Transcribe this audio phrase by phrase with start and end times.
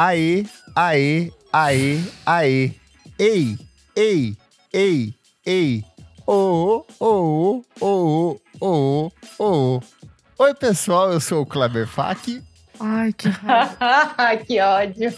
[0.00, 0.44] Aê,
[0.76, 2.70] aê, aê, aê.
[3.18, 3.58] Ei,
[3.96, 4.36] ei,
[4.72, 5.14] ei,
[5.44, 5.84] ei.
[6.24, 9.80] Ô, ô, ô, ô, ô.
[10.38, 12.40] Oi, pessoal, eu sou o Kleber Fak.
[12.78, 13.28] Ai, que
[14.46, 15.12] que ódio.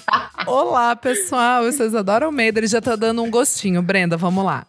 [0.46, 1.64] Olá, pessoal.
[1.64, 2.58] Vocês adoram Almeida.
[2.58, 3.82] Ele já tá dando um gostinho.
[3.82, 4.66] Brenda, vamos lá.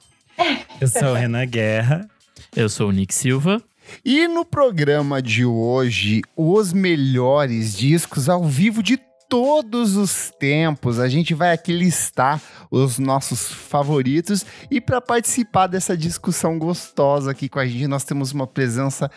[0.81, 2.05] Eu sou o Renan Guerra.
[2.53, 3.63] Eu sou o Nick Silva.
[4.03, 8.99] E no programa de hoje, os melhores discos ao vivo de
[9.31, 10.99] todos os tempos.
[10.99, 17.47] A gente vai aqui listar os nossos favoritos e para participar dessa discussão gostosa aqui
[17.47, 19.09] com a gente, nós temos uma presença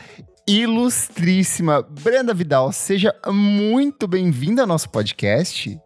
[0.47, 1.83] ilustríssima.
[1.83, 5.84] Brenda Vidal, seja muito bem-vinda ao nosso podcast.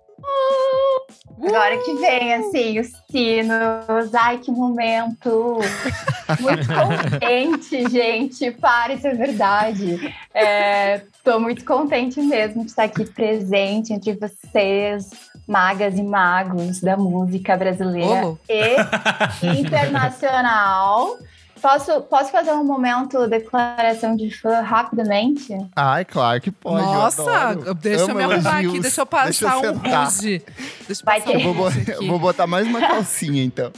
[1.40, 4.14] Agora que vem, assim, os sinos.
[4.14, 5.58] Ai, que momento!
[6.40, 6.66] Muito
[7.18, 8.50] contente, gente.
[8.52, 9.94] Para, isso é verdade.
[11.14, 15.10] Estou é, muito contente mesmo de estar aqui presente entre vocês,
[15.46, 18.38] magas e magos da música brasileira oh.
[18.48, 21.18] e internacional.
[21.60, 25.56] Posso, posso fazer um momento declaração de fã rapidamente?
[25.74, 26.84] Ai, claro que pode.
[26.84, 30.42] Nossa, deixa eu me arrumar aqui, deixa eu passar deixa eu um ruge.
[30.86, 31.40] Deixa eu, Vai ter...
[31.40, 33.72] eu, vou, eu vou botar mais uma calcinha, então.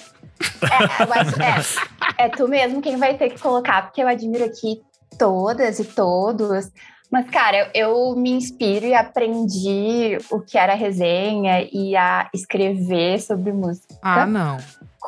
[0.63, 4.81] É, eu é, é tu mesmo quem vai ter que colocar, porque eu admiro aqui
[5.19, 6.71] todas e todos.
[7.11, 13.21] Mas, cara, eu, eu, me inspiro e aprendi o que era resenha e a escrever
[13.21, 13.99] sobre música.
[14.01, 14.59] Ah, não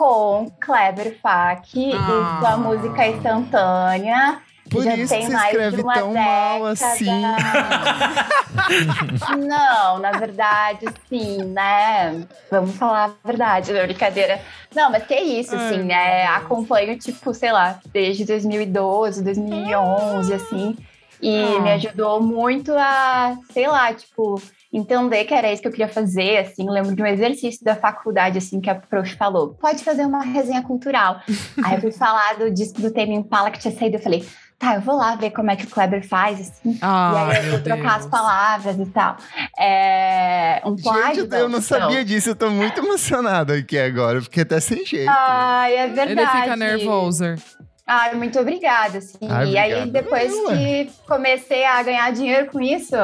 [0.02, 1.78] com Kleber Fak ah.
[1.78, 1.92] e
[2.40, 4.42] sua música instantânea.
[4.68, 6.28] Por já isso tem você mais escreve de uma tão década.
[6.28, 7.06] mal assim.
[9.46, 12.26] Não, na verdade, sim, né?
[12.50, 14.40] Vamos falar a verdade, não, brincadeira.
[14.74, 16.26] Não, mas que isso, assim, né?
[16.26, 20.76] Acompanho, tipo, sei lá, desde 2012, 2011, assim.
[21.20, 21.60] E ah.
[21.60, 24.40] me ajudou muito a, sei lá, tipo,
[24.72, 28.38] entender que era isso que eu queria fazer, assim, lembro de um exercício da faculdade,
[28.38, 31.20] assim, que a prof falou, pode fazer uma resenha cultural.
[31.62, 34.26] Aí eu fui falar do disco do Tame Impala que tinha saído, eu falei,
[34.58, 37.44] tá, eu vou lá ver como é que o Kleber faz, assim, ah, e aí
[37.44, 38.04] eu vou trocar Deus.
[38.04, 39.16] as palavras e tal.
[39.58, 41.22] É um plágio.
[41.24, 45.10] Gente, eu não sabia disso, eu tô muito emocionado aqui agora, porque até sem jeito.
[45.10, 46.12] Ai, é verdade.
[46.12, 47.24] Ele fica nervoso.
[47.84, 49.18] Ai, muito obrigada, assim.
[49.28, 52.96] Ai, e aí, depois que comecei a ganhar dinheiro com isso,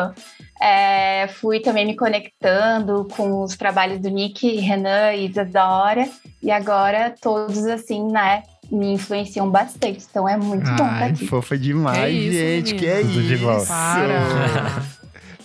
[0.61, 6.09] é, fui também me conectando com os trabalhos do Nick, Renan e Isadora.
[6.43, 10.05] E agora todos, assim, né, me influenciam bastante.
[10.09, 11.27] Então é muito Ai, bom estar aqui.
[11.27, 12.75] Fofa demais, que isso, gente.
[12.75, 12.79] Menino.
[12.79, 13.29] Que é Tudo isso.
[13.29, 13.67] De volta.
[13.67, 14.99] Para.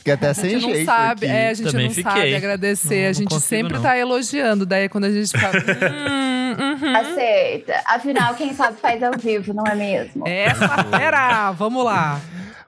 [0.04, 0.80] Fiquei até sem jeito.
[0.80, 1.34] Não sabe, aqui.
[1.34, 2.12] é, a gente Também não fiquei.
[2.12, 3.04] sabe agradecer.
[3.04, 3.82] Não, a gente sempre não.
[3.82, 4.66] tá elogiando.
[4.66, 5.54] Daí quando a gente fala.
[5.56, 6.96] hum, uhum.
[6.98, 7.82] Aceita.
[7.86, 10.28] Afinal, quem sabe faz ao vivo, não é mesmo?
[10.28, 11.52] Essa fera!
[11.54, 12.20] Vamos lá.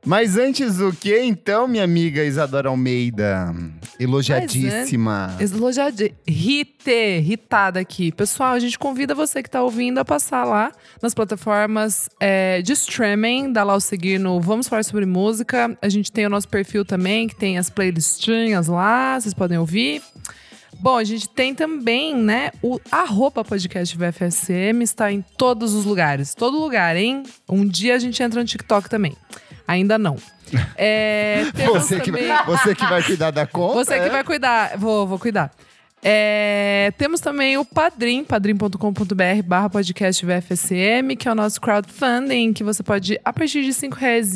[0.05, 3.55] Mas antes do que, então, minha amiga Isadora Almeida?
[3.99, 5.35] Elogiadíssima.
[5.39, 6.15] É, elogiadíssima.
[6.27, 8.11] Rite, ritada aqui.
[8.11, 10.71] Pessoal, a gente convida você que está ouvindo a passar lá
[11.01, 15.75] nas plataformas é, de streaming, dá lá o seguir no Vamos Falar Sobre Música.
[15.81, 20.03] A gente tem o nosso perfil também, que tem as playlistinhas lá, vocês podem ouvir.
[20.79, 26.35] Bom, a gente tem também, né, o arroba podcast VFSM, está em todos os lugares.
[26.35, 27.23] Todo lugar, hein?
[27.49, 29.15] Um dia a gente entra no TikTok também.
[29.67, 30.17] Ainda não.
[30.75, 33.73] É, você, que vai, você que vai cuidar da conta?
[33.75, 34.09] Você que é?
[34.09, 34.77] vai cuidar.
[34.77, 35.51] Vou, vou cuidar.
[36.07, 42.63] É, temos também o Padrim, padrim.com.br barra podcast VFSM, que é o nosso crowdfunding, que
[42.63, 44.35] você pode, a partir de cinco reais,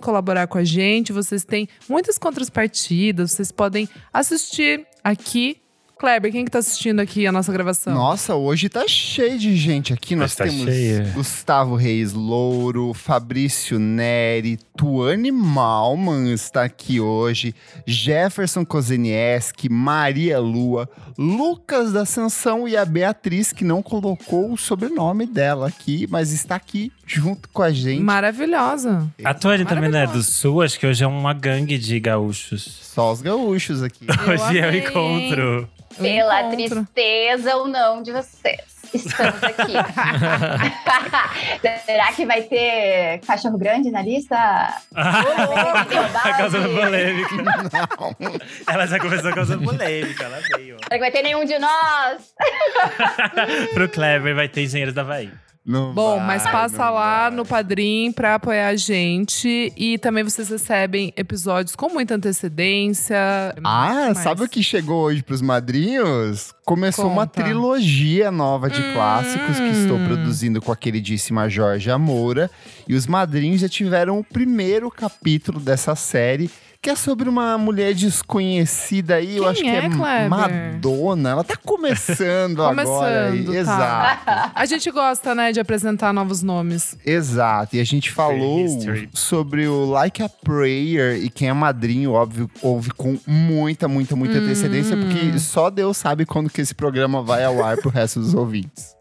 [0.00, 1.12] colaborar com a gente.
[1.12, 5.60] Vocês têm muitas contrapartidas, vocês podem assistir aqui
[6.00, 7.92] Kleber, quem que tá assistindo aqui a nossa gravação?
[7.92, 10.16] Nossa, hoje tá cheio de gente aqui.
[10.16, 11.12] Nós tá temos cheio.
[11.12, 17.54] Gustavo Reis Louro, Fabrício Neri, Tuane Malman está aqui hoje,
[17.86, 20.88] Jefferson Kozenieski, Maria Lua,
[21.18, 26.54] Lucas da Ascensão e a Beatriz, que não colocou o sobrenome dela aqui, mas está
[26.54, 28.00] aqui junto com a gente.
[28.00, 29.06] Maravilhosa.
[29.22, 32.80] A Tuane também não é do Sul, acho que hoje é uma gangue de gaúchos.
[32.80, 34.06] Só os gaúchos aqui.
[34.26, 35.68] hoje é o encontro.
[35.98, 36.56] Pela encontro.
[36.56, 38.80] tristeza ou não de vocês.
[38.92, 39.72] Estamos aqui.
[41.86, 44.36] Será que vai ter cachorro grande na lista?
[44.92, 44.92] tá
[46.36, 47.36] causando polêmica.
[47.36, 47.56] Não.
[48.66, 50.76] Ela já começou causando polêmica, ela veio.
[50.78, 52.34] Será que vai ter nenhum de nós?
[53.74, 55.32] Pro Kleber vai ter Engenheiros da Bahia.
[55.64, 57.36] Não Bom, vai, mas passa lá vai.
[57.36, 59.72] no Padrim pra apoiar a gente.
[59.76, 63.16] E também vocês recebem episódios com muita antecedência.
[63.62, 66.54] Ah, sabe o que chegou hoje pros madrinhos?
[66.64, 67.14] Começou Conta.
[67.14, 68.92] uma trilogia nova de hum.
[68.94, 72.50] clássicos que estou produzindo com a queridíssima Jorge Moura.
[72.88, 76.50] E os madrinhos já tiveram o primeiro capítulo dessa série
[76.82, 80.30] que é sobre uma mulher desconhecida aí, eu Quem acho que é, é Kleber?
[80.30, 81.28] Madonna.
[81.30, 83.28] Ela tá começando, agora.
[83.30, 83.44] aí.
[83.44, 84.20] Começando, tá.
[84.24, 84.52] Exato.
[84.54, 86.96] A gente gosta, né, de apresentar novos nomes.
[87.04, 87.76] Exato.
[87.76, 88.66] E a gente falou
[89.12, 94.38] sobre o Like a Prayer e quem é madrinho, óbvio, ouve com muita, muita, muita
[94.38, 94.44] Hum.
[94.44, 98.32] antecedência, porque só Deus sabe quando que esse programa vai ao ar pro resto dos
[98.34, 98.96] ouvintes.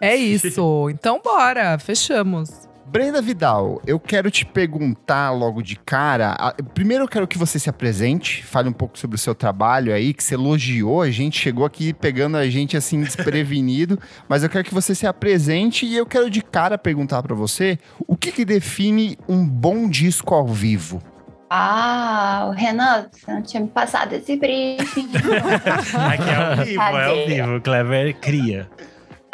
[0.00, 0.88] É isso.
[0.90, 2.50] Então bora, fechamos.
[2.92, 6.36] Brenda Vidal, eu quero te perguntar logo de cara.
[6.38, 9.94] a- Primeiro eu quero que você se apresente, fale um pouco sobre o seu trabalho
[9.94, 11.00] aí, que você elogiou.
[11.00, 13.98] A gente chegou aqui pegando a gente assim desprevenido,
[14.28, 17.78] mas eu quero que você se apresente e eu quero de cara perguntar pra você
[18.06, 21.02] o que, que define um bom disco ao vivo.
[21.48, 25.08] Ah, o Renan, você não tinha me passado esse briefing.
[26.12, 27.24] Aqui é ao vivo, é ao Cadê?
[27.26, 27.56] vivo.
[27.56, 28.68] O Clever cria.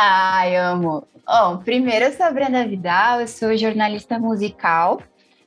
[0.00, 1.02] Ai, amo.
[1.26, 5.02] Bom, primeiro eu sou a Brenda Vidal, eu sou jornalista musical.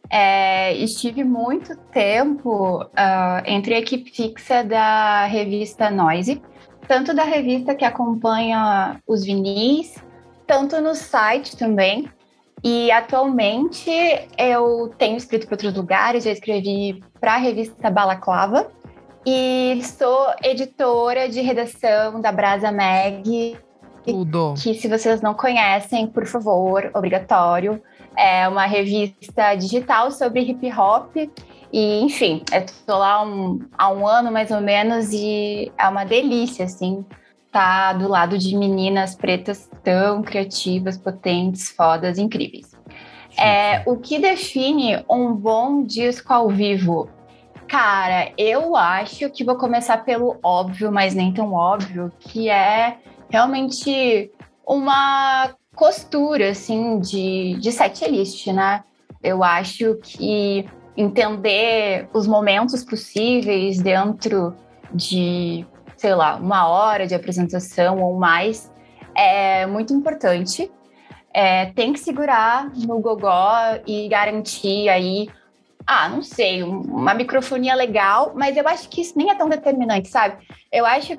[0.10, 6.42] É, estive muito tempo ah, entre a equipe fixa da revista Noise,
[6.86, 9.96] tanto da revista que acompanha os vinis,
[10.46, 12.10] tanto no site também.
[12.62, 13.90] E atualmente
[14.38, 18.70] eu tenho escrito para outros lugares, já escrevi para a revista Balaclava
[19.26, 23.58] e sou editora de redação da Brasa Mag
[24.04, 24.54] Tudo.
[24.62, 27.82] que se vocês não conhecem, por favor, obrigatório.
[28.18, 31.16] É uma revista digital sobre hip hop.
[31.72, 36.04] E, enfim, eu tô lá um- há um ano mais ou menos e é uma
[36.04, 37.06] delícia, assim,
[37.52, 42.72] tá do lado de meninas pretas tão criativas, potentes, fodas, incríveis.
[43.38, 47.10] É, o que define um bom disco ao vivo?
[47.68, 52.98] Cara, eu acho que vou começar pelo óbvio, mas nem tão óbvio, que é
[53.32, 54.32] realmente
[54.68, 58.84] uma costura, assim, de, de setlist, né?
[59.24, 60.66] Eu acho que
[60.98, 64.54] entender os momentos possíveis dentro
[64.94, 68.70] de, sei lá, uma hora de apresentação ou mais
[69.16, 70.70] é muito importante.
[71.34, 73.54] É, tem que segurar no gogó
[73.88, 75.30] e garantir aí,
[75.88, 79.48] ah, não sei, um- uma microfonia legal, mas eu acho que isso nem é tão
[79.48, 80.44] determinante, sabe?
[80.72, 81.18] Eu acho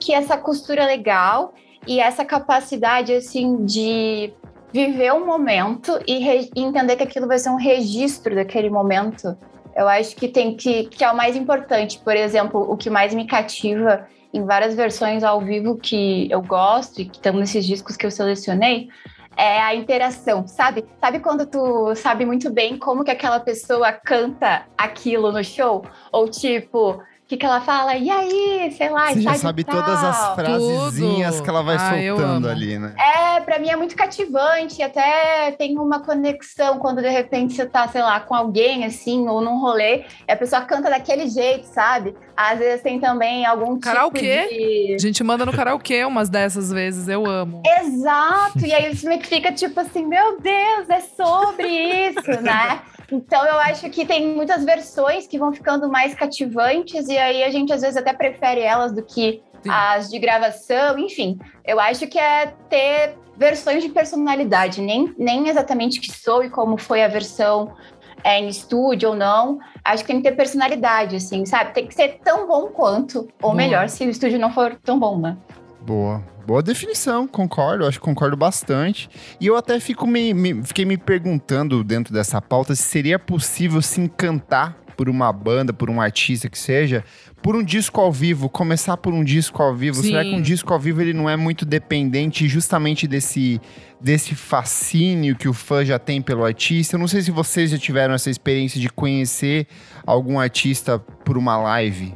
[0.00, 1.54] que essa costura legal
[1.86, 4.32] e essa capacidade assim de
[4.72, 9.36] viver um momento e, e entender que aquilo vai ser um registro daquele momento.
[9.74, 11.98] Eu acho que tem que que é o mais importante.
[11.98, 17.00] Por exemplo, o que mais me cativa em várias versões ao vivo que eu gosto
[17.00, 18.88] e que estão nesses discos que eu selecionei
[19.36, 20.84] é a interação, sabe?
[21.00, 25.82] Sabe quando tu sabe muito bem como que aquela pessoa canta aquilo no show?
[26.12, 27.00] Ou tipo,
[27.30, 27.94] que, que ela fala?
[27.94, 29.76] E aí, sei lá, Você já sabe tal.
[29.76, 31.44] todas as frasezinhas Tudo.
[31.44, 32.92] que ela vai Ah, soltando ali, né?
[32.98, 37.86] É, pra mim é muito cativante, até tem uma conexão quando de repente você tá,
[37.86, 42.16] sei lá, com alguém assim, ou num rolê, e a pessoa canta daquele jeito, sabe?
[42.36, 44.48] Às vezes tem também algum tipo Karaokê?
[44.48, 44.94] de...
[44.96, 47.62] A gente manda no karaokê umas dessas vezes, eu amo.
[47.80, 51.68] Exato, e aí você meio que fica tipo assim, meu Deus, é sobre
[52.08, 52.80] isso, né?
[53.10, 57.50] Então eu acho que tem muitas versões que vão ficando mais cativantes e aí a
[57.50, 59.70] gente às vezes até prefere elas do que Sim.
[59.70, 61.38] as de gravação, enfim.
[61.64, 67.02] Eu acho que é ter versões de personalidade, nem, nem exatamente que soe como foi
[67.02, 67.74] a versão
[68.22, 69.58] é, em estúdio ou não.
[69.84, 71.72] Acho que tem que ter personalidade, assim, sabe?
[71.72, 73.54] Tem que ser tão bom quanto, ou Boa.
[73.54, 75.36] melhor, se o estúdio não for tão bom, né?
[75.84, 76.22] Boa.
[76.46, 79.08] Boa definição, concordo, acho que concordo bastante.
[79.40, 83.80] E eu até fico me, me- fiquei me perguntando dentro dessa pauta se seria possível
[83.80, 87.02] se encantar por uma banda, por um artista que seja,
[87.42, 90.02] por um disco ao vivo, começar por um disco ao vivo.
[90.02, 90.36] Será que Sim.
[90.36, 93.58] um disco ao vivo ele não é muito dependente justamente desse,
[93.98, 96.96] desse fascínio que o fã já tem pelo artista?
[96.96, 99.66] Eu não sei se vocês já tiveram essa experiência de conhecer
[100.04, 102.14] algum artista por uma live.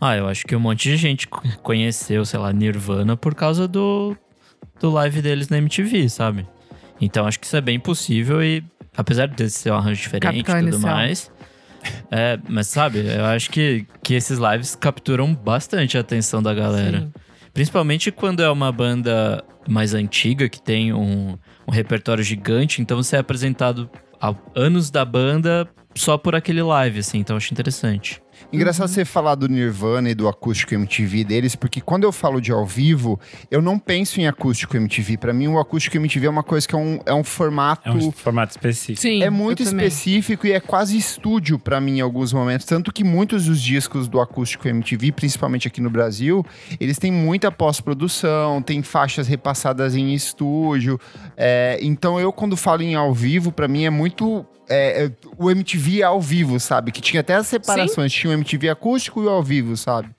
[0.00, 3.66] Ah, eu acho que um monte de gente co- conheceu, sei lá, Nirvana por causa
[3.66, 4.16] do,
[4.80, 6.46] do live deles na MTV, sabe?
[7.00, 8.62] Então acho que isso é bem possível e,
[8.96, 10.94] apesar de ser um arranjo diferente e tudo inicial.
[10.94, 11.30] mais.
[12.10, 17.00] É, mas sabe, eu acho que, que esses lives capturam bastante a atenção da galera.
[17.00, 17.12] Sim.
[17.54, 21.36] Principalmente quando é uma banda mais antiga, que tem um,
[21.66, 23.88] um repertório gigante, então você é apresentado
[24.20, 28.20] há anos da banda só por aquele live, assim, então eu acho interessante.
[28.52, 28.94] Engraçado Uhum.
[28.94, 32.64] você falar do Nirvana e do acústico MTV deles, porque quando eu falo de ao
[32.64, 33.18] vivo,
[33.50, 35.16] eu não penso em acústico MTV.
[35.16, 37.88] Pra mim, o acústico MTV é uma coisa que é um, é um formato.
[37.88, 39.00] É um formato específico.
[39.00, 39.22] Sim.
[39.22, 39.86] É muito eu também.
[39.86, 42.64] específico e é quase estúdio pra mim em alguns momentos.
[42.66, 46.44] Tanto que muitos dos discos do acústico MTV, principalmente aqui no Brasil,
[46.80, 50.98] eles têm muita pós-produção, tem faixas repassadas em estúdio.
[51.36, 54.44] É, então eu, quando falo em ao vivo, pra mim é muito.
[54.68, 56.92] É, é, o MTV ao vivo, sabe?
[56.92, 58.12] Que tinha até as separações.
[58.12, 60.10] Tinha o MTV acústico e o ao vivo, sabe?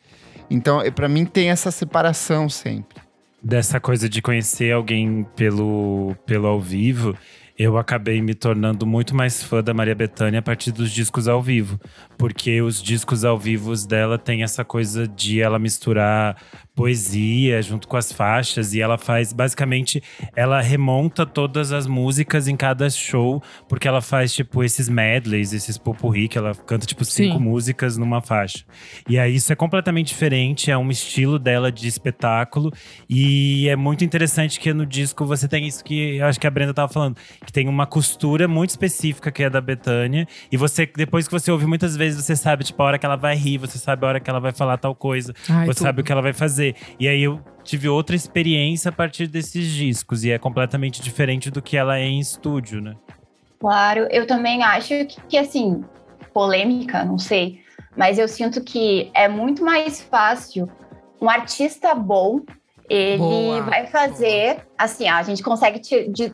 [0.50, 3.02] Então, é, pra mim, tem essa separação sempre.
[3.42, 7.16] Dessa coisa de conhecer alguém pelo, pelo ao vivo,
[7.58, 11.42] eu acabei me tornando muito mais fã da Maria Bethânia a partir dos discos ao
[11.42, 11.80] vivo.
[12.18, 16.38] Porque os discos ao vivo dela tem essa coisa de ela misturar
[16.80, 20.02] poesia junto com as faixas e ela faz basicamente
[20.34, 25.78] ela remonta todas as músicas em cada show porque ela faz tipo esses medleys, esses
[25.78, 27.44] popurri que ela canta tipo cinco Sim.
[27.44, 28.64] músicas numa faixa.
[29.10, 32.72] E aí isso é completamente diferente, é um estilo dela de espetáculo
[33.10, 36.52] e é muito interessante que no disco você tem isso que eu acho que a
[36.52, 40.90] Brenda tava falando, que tem uma costura muito específica que é da Betânia e você
[40.96, 43.58] depois que você ouve muitas vezes você sabe tipo a hora que ela vai rir,
[43.58, 45.84] você sabe a hora que ela vai falar tal coisa, Ai, você tudo.
[45.84, 46.69] sabe o que ela vai fazer.
[47.00, 51.62] E aí eu tive outra experiência a partir desses discos e é completamente diferente do
[51.62, 52.96] que ela é em estúdio, né?
[53.60, 55.84] Claro, eu também acho que, que, assim,
[56.34, 57.62] polêmica, não sei,
[57.96, 60.70] mas eu sinto que é muito mais fácil
[61.22, 62.42] um artista bom.
[62.90, 65.80] Ele Boa, vai fazer, assim, a gente consegue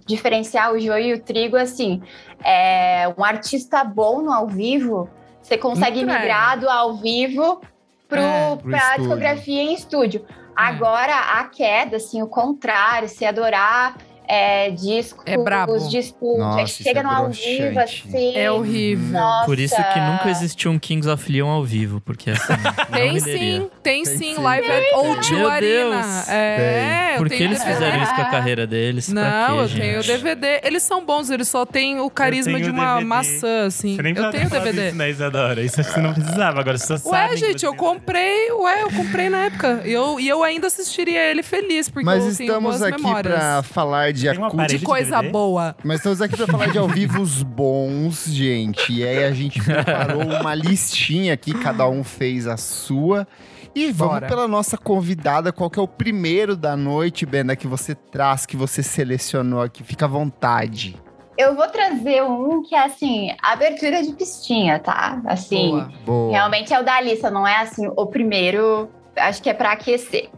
[0.06, 2.02] diferenciar o joio e o trigo, assim,
[2.42, 5.10] é, um artista bom no ao vivo,
[5.42, 7.60] você consegue migrar do ao vivo
[8.08, 8.98] pro, É, estúdio.
[9.00, 10.26] discografia em estúdio.
[10.56, 13.98] Agora, a queda, assim, o contrário, se adorar
[14.28, 15.78] é, discos É brabo.
[15.88, 18.36] de estúdio, Nossa, isso chega é no ao vivo, assim.
[18.36, 19.20] É horrível.
[19.20, 19.46] Nossa.
[19.46, 22.54] Por isso que nunca existiu um Kings of Leon ao vivo, porque assim,
[22.92, 24.42] Tem sim, tem, Tem sim, sim.
[24.42, 26.24] live at O2 Meu Arena.
[26.30, 29.10] É, eu Por que eles fizeram isso com a carreira deles?
[29.10, 29.24] Não,
[29.68, 30.62] quê, eu tenho o DVD.
[30.64, 33.06] Eles são bons, eles só têm o carisma de uma DVD.
[33.06, 33.96] maçã, assim.
[33.96, 34.88] Você nem Eu tenho o DVD.
[34.88, 35.62] Isso, né, Isadora?
[35.62, 39.30] Isso você não precisava, agora você só Ué, gente, eu tem comprei, ué, eu comprei
[39.30, 39.82] na época.
[39.86, 43.02] E eu, e eu ainda assistiria ele feliz, porque Mas eu tenho estamos boas aqui
[43.02, 43.34] memórias.
[43.36, 44.80] pra falar de Tem acústico.
[44.80, 45.30] De coisa DVD?
[45.32, 45.76] boa.
[45.84, 48.94] Mas estamos aqui pra falar de ao vivo os bons, gente.
[48.94, 53.28] E aí a gente preparou uma listinha aqui, cada um fez a sua.
[53.76, 54.28] E vamos Bora.
[54.28, 58.56] pela nossa convidada, qual que é o primeiro da noite, Benda, que você traz, que
[58.56, 59.84] você selecionou aqui.
[59.84, 60.96] Fica à vontade.
[61.38, 65.22] Eu vou trazer um que é, assim, abertura de pistinha, tá?
[65.26, 65.92] Assim, Boa.
[66.06, 66.32] Boa.
[66.32, 70.30] realmente é o da lista, não é, assim, o primeiro, acho que é pra aquecer.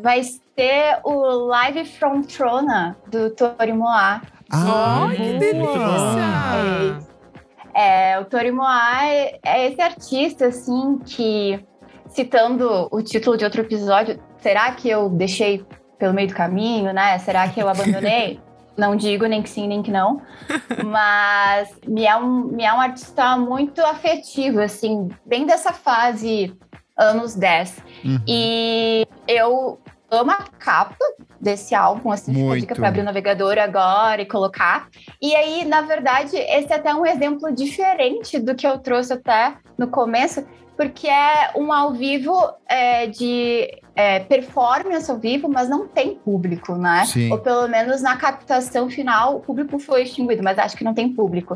[0.00, 0.20] Vai
[0.56, 4.22] ser o Live from Trona, do Tori Moa.
[4.50, 6.98] Ah, Ai, que delícia!
[7.74, 11.64] É, o Tori Moa é, é esse artista, assim, que,
[12.08, 15.64] citando o título de outro episódio, será que eu deixei
[15.98, 17.18] pelo meio do caminho, né?
[17.18, 18.40] Será que eu abandonei?
[18.76, 20.20] não digo nem que sim, nem que não.
[20.84, 26.56] Mas me é, um, me é um artista muito afetivo, assim, bem dessa fase
[26.96, 27.82] anos 10.
[28.04, 28.20] Uhum.
[28.26, 29.78] E eu
[30.16, 31.04] amo a capa
[31.40, 32.60] desse álbum, assim, fica a Muito.
[32.60, 34.88] dica para abrir o navegador agora e colocar.
[35.20, 39.54] E aí, na verdade, esse é até um exemplo diferente do que eu trouxe até
[39.76, 42.34] no começo, porque é um ao vivo
[42.66, 47.04] é, de é, performance ao vivo, mas não tem público, né?
[47.06, 47.30] Sim.
[47.30, 51.12] Ou pelo menos na captação final, o público foi extinguido, mas acho que não tem
[51.12, 51.54] público.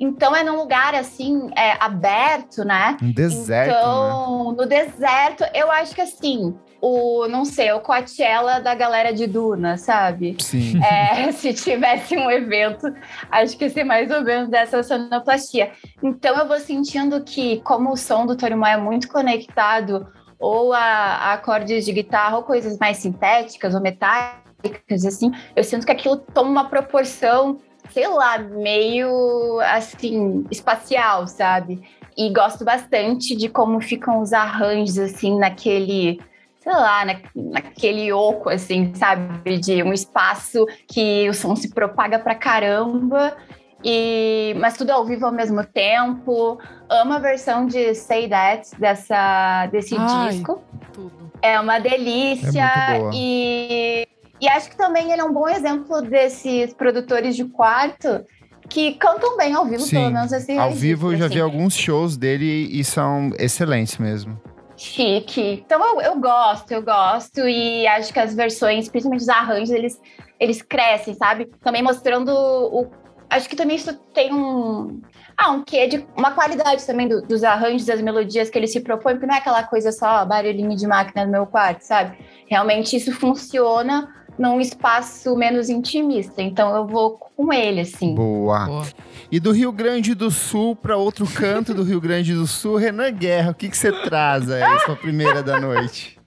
[0.00, 2.96] Então é num lugar assim, é, aberto, né?
[3.02, 3.78] Um deserto, né?
[3.78, 9.26] então, no deserto, eu acho que assim, o, não sei, o Coachella da galera de
[9.26, 10.36] Duna, sabe?
[10.40, 10.80] Sim.
[10.90, 12.92] É, se tivesse um evento,
[13.30, 15.72] acho que ia ser mais ou menos dessa sonoplastia.
[16.02, 20.06] Então eu vou sentindo que, como o som do Tori Moa é muito conectado
[20.38, 25.84] ou a, a acordes de guitarra ou coisas mais sintéticas ou metálicas, assim, eu sinto
[25.84, 27.58] que aquilo toma uma proporção,
[27.90, 31.82] sei lá, meio assim, espacial, sabe?
[32.16, 36.20] E gosto bastante de como ficam os arranjos, assim, naquele
[36.60, 39.58] sei lá, na, naquele oco, assim, sabe?
[39.58, 43.34] De um espaço que o som se propaga pra caramba.
[43.82, 46.58] E, mas tudo ao vivo ao mesmo tempo.
[46.88, 50.28] Amo a versão de Say That dessa, desse Ai.
[50.28, 50.62] disco.
[50.92, 51.32] Tudo.
[51.40, 52.60] É uma delícia.
[52.60, 53.10] É muito boa.
[53.14, 54.06] E,
[54.40, 58.24] e acho que também ele é um bom exemplo desses produtores de quarto
[58.68, 59.96] que cantam bem ao vivo, Sim.
[59.96, 61.34] pelo menos esse Ao registro, vivo eu já assim.
[61.34, 64.40] vi alguns shows dele e são excelentes mesmo.
[64.76, 65.62] chique.
[65.64, 70.00] Então eu, eu gosto, eu gosto e acho que as versões, principalmente os arranjos, eles,
[70.38, 71.46] eles crescem, sabe?
[71.62, 72.88] Também mostrando o
[73.30, 75.00] acho que também isso tem um.
[75.36, 78.80] Ah, um quê de uma qualidade também do, dos arranjos, das melodias que ele se
[78.80, 82.18] propõe, porque não é aquela coisa só barulhinho de máquina no meu quarto, sabe?
[82.46, 86.40] Realmente isso funciona num espaço menos intimista.
[86.40, 88.14] Então eu vou com ele, assim.
[88.14, 88.64] Boa.
[88.64, 88.86] Boa.
[89.30, 93.12] E do Rio Grande do Sul para outro canto do Rio Grande do Sul, Renan
[93.12, 96.18] Guerra, o que, que você traz aí, sua primeira da noite?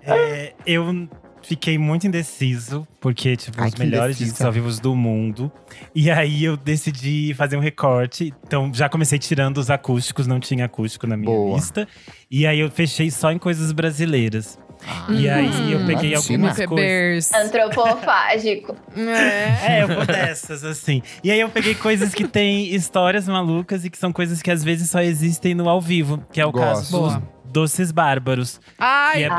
[0.00, 1.08] É, eu
[1.42, 4.24] fiquei muito indeciso, porque, tipo, Ai, os melhores indecisa.
[4.26, 5.50] discos ao vivo do mundo.
[5.92, 8.32] E aí eu decidi fazer um recorte.
[8.46, 11.56] Então já comecei tirando os acústicos, não tinha acústico na minha Boa.
[11.56, 11.88] lista.
[12.30, 14.56] E aí eu fechei só em coisas brasileiras.
[15.10, 16.48] E aí eu peguei latina.
[16.48, 17.32] algumas coisas.
[17.34, 18.76] Antropofágico.
[18.96, 19.78] É.
[19.78, 21.02] É, eu vou dessas, assim.
[21.22, 24.62] E aí eu peguei coisas que têm histórias malucas e que são coisas que às
[24.62, 26.92] vezes só existem no ao vivo, que é o Gosto.
[26.92, 27.35] caso dos.
[27.56, 28.60] Doces Bárbaros.
[28.78, 29.36] Ai, Que é Ai,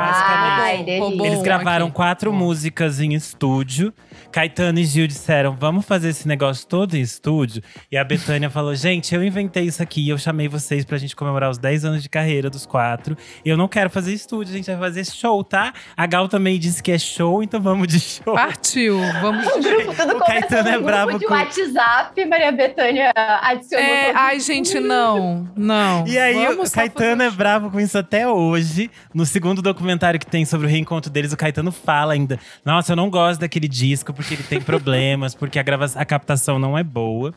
[0.78, 0.98] basicamente.
[0.98, 1.94] roubou Eles gravaram aqui.
[1.94, 3.94] quatro músicas em estúdio.
[4.32, 7.62] Caetano e Gil disseram: vamos fazer esse negócio todo em estúdio.
[7.90, 10.08] E a Betânia falou: gente, eu inventei isso aqui.
[10.08, 13.16] Eu chamei vocês pra gente comemorar os 10 anos de carreira dos quatro.
[13.44, 15.72] E eu não quero fazer estúdio, a gente vai fazer show, tá?
[15.96, 18.34] A Gal também disse que é show, então vamos de show.
[18.34, 18.98] Partiu.
[19.20, 19.44] Vamos.
[19.46, 23.86] Grupo, tudo O Caetano no é grupo bravo de com- WhatsApp, Maria Bethânia adicionou.
[23.86, 25.48] É, ai, gente, não.
[25.56, 26.04] Não.
[26.06, 28.90] E aí, Vamos o Caetano é bravo com isso até hoje.
[29.14, 32.96] No segundo documentário que tem sobre o reencontro deles, o Caetano fala ainda: Nossa, eu
[32.96, 36.82] não gosto daquele disco porque ele tem problemas, porque a, grava a captação não é
[36.82, 37.34] boa.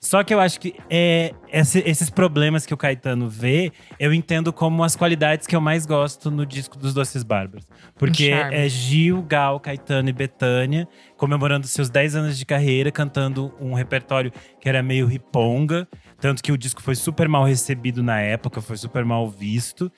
[0.00, 4.52] Só que eu acho que é, esse- esses problemas que o Caetano vê, eu entendo
[4.52, 7.66] como as qualidades que eu mais gosto no disco dos Doces Bárbaros.
[7.96, 13.54] Porque Um é Gil, Gal, Caetano e Betânia comemorando seus 10 anos de carreira, cantando
[13.60, 15.88] um repertório que era meio riponga.
[16.24, 19.92] Tanto que o disco foi super mal recebido na época, foi super mal visto.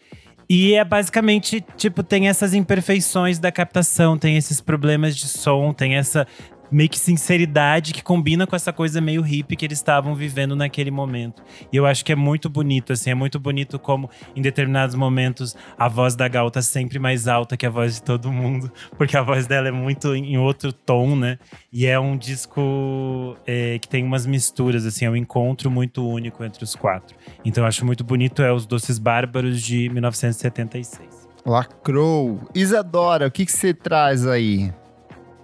[0.50, 5.94] E é basicamente, tipo, tem essas imperfeições da captação, tem esses problemas de som, tem
[5.94, 6.26] essa
[6.70, 10.90] meio que sinceridade que combina com essa coisa meio hippie que eles estavam vivendo naquele
[10.90, 11.42] momento.
[11.72, 15.56] E eu acho que é muito bonito, assim, é muito bonito como em determinados momentos
[15.78, 19.16] a voz da Gal tá sempre mais alta que a voz de todo mundo, porque
[19.16, 21.38] a voz dela é muito em outro tom, né?
[21.72, 26.44] E é um disco é, que tem umas misturas, assim, é um encontro muito único
[26.44, 27.16] entre os quatro.
[27.44, 31.26] Então eu acho muito bonito, é Os Doces Bárbaros de 1976.
[31.44, 32.40] Lacrou.
[32.54, 34.72] Isadora, o que, que você traz aí?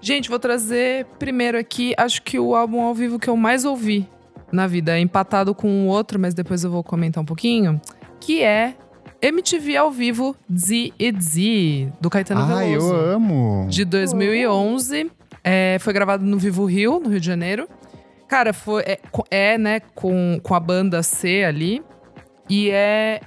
[0.03, 4.09] Gente, vou trazer primeiro aqui, acho que o álbum ao vivo que eu mais ouvi
[4.51, 7.81] na vida, é empatado com o outro, mas depois eu vou comentar um pouquinho,
[8.21, 8.75] que é
[9.23, 12.95] MTV ao vivo Z e Z, do Caetano ah, eu Veloso.
[12.95, 13.67] amo.
[13.71, 15.11] De 2011,
[15.43, 17.69] é, foi gravado no Vivo Rio, no Rio de Janeiro.
[18.29, 18.99] Cara, foi, é,
[19.31, 21.83] é, né, com, com a banda C ali,
[22.51, 23.21] e é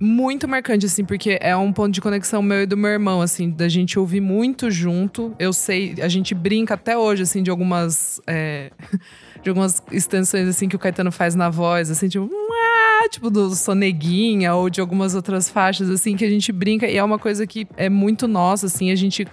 [0.00, 3.50] muito marcante, assim, porque é um ponto de conexão meu e do meu irmão, assim,
[3.50, 5.34] da gente ouvir muito junto.
[5.38, 8.20] Eu sei, a gente brinca até hoje, assim, de algumas.
[8.26, 8.70] é,
[9.42, 12.28] de algumas extensões, assim, que o Caetano faz na voz, assim, tipo.
[13.10, 16.88] Tipo, do Soneguinha ou de algumas outras faixas, assim, que a gente brinca.
[16.88, 19.26] E é uma coisa que é muito nossa, assim, a gente.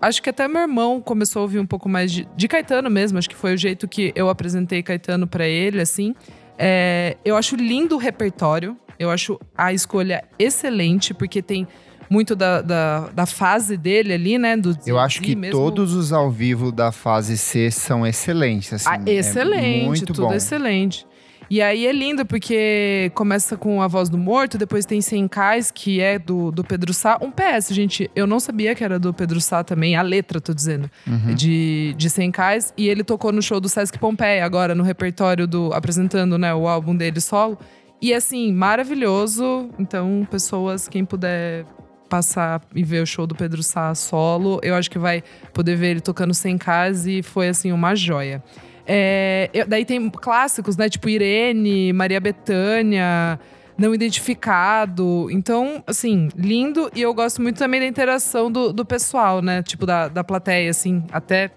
[0.00, 3.18] Acho que até meu irmão começou a ouvir um pouco mais de, de Caetano mesmo.
[3.18, 6.14] Acho que foi o jeito que eu apresentei Caetano pra ele, assim.
[6.56, 8.76] É, eu acho lindo o repertório.
[8.98, 11.66] Eu acho a escolha excelente, porque tem
[12.08, 14.56] muito da, da, da fase dele ali, né?
[14.56, 15.58] Do Eu acho que mesmo.
[15.58, 18.72] todos os ao vivo da fase C são excelentes.
[18.72, 20.32] Assim, Ah, excelente, é muito tudo bom.
[20.32, 21.04] excelente.
[21.48, 25.70] E aí é lindo porque começa com a voz do morto, depois tem Sem Cais,
[25.70, 27.18] que é do, do Pedro Sá.
[27.22, 30.52] Um PS, gente, eu não sabia que era do Pedro Sá também, a letra, tô
[30.52, 31.34] dizendo, Uhum.
[31.36, 32.72] de, de Sem Cais.
[32.76, 35.72] E ele tocou no show do Sesc Pompeia, agora no repertório do.
[35.72, 37.56] apresentando né, o álbum dele solo.
[38.00, 39.70] E assim, maravilhoso.
[39.78, 41.64] Então, pessoas, quem puder
[42.08, 45.88] passar e ver o show do Pedro Sá solo, eu acho que vai poder ver
[45.88, 48.42] ele tocando sem casa e foi assim uma joia.
[48.86, 50.88] É, eu- daí tem clássicos, né?
[50.88, 53.40] Tipo Irene, Maria Bethânia,
[53.76, 55.28] Não Identificado.
[55.30, 56.88] Então, assim, lindo.
[56.94, 59.62] E eu gosto muito também da interação do, do pessoal, né?
[59.62, 61.50] Tipo, da, da plateia, assim, até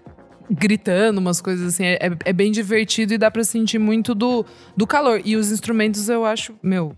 [0.50, 1.84] gritando umas coisas assim.
[1.84, 4.44] É, é- é bem divertido e dá pra sentir muito do,
[4.76, 5.20] do calor.
[5.24, 6.94] E os instrumentos eu acho, meu,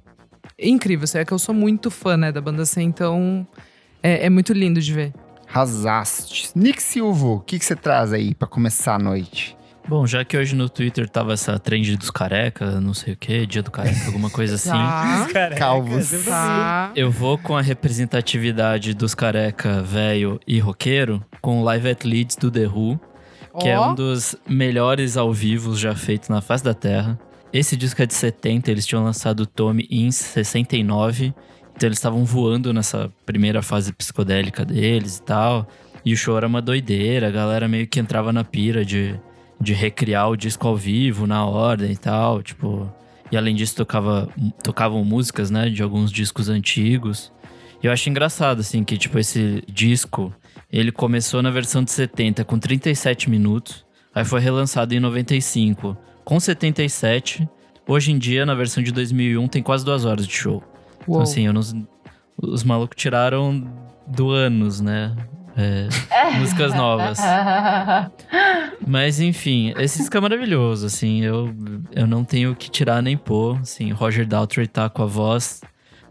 [0.59, 1.07] incrível.
[1.15, 3.47] É que eu sou muito fã, né, da banda C, então
[4.03, 5.13] é, é muito lindo de ver.
[5.47, 6.51] Rasaste.
[6.57, 9.57] Nick Silva, o que, que você traz aí pra começar a noite?
[9.87, 13.45] Bom, já que hoje no Twitter tava essa trend dos careca, não sei o que,
[13.47, 14.71] dia do careca, alguma coisa assim.
[14.71, 15.27] Tá.
[15.33, 16.13] Carecas, Calvos.
[16.13, 16.93] eu Tá.
[16.95, 22.37] Eu vou com a representatividade dos careca velho e roqueiro com o Live at Leeds
[22.37, 22.99] do The Who,
[23.59, 27.19] que é um dos melhores ao vivo já feitos na face da Terra.
[27.53, 31.35] Esse disco é de 70, eles tinham lançado o Tommy em 69,
[31.77, 35.69] então eles estavam voando nessa primeira fase psicodélica deles e tal.
[36.05, 39.19] E o show era uma doideira, a galera meio que entrava na pira de,
[39.61, 42.91] de recriar o disco ao vivo, na ordem e tal, tipo...
[43.31, 44.29] E além disso, tocava,
[44.63, 47.33] tocavam músicas, né, de alguns discos antigos.
[47.83, 50.33] E eu acho engraçado, assim, que, tipo, esse disco,
[50.73, 56.41] ele começou na versão de 70 com 37 minutos, aí foi relançado em 95 com
[56.41, 57.49] 77.
[57.87, 60.63] Hoje em dia, na versão de 2001, tem quase duas horas de show.
[61.03, 61.23] Então, Uou.
[61.23, 61.87] assim, eu não-
[62.41, 63.63] os malucos tiraram
[64.07, 65.15] do anos, né?
[65.57, 65.89] É,
[66.39, 67.19] músicas novas.
[68.87, 71.55] Mas enfim, esse disco é maravilhoso, assim, eu,
[71.95, 75.61] eu não tenho o que tirar nem pôr, assim, Roger Daltrey tá com a voz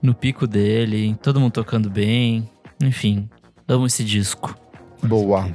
[0.01, 2.49] no pico dele, todo mundo tocando bem,
[2.81, 3.29] enfim,
[3.71, 4.55] amo esse disco.
[5.01, 5.49] Boa.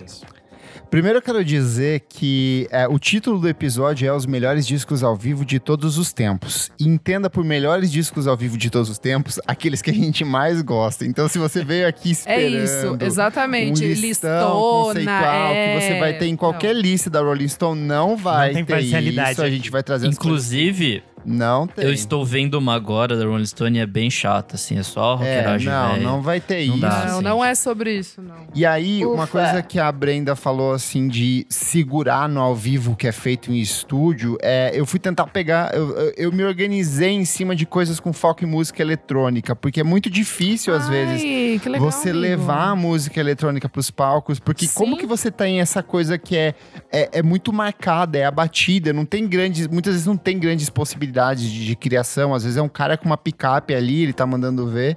[0.90, 5.16] Primeiro eu quero dizer que é, o título do episódio é Os Melhores Discos ao
[5.16, 6.70] Vivo de Todos os Tempos.
[6.78, 10.24] E entenda por melhores discos ao vivo de todos os tempos, aqueles que a gente
[10.24, 11.04] mais gosta.
[11.04, 12.64] Então, se você veio aqui É esperando...
[12.64, 13.84] isso, exatamente.
[13.84, 15.74] Um listão Listona, conceitual é...
[15.74, 18.80] que você vai ter em qualquer lista da Rolling Stone, não vai Não tem ter
[18.80, 19.42] isso.
[19.42, 21.84] A gente vai trazer as coisas- Inclusive, Não tem.
[21.84, 25.14] eu estou vendo uma agora da Rolling Stone e é bem chata, assim, é só
[25.14, 26.80] É, rockeragem não, não vai ter Não isso.
[26.82, 26.88] dá.
[27.06, 27.22] Não, assim.
[27.24, 28.36] não é sobre isso, não.
[28.54, 29.32] E aí, uma Ufa.
[29.32, 33.58] coisa que a Brenda falou, assim, de segurar no ao vivo que é feito em
[33.58, 37.98] estúdio, é, eu fui tentar pegar, eu, eu- eu me organizei em cima de coisas
[37.98, 42.22] com foco em música eletrônica, porque é muito difícil, às vezes, Ai, legal, você amigo.
[42.22, 45.00] levar a música eletrônica pros palcos, porque como Sim.
[45.00, 46.54] que você tem essa coisa que é,
[46.92, 51.15] é, é muito marcada, é abatida, não tem grandes, muitas vezes não tem grandes possibilidades
[51.34, 54.66] de, de criação, às vezes é um cara com uma picape ali, ele tá mandando
[54.66, 54.96] ver.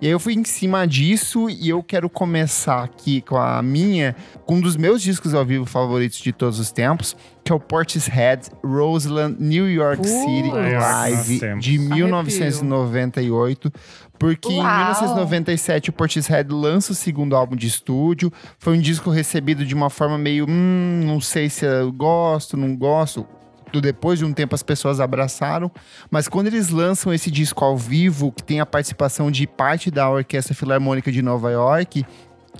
[0.00, 4.16] E aí eu fui em cima disso e eu quero começar aqui com a minha,
[4.46, 7.60] com um dos meus discos ao vivo favoritos de todos os tempos, que é o
[7.60, 10.02] Portishead Roseland New York.
[10.08, 11.94] City Live de Arrepio.
[11.94, 13.70] 1998.
[14.18, 14.76] Porque em Uau.
[14.78, 18.32] 1997 o Portishead lança o segundo álbum de estúdio.
[18.58, 22.74] Foi um disco recebido de uma forma meio, hum, não sei se eu gosto, não
[22.74, 23.26] gosto.
[23.72, 25.70] Do depois de um tempo as pessoas abraçaram,
[26.10, 30.10] mas quando eles lançam esse disco ao vivo, que tem a participação de parte da
[30.10, 32.04] Orquestra Filarmônica de Nova York,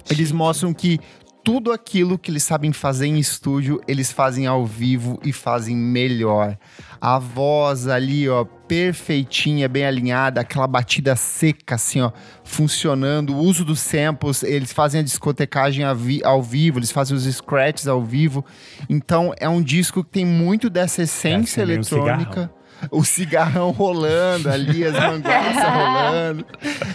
[0.08, 1.00] eles mostram que
[1.42, 6.56] tudo aquilo que eles sabem fazer em estúdio, eles fazem ao vivo e fazem melhor.
[7.00, 12.12] A voz ali, ó, perfeitinha, bem alinhada, aquela batida seca, assim, ó,
[12.44, 13.34] funcionando.
[13.34, 15.84] O uso dos samples, eles fazem a discotecagem
[16.22, 18.44] ao vivo, eles fazem os scratches ao vivo.
[18.88, 22.50] Então, é um disco que tem muito dessa essência um eletrônica.
[22.90, 26.46] O cigarrão rolando ali, as manguaças rolando.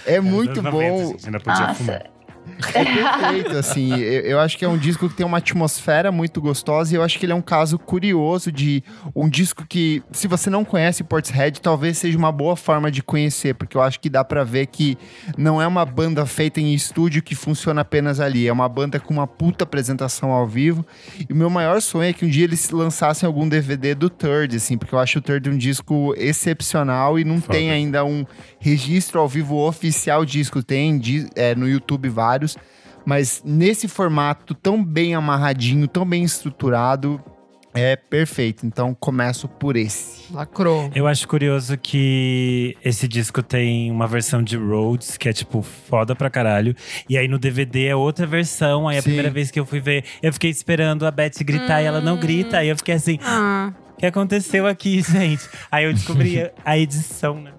[0.05, 1.07] É muito Anos 90, bom.
[1.11, 1.75] gente, ainda podia Nossa.
[1.75, 2.14] fumar.
[2.73, 3.93] É perfeito, assim.
[3.95, 7.03] Eu, eu acho que é um disco que tem uma atmosfera muito gostosa e eu
[7.03, 8.83] acho que ele é um caso curioso de
[9.15, 13.55] um disco que, se você não conhece Portishead, talvez seja uma boa forma de conhecer,
[13.55, 14.97] porque eu acho que dá pra ver que
[15.37, 19.13] não é uma banda feita em estúdio que funciona apenas ali, é uma banda com
[19.13, 20.85] uma puta apresentação ao vivo.
[21.27, 24.55] E o meu maior sonho é que um dia eles lançassem algum DVD do Third,
[24.55, 27.57] assim, porque eu acho o Third um disco excepcional e não Foda.
[27.57, 28.25] tem ainda um
[28.59, 30.61] registro ao vivo oficial disco.
[30.63, 31.01] Tem
[31.35, 32.44] é, no YouTube vários.
[33.05, 37.23] Mas nesse formato tão bem amarradinho, tão bem estruturado,
[37.71, 38.65] é perfeito.
[38.65, 40.33] Então começo por esse.
[40.33, 40.89] Lacrou.
[40.95, 46.15] Eu acho curioso que esse disco tem uma versão de Rhodes, que é tipo foda
[46.15, 46.75] pra caralho.
[47.07, 48.87] E aí no DVD é outra versão.
[48.87, 49.09] Aí a Sim.
[49.09, 52.17] primeira vez que eu fui ver, eu fiquei esperando a Beth gritar e ela não
[52.17, 52.57] grita.
[52.59, 55.47] Aí eu fiquei assim, Ah, o que aconteceu aqui, gente?
[55.71, 57.51] Aí eu descobri a- a edição, né?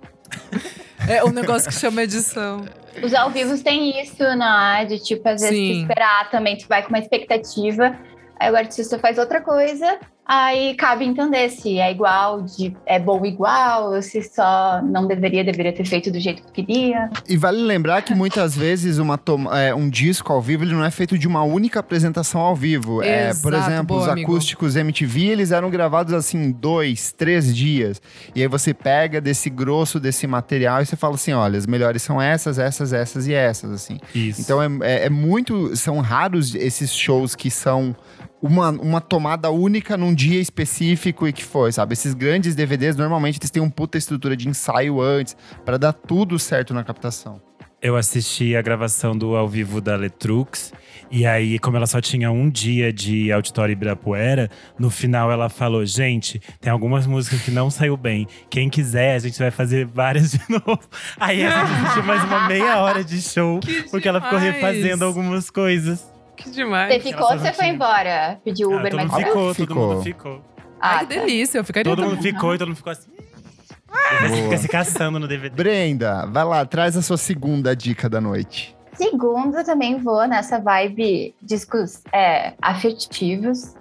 [1.07, 2.65] é um negócio que chama edição.
[3.03, 4.85] Os ao vivos tem isso, né?
[4.87, 5.83] De tipo, às vezes Sim.
[5.83, 7.99] esperar também, tu vai com uma expectativa,
[8.39, 13.25] aí o artista faz outra coisa, aí cabe entender se é igual, de, é bom
[13.25, 17.09] igual, ou se só não deveria, deveria ter feito do jeito que queria.
[17.29, 20.85] E vale lembrar que muitas vezes uma toma- é, um disco ao vivo ele não
[20.85, 23.03] é feito de uma única apresentação ao vivo.
[23.03, 24.31] É, por Exato, exemplo, boa, os amigo.
[24.33, 28.01] acústicos MTV eles eram gravados assim dois, três dias.
[28.35, 32.03] E aí você pega desse grosso desse material e você fala assim, olha, as melhores
[32.03, 33.99] são essas, essas, essas e essas, assim.
[34.15, 34.41] Isso.
[34.41, 35.77] Então é, é- é muito.
[35.77, 37.95] São raros esses shows que são
[38.41, 41.95] uma, uma tomada única num dia específico e que foi, sabe?
[41.95, 46.39] Esses grandes DVDs, normalmente, eles têm um puta estrutura de ensaio antes, pra dar tudo
[46.39, 47.41] certo na captação.
[47.81, 50.73] Eu assisti a gravação do ao vivo da Letrux.
[51.11, 55.85] E aí, como ela só tinha um dia de auditório Ibirapuera, no final ela falou:
[55.85, 58.27] gente, tem algumas músicas que não saiu bem.
[58.49, 60.81] Quem quiser, a gente vai fazer várias de novo.
[61.21, 64.57] Aí a gente assistiu mais uma meia hora de show, porque ela ficou demais!
[64.57, 66.16] refazendo algumas coisas.
[66.47, 66.93] Que demais.
[66.95, 68.41] Você ficou ou você foi embora?
[68.45, 69.19] Pediu Ah, Uber, todo mas não?
[69.19, 69.89] ficou, todo Ficou.
[69.95, 70.43] mundo ficou.
[70.81, 71.21] Ai, Ah, que tá.
[71.21, 71.59] delícia.
[71.59, 73.11] Eu ficaria Todo mundo ficou e todo mundo ficou assim.
[74.45, 75.55] Fica se caçando no DVD.
[75.55, 78.77] Brenda, vai lá, traz a sua segunda dica da noite.
[78.95, 83.75] Segundo, eu também vou nessa vibe discos é, afetivos.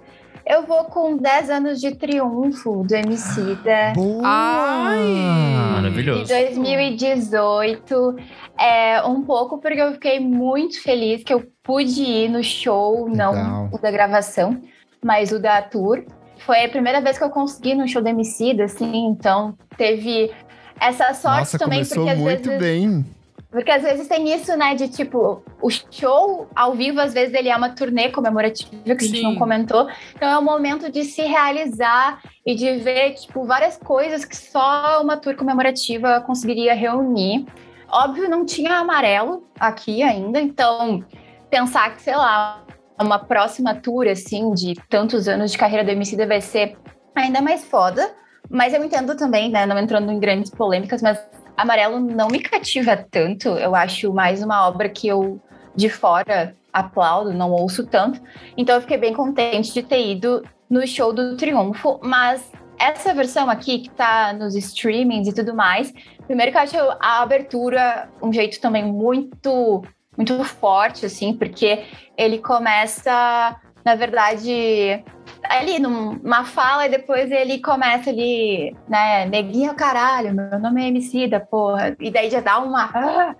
[0.48, 3.92] Eu vou com 10 anos de triunfo do Emicida.
[3.96, 4.22] Boa!
[4.24, 5.72] Ai!
[5.72, 6.24] Maravilhoso.
[6.24, 8.16] De 2018.
[8.56, 13.34] É, um pouco porque eu fiquei muito feliz que eu pude ir no show, Legal.
[13.34, 14.60] não o da gravação,
[15.04, 16.04] mas o da tour.
[16.38, 20.30] Foi a primeira vez que eu consegui no show do Emicida, assim, então teve
[20.78, 22.60] essa sorte Nossa, também, começou porque às muito vezes.
[22.60, 23.15] bem.
[23.56, 27.48] Porque às vezes tem isso, né, de tipo, o show ao vivo, às vezes ele
[27.48, 29.22] é uma turnê comemorativa que a gente Sim.
[29.22, 29.88] não comentou.
[30.14, 35.00] Então é o momento de se realizar e de ver, tipo, várias coisas que só
[35.02, 37.46] uma tour comemorativa conseguiria reunir.
[37.90, 41.02] Óbvio, não tinha amarelo aqui ainda, então
[41.48, 42.62] pensar que, sei lá,
[43.00, 46.76] uma próxima tour, assim, de tantos anos de carreira do Emicida vai ser
[47.14, 48.14] ainda mais foda.
[48.50, 51.18] Mas eu entendo também, né, não entrando em grandes polêmicas, mas
[51.56, 53.48] Amarelo não me cativa tanto.
[53.48, 55.40] Eu acho mais uma obra que eu,
[55.74, 58.20] de fora, aplaudo, não ouço tanto.
[58.56, 63.48] Então eu fiquei bem contente de ter ido no show do Triunfo, mas essa versão
[63.48, 65.92] aqui, que tá nos streamings e tudo mais,
[66.26, 69.82] primeiro que eu acho a abertura um jeito também muito,
[70.16, 71.84] muito forte, assim, porque
[72.16, 75.02] ele começa, na verdade,
[75.50, 81.40] ali numa fala e depois ele começa ali, né, neguinha caralho, meu nome é Emicida,
[81.40, 81.96] porra.
[82.00, 83.36] E daí já dá uma,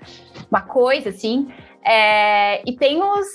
[0.50, 1.48] uma coisa, assim.
[1.84, 3.26] É, e tem os,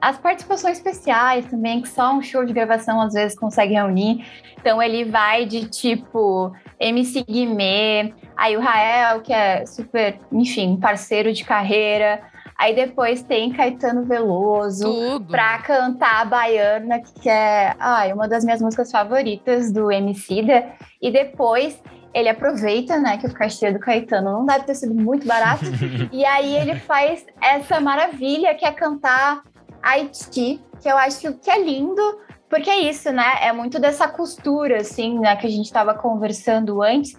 [0.00, 4.24] as participações especiais também, que só um show de gravação às vezes consegue reunir.
[4.58, 11.32] Então ele vai de tipo MC Guimê, aí o Rael, que é super, enfim, parceiro
[11.32, 12.22] de carreira.
[12.58, 15.26] Aí depois tem Caetano Veloso Tudo.
[15.26, 20.72] pra cantar a Baiana, que é ai, uma das minhas músicas favoritas do Emicida.
[21.00, 21.78] E depois
[22.14, 25.66] ele aproveita, né, que o cachê do Caetano não deve ter sido muito barato.
[26.10, 29.42] e aí ele faz essa maravilha que é cantar
[29.82, 33.34] Haiti, que eu acho que é lindo, porque é isso, né?
[33.42, 37.14] É muito dessa costura, assim, né, que a gente estava conversando antes.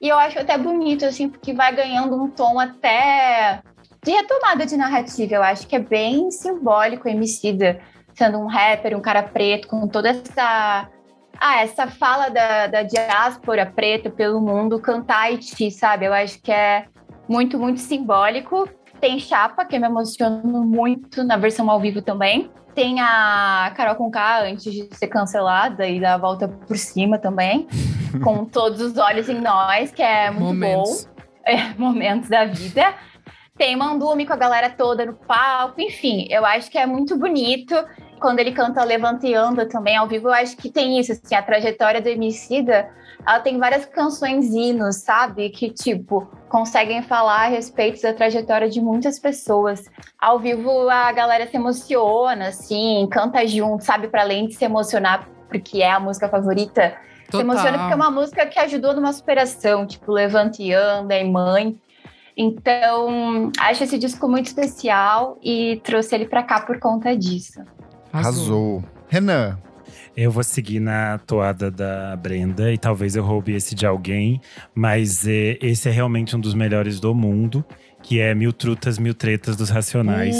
[0.00, 3.62] E eu acho até bonito, assim, porque vai ganhando um tom até
[4.04, 5.34] de retomada de narrativa.
[5.34, 7.80] Eu acho que é bem simbólico o Emicida
[8.14, 10.88] sendo um rapper, um cara preto, com toda essa
[11.40, 16.04] ah, essa fala da, da diáspora preta pelo mundo, cantar Haiti, sabe?
[16.04, 16.84] Eu acho que é
[17.26, 18.68] muito, muito simbólico.
[19.00, 22.50] Tem Chapa, que me emociona muito na versão ao vivo também.
[22.74, 27.66] Tem a Carol Conká, antes de ser cancelada e dar a volta por cima também,
[28.22, 31.04] com todos os olhos em nós, que é muito Momentos.
[31.04, 31.20] bom.
[31.46, 32.94] É, momentos da vida.
[33.60, 37.74] Tem Mandume com a galera toda no palco, enfim, eu acho que é muito bonito.
[38.18, 41.34] Quando ele canta Levanta e Anda também ao vivo, eu acho que tem isso, assim,
[41.34, 42.88] a trajetória do Emicida,
[43.26, 45.50] ela tem várias canções hinos, sabe?
[45.50, 49.84] Que, tipo, conseguem falar a respeito da trajetória de muitas pessoas.
[50.18, 54.08] Ao vivo, a galera se emociona, assim, canta junto, sabe?
[54.08, 56.96] Para além de se emocionar, porque é a música favorita,
[57.26, 57.42] se Total.
[57.42, 61.78] emociona porque é uma música que ajudou numa superação, tipo Levante e Anda e Mãe.
[62.36, 67.60] Então, acho esse disco muito especial e trouxe ele pra cá por conta disso.
[68.12, 68.82] Arrasou.
[69.08, 69.58] Renan,
[70.16, 74.40] Eu vou seguir na toada da Brenda e talvez eu roube esse de alguém,
[74.74, 77.64] mas eh, esse é realmente um dos melhores do mundo,
[78.02, 80.36] que é Mil Trutas, Mil Tretas dos Racionais.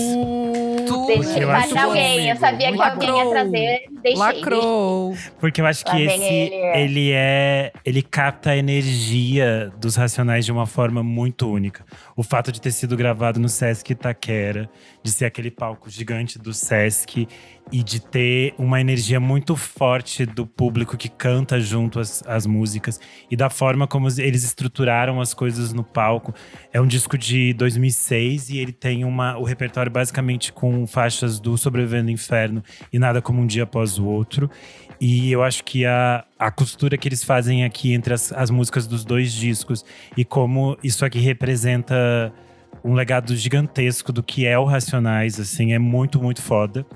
[0.87, 1.07] Tudo.
[1.07, 2.83] Deixei eu de alguém, bom, eu sabia que amigo.
[2.83, 3.31] alguém ia Lacrou.
[3.33, 4.19] trazer, deixei.
[4.19, 5.15] Lacrou.
[5.39, 6.85] Porque eu acho que esse, ele, é.
[6.85, 7.73] ele é.
[7.85, 11.85] Ele capta a energia dos Racionais de uma forma muito única.
[12.17, 14.69] O fato de ter sido gravado no Sesc Itaquera,
[15.03, 17.27] de ser aquele palco gigante do Sesc
[17.73, 23.01] e de ter uma energia muito forte do público que canta junto as, as músicas
[23.31, 26.35] e da forma como eles estruturaram as coisas no palco.
[26.73, 31.57] É um disco de 2006 e ele tem uma, o repertório basicamente com faixas do
[31.57, 34.51] Sobrevivendo Inferno e Nada Como Um Dia Após o Outro.
[35.01, 38.87] E eu acho que a, a costura que eles fazem aqui entre as, as músicas
[38.87, 42.33] dos dois discos e como isso aqui representa
[42.85, 46.87] um legado gigantesco do que é o Racionais, assim, é muito, muito foda.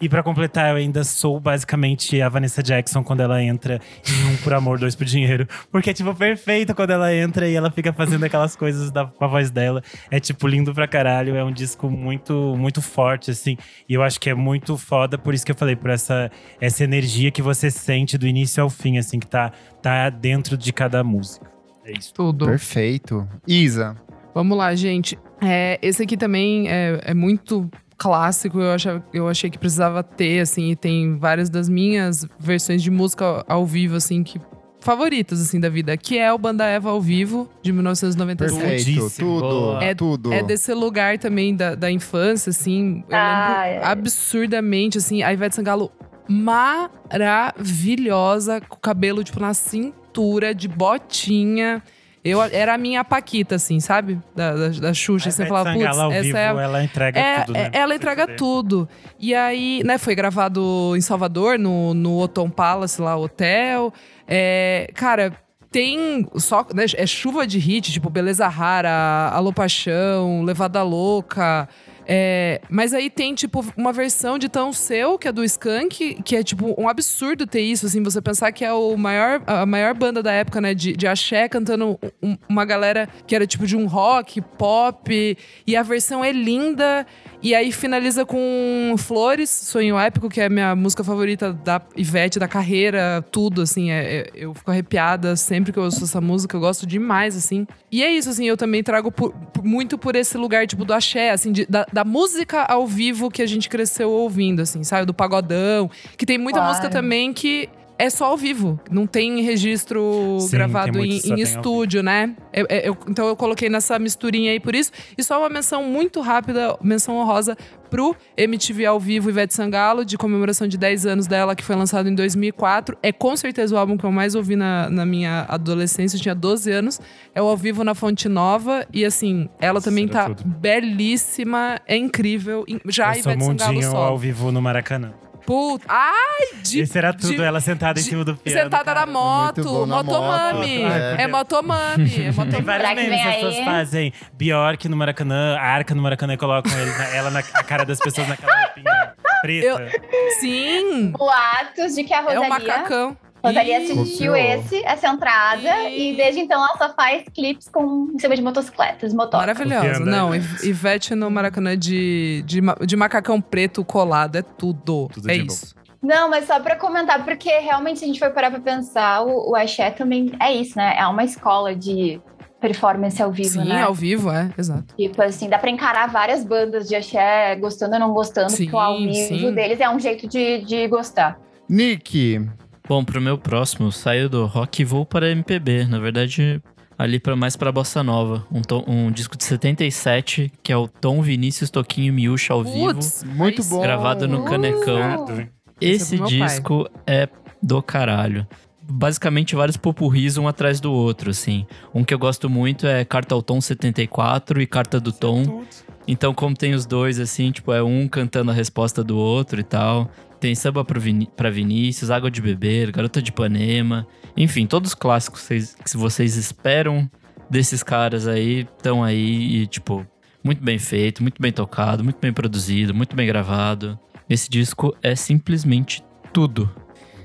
[0.00, 4.36] E pra completar, eu ainda sou basicamente a Vanessa Jackson quando ela entra em Um
[4.36, 5.46] por Amor, Dois por Dinheiro.
[5.72, 9.24] Porque é, tipo, perfeito quando ela entra e ela fica fazendo aquelas coisas da, com
[9.24, 9.82] a voz dela.
[10.10, 11.34] É, tipo, lindo pra caralho.
[11.34, 13.56] É um disco muito, muito forte, assim.
[13.88, 16.30] E eu acho que é muito foda, por isso que eu falei, por essa,
[16.60, 19.50] essa energia que você sente do início ao fim, assim, que tá,
[19.82, 21.50] tá dentro de cada música.
[21.84, 22.14] É isso.
[22.14, 22.46] Tudo.
[22.46, 23.26] perfeito.
[23.46, 23.96] Isa,
[24.34, 25.18] Vamos lá, gente.
[25.40, 28.58] É, esse aqui também é, é muito clássico.
[28.60, 32.90] Eu, achava, eu achei que precisava ter, assim, e tem várias das minhas versões de
[32.90, 34.40] música ao vivo, assim, que
[34.80, 35.96] favoritas, assim, da vida.
[35.96, 38.60] Que é o Banda Eva ao vivo, de 1997.
[38.62, 38.86] perfeito.
[38.88, 39.40] Lindíssimo.
[39.40, 39.78] Tudo.
[39.82, 40.32] É- tudo.
[40.32, 43.02] É desse lugar também da, da infância, assim.
[43.08, 43.84] Eu Ah, lembro é.
[43.84, 45.22] absurdamente, assim.
[45.24, 45.90] A Ivete Sangalo
[46.28, 51.82] maravilhosa, com o cabelo, tipo, na cintura, de botinha.
[52.24, 54.18] Eu, era a minha Paquita, assim, sabe?
[54.34, 55.28] Da, da, da Xuxa.
[55.28, 57.70] A Você falava, putz, ao essa vivo, é a ela entrega é, tudo, né?
[57.72, 58.88] é, ela entrega tudo.
[59.18, 63.92] E aí, né, foi gravado em Salvador, no, no Otom Palace, lá, hotel.
[64.26, 65.32] É, cara,
[65.70, 66.66] tem só.
[66.74, 71.68] Né, é chuva de hit, tipo Beleza Rara, Alô Paixão, Levada Louca.
[72.10, 76.36] É, mas aí tem, tipo, uma versão de Tão Seu, que é do Skank, que
[76.36, 79.92] é, tipo, um absurdo ter isso, assim, você pensar que é o maior, a maior
[79.92, 83.76] banda da época, né, de, de axé, cantando um- uma galera que era, tipo, de
[83.76, 87.06] um rock, pop, e a versão é linda,
[87.42, 92.38] e aí finaliza com Flores, Sonho Épico, que é a minha música favorita da Ivete,
[92.38, 96.56] da carreira, tudo, assim, é- é- eu fico arrepiada sempre que eu ouço essa música,
[96.56, 97.66] eu gosto demais, assim.
[97.92, 101.30] E é isso, assim, eu também trago por- muito por esse lugar, tipo, do axé,
[101.30, 105.06] assim, de- da, da música ao vivo que a gente cresceu ouvindo, assim, sabe?
[105.06, 106.74] Do pagodão, que tem muita Claro.
[106.74, 107.68] música também que
[107.98, 112.34] é só ao vivo, não tem registro Sim, gravado tem em, só em estúdio, né?
[112.52, 114.92] Eu- eu- então eu coloquei nessa misturinha aí por isso.
[115.16, 117.56] E só uma menção muito rápida, menção honrosa
[117.90, 122.08] pro MTV ao vivo Ivete Sangalo, de comemoração de 10 anos dela, que foi lançado
[122.08, 122.96] em 2004.
[123.02, 126.34] É com certeza o álbum que eu mais ouvi na, na minha adolescência, eu tinha
[126.34, 127.00] 12 anos.
[127.34, 128.86] É o ao vivo na Fonte Nova.
[128.92, 130.48] E assim, ela também Será tá tudo.
[130.58, 132.64] belíssima, é incrível.
[132.86, 134.02] Já Eu sou Ivete Sangalo mundinho solo.
[134.04, 135.12] ao vivo no Maracanã.
[135.48, 135.86] Puta.
[135.88, 138.60] Ai, de Isso era tudo, de- ela sentada em cima do piano.
[138.64, 139.00] Sentada cara.
[139.00, 140.78] na moto, bom na motomami.
[140.82, 141.26] moto, É, é.
[141.26, 142.62] motomami, é Tem motomami.
[142.62, 144.12] vários Será que memes as pessoas fazem.
[144.34, 148.28] Bjork no Maracanã, Arca no Maracanã e colocam ele ela na a cara das pessoas
[148.28, 149.90] naquela roupinha preta.
[150.38, 153.16] Sim, Boatos de que a é Rosalia, um macacão.
[153.44, 156.12] Rosalia Ih, assistiu esse, essa entrada, Ih.
[156.12, 159.40] e desde então ela só faz clipes com, em cima de motocicletas, motor.
[159.40, 159.86] Maravilhosa.
[159.86, 164.36] Copiando Não, Ivete no Maracanã de, de, de macacão preto colado.
[164.36, 165.08] É tudo.
[165.12, 165.46] Tudo é de bom.
[165.52, 165.74] isso.
[166.02, 169.50] Não, mas só pra comentar, porque realmente se a gente for parar pra pensar, o,
[169.50, 170.94] o axé também é isso, né?
[170.96, 172.20] É uma escola de
[172.60, 173.82] performance ao vivo, Sim, né?
[173.82, 174.94] ao vivo, é, exato.
[174.96, 178.76] Tipo assim, dá pra encarar várias bandas de axé, gostando ou não gostando, Sim, porque
[178.76, 179.54] o ao vivo sim.
[179.54, 181.38] deles é um jeito de, de gostar.
[181.68, 182.44] Nick,
[182.88, 185.84] Bom, pro meu próximo, saio do rock e vou para MPB.
[185.86, 186.60] Na verdade,
[186.96, 188.46] ali para mais pra bossa nova.
[188.50, 192.94] Um, tom- um disco de 77, que é o Tom Vinícius Toquinho Miúcha ao vivo.
[192.94, 193.80] Putz, Muito bom.
[193.82, 194.44] Gravado no Uh!
[194.44, 194.98] Canecão.
[194.98, 195.48] Nada.
[195.80, 196.48] Esse é meu pai.
[196.48, 197.28] disco é
[197.62, 198.46] do caralho.
[198.90, 201.66] Basicamente, vários popurris um atrás do outro, assim.
[201.94, 205.62] Um que eu gosto muito é Carta ao Tom 74 e Carta do Tom.
[206.06, 209.62] Então, como tem os dois, assim, tipo, é um cantando a resposta do outro e
[209.62, 210.10] tal.
[210.40, 214.06] Tem Samba pro Vini pra Vinícius, Água de Beber, Garota de Ipanema.
[214.36, 217.10] Enfim, todos os clássicos que vocês esperam
[217.50, 220.06] desses caras aí estão aí e, tipo,
[220.44, 223.98] muito bem feito, muito bem tocado, muito bem produzido, muito bem gravado.
[224.28, 226.70] Esse disco é simplesmente tudo.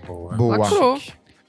[0.07, 0.35] Boa.
[0.35, 0.57] Boa.
[0.57, 0.99] Lacrou.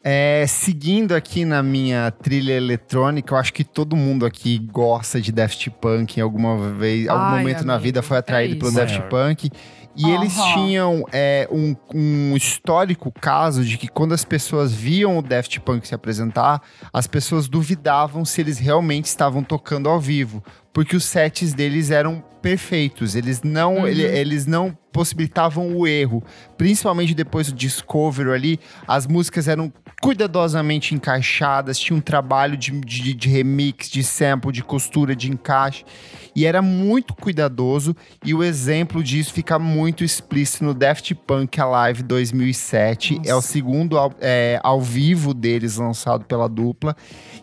[0.06, 5.32] É, seguindo aqui na minha trilha eletrônica, eu acho que todo mundo aqui gosta de
[5.32, 8.68] Daft Punk em alguma vez, algum Ai, momento na amigo, vida foi é atraído pelo
[8.68, 8.78] isso.
[8.78, 9.08] Daft Maior.
[9.08, 9.50] Punk.
[9.96, 10.54] E eles Aham.
[10.54, 15.86] tinham é, um, um histórico caso de que quando as pessoas viam o Daft Punk
[15.86, 20.42] se apresentar, as pessoas duvidavam se eles realmente estavam tocando ao vivo.
[20.74, 23.14] Porque os sets deles eram perfeitos.
[23.14, 23.86] Eles não, Uhum.
[23.86, 26.22] ele- eles não possibilitavam o erro.
[26.58, 33.14] Principalmente depois do Discovery ali, as músicas eram cuidadosamente encaixadas, tinha um trabalho de, de,
[33.14, 35.84] de remix, de sample, de costura, de encaixe.
[36.36, 42.02] E era muito cuidadoso, e o exemplo disso fica muito explícito no Daft Punk Alive
[42.02, 43.20] 2007.
[43.24, 46.94] É o segundo ao, é, ao vivo deles lançado pela dupla.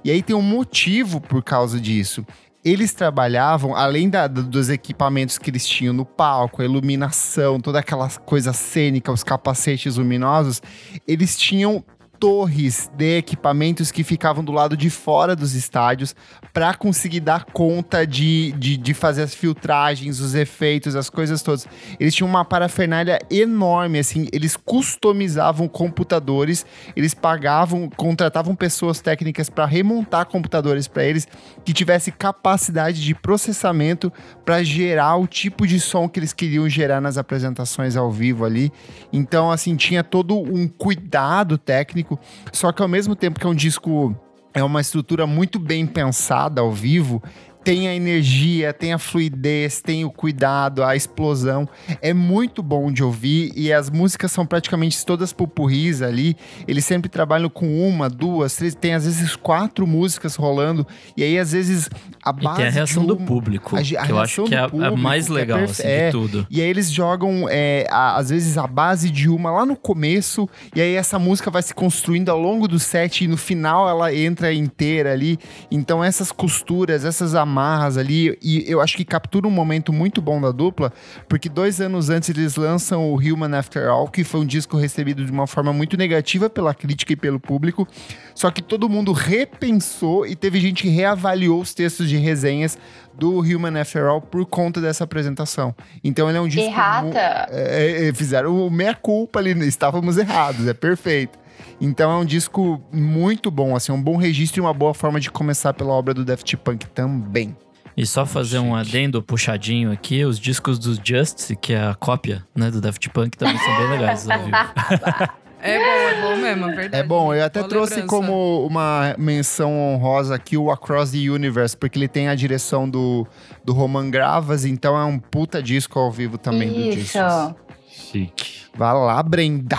[0.03, 2.25] E aí tem um motivo por causa disso.
[2.63, 7.79] Eles trabalhavam, além da- do- dos equipamentos que eles tinham no palco, a iluminação, toda
[7.79, 10.61] aquela coisa cênica, os capacetes luminosos,
[11.07, 11.83] eles tinham
[12.21, 16.15] torres de equipamentos que ficavam do lado de fora dos estádios
[16.53, 21.67] para conseguir dar conta de, de, de fazer as filtragens, os efeitos, as coisas todas.
[21.99, 26.63] Eles tinham uma parafernália enorme, assim, eles customizavam computadores,
[26.95, 31.27] eles pagavam, contratavam pessoas técnicas para remontar computadores para eles
[31.65, 34.13] que tivesse capacidade de processamento
[34.45, 38.71] para gerar o tipo de som que eles queriam gerar nas apresentações ao vivo ali.
[39.11, 42.10] Então, assim, tinha todo um cuidado técnico,
[42.51, 44.15] só que ao mesmo tempo que é um disco
[44.53, 47.23] é uma estrutura muito bem pensada ao vivo,
[47.63, 51.67] tem a energia, tem a fluidez, tem o cuidado, a explosão.
[52.01, 56.35] É muito bom de ouvir e as músicas são praticamente todas pupurris ali.
[56.67, 60.85] Eles sempre trabalham com uma, duas, três, tem às vezes quatro músicas rolando
[61.15, 61.89] e aí às vezes
[62.23, 64.49] a base E tem a reação do uma- público, a- a que eu acho que
[64.49, 66.05] do é a- a mais é legal, perfe- assim, é.
[66.07, 66.47] de tudo.
[66.49, 70.47] E aí eles jogam, é, a- às vezes, a base de uma lá no começo,
[70.75, 74.13] e aí essa música vai se construindo ao longo do set, e no final ela
[74.13, 75.37] entra inteira ali.
[75.69, 80.39] Então essas costuras, essas amarras ali, e eu acho que captura um momento muito bom
[80.39, 80.91] da dupla,
[81.27, 85.25] porque dois anos antes eles lançam o Human After All, que foi um disco recebido
[85.25, 87.87] de uma forma muito negativa pela crítica e pelo público,
[88.33, 92.77] só que todo mundo repensou e teve gente que reavaliou os textos de resenhas
[93.13, 95.75] do Human After All por conta dessa apresentação.
[96.03, 96.69] Então ele é um disco.
[96.69, 97.47] Errata.
[97.51, 101.40] é, é, fizeram o meia culpa ali, estávamos errados, é perfeito.
[101.79, 105.31] Então é um disco muito bom, assim, um bom registro e uma boa forma de
[105.31, 107.55] começar pela obra do Daft Punk também.
[107.97, 112.45] E só fazer um adendo puxadinho aqui, os discos do Justice, que é a cópia
[112.55, 115.31] né, do Daft Punk, também são bem legais ao vivo.
[115.63, 117.03] É bom, é bom mesmo, é verdade.
[117.03, 118.15] É bom, eu até Boa trouxe lembrança.
[118.15, 123.27] como uma menção honrosa aqui o Across the Universe, porque ele tem a direção do,
[123.63, 127.15] do Roman Gravas, então é um puta disco ao vivo também do Isso.
[127.15, 127.55] Justice.
[127.91, 128.61] Chique.
[128.75, 129.77] Vai lá, Brenda!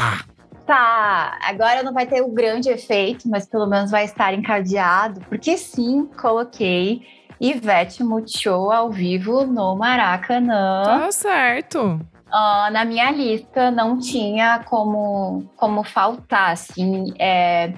[0.66, 5.56] Tá, agora não vai ter o grande efeito, mas pelo menos vai estar encadeado, porque
[5.56, 7.02] sim, coloquei
[7.40, 10.82] Ivete Multishow ao vivo no Maracanã.
[10.84, 12.00] Tá certo.
[12.30, 17.72] Ah, na minha lista não tinha como, como faltar, assim, é,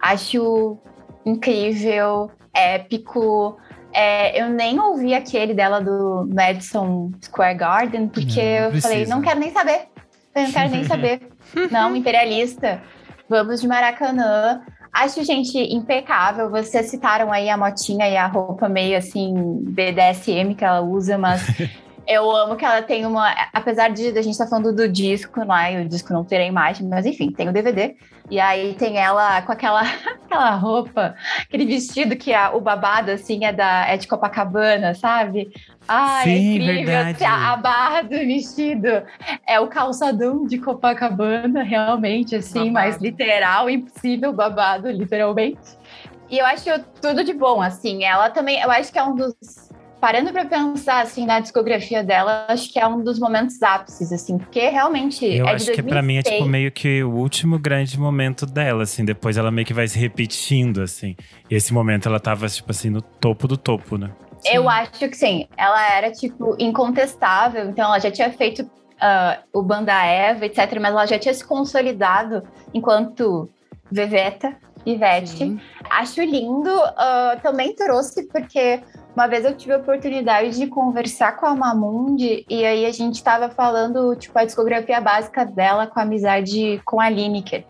[0.00, 0.78] acho
[1.24, 3.56] incrível, épico.
[3.92, 9.14] É, eu nem ouvi aquele dela do Madison Square Garden, porque Não, eu falei, precisa.
[9.14, 9.82] não quero nem saber.
[10.34, 11.28] Eu não quero nem saber.
[11.70, 12.82] Não, imperialista.
[13.28, 14.62] Vamos de Maracanã.
[14.92, 16.50] Acho, gente, impecável.
[16.50, 21.42] Vocês citaram aí a motinha e a roupa meio assim, BDSM que ela usa, mas
[22.10, 23.30] eu amo que ela tem uma.
[23.52, 25.80] Apesar de a gente estar falando do disco, né?
[25.80, 27.94] O disco não ter a imagem, mas enfim, tem o DVD.
[28.28, 29.82] E aí tem ela com aquela,
[30.26, 35.52] aquela roupa, aquele vestido que a, o babado, assim, é, da, é de Copacabana, sabe?
[35.86, 36.86] Ai, é Sim, incrível.
[36.86, 37.24] verdade.
[37.24, 39.02] A, a barra do vestido
[39.46, 42.72] é o calçadão de Copacabana, realmente, assim, Babado.
[42.72, 45.78] mais literal, impossível babado, literalmente.
[46.28, 46.64] E eu acho
[47.00, 48.04] tudo de bom, assim.
[48.04, 49.69] Ela também, eu acho que é um dos.
[50.00, 54.38] Parando pra pensar, assim, na discografia dela, acho que é um dos momentos ápices, assim,
[54.38, 56.50] porque realmente Eu é acho de que pra mim é tipo 2006.
[56.50, 59.04] meio que o último grande momento dela, assim.
[59.04, 61.14] Depois ela meio que vai se repetindo, assim.
[61.50, 64.10] E esse momento ela tava, tipo assim, no topo do topo, né?
[64.50, 65.46] Eu acho que sim.
[65.54, 67.68] Ela era, tipo, incontestável.
[67.68, 70.78] Então, ela já tinha feito ah, o Banda Eva, etc.
[70.80, 72.42] Mas ela já tinha se consolidado
[72.72, 73.50] enquanto
[73.92, 75.28] Veveta, Ivete.
[75.28, 75.60] Sim.
[75.90, 76.70] Acho lindo.
[76.96, 78.80] ah, também trouxe, porque
[79.14, 82.44] uma vez eu tive a oportunidade de conversar com a Mamundi.
[82.48, 87.00] E aí a gente tava falando, tipo, a discografia básica dela com a amizade com
[87.00, 87.64] a Lineker.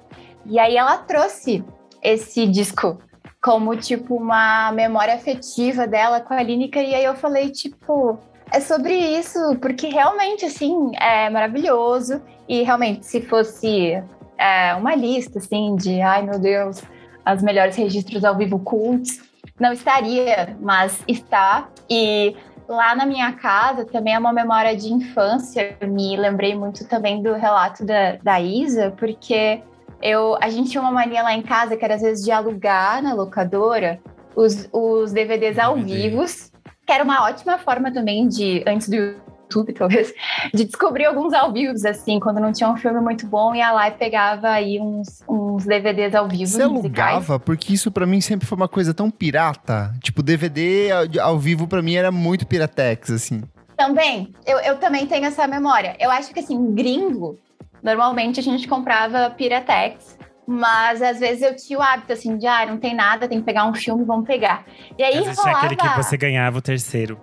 [0.47, 1.64] E aí ela trouxe
[2.03, 2.99] esse disco
[3.43, 6.82] como, tipo, uma memória afetiva dela com a Lineker.
[6.82, 8.18] E aí eu falei, tipo,
[8.53, 12.20] é sobre isso, porque realmente, assim, é maravilhoso.
[12.47, 14.03] E realmente, se fosse
[14.36, 16.82] é, uma lista, assim, de, ai meu Deus,
[17.24, 19.30] as melhores registros ao vivo cults,
[19.61, 21.69] não estaria, mas está.
[21.89, 22.35] E
[22.67, 25.77] lá na minha casa também é uma memória de infância.
[25.83, 29.63] Me lembrei muito também do relato da, da Isa, porque
[30.01, 33.03] eu, a gente tinha uma mania lá em casa que era às vezes de alugar
[33.03, 34.01] na locadora
[34.35, 36.09] os, os DVDs ao DVD.
[36.09, 36.51] vivos,
[36.87, 39.15] que era uma ótima forma também de, antes do
[39.51, 40.13] YouTube, talvez,
[40.55, 43.89] de descobrir alguns ao vivos, assim, quando não tinha um filme muito bom, ia lá
[43.89, 46.47] e pegava aí uns, uns DVDs ao vivo.
[46.47, 47.15] Você musicais.
[47.17, 47.39] alugava?
[47.41, 49.93] Porque isso pra mim sempre foi uma coisa tão pirata.
[50.03, 50.91] Tipo, DVD
[51.21, 53.43] ao- ao vivo pra mim era muito piratex, assim.
[53.77, 55.97] Também, eu, eu também tenho essa memória.
[55.99, 57.39] Eu acho que assim, gringo,
[57.83, 62.67] normalmente a gente comprava Piratex, mas às vezes eu tinha o hábito assim de, ah,
[62.67, 64.65] não tem nada, tem que pegar um filme, vamos pegar.
[64.99, 65.67] E aí Às vezes tinha rolava...
[65.75, 67.19] aquele que você ganhava o terceiro.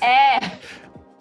[0.00, 0.38] É,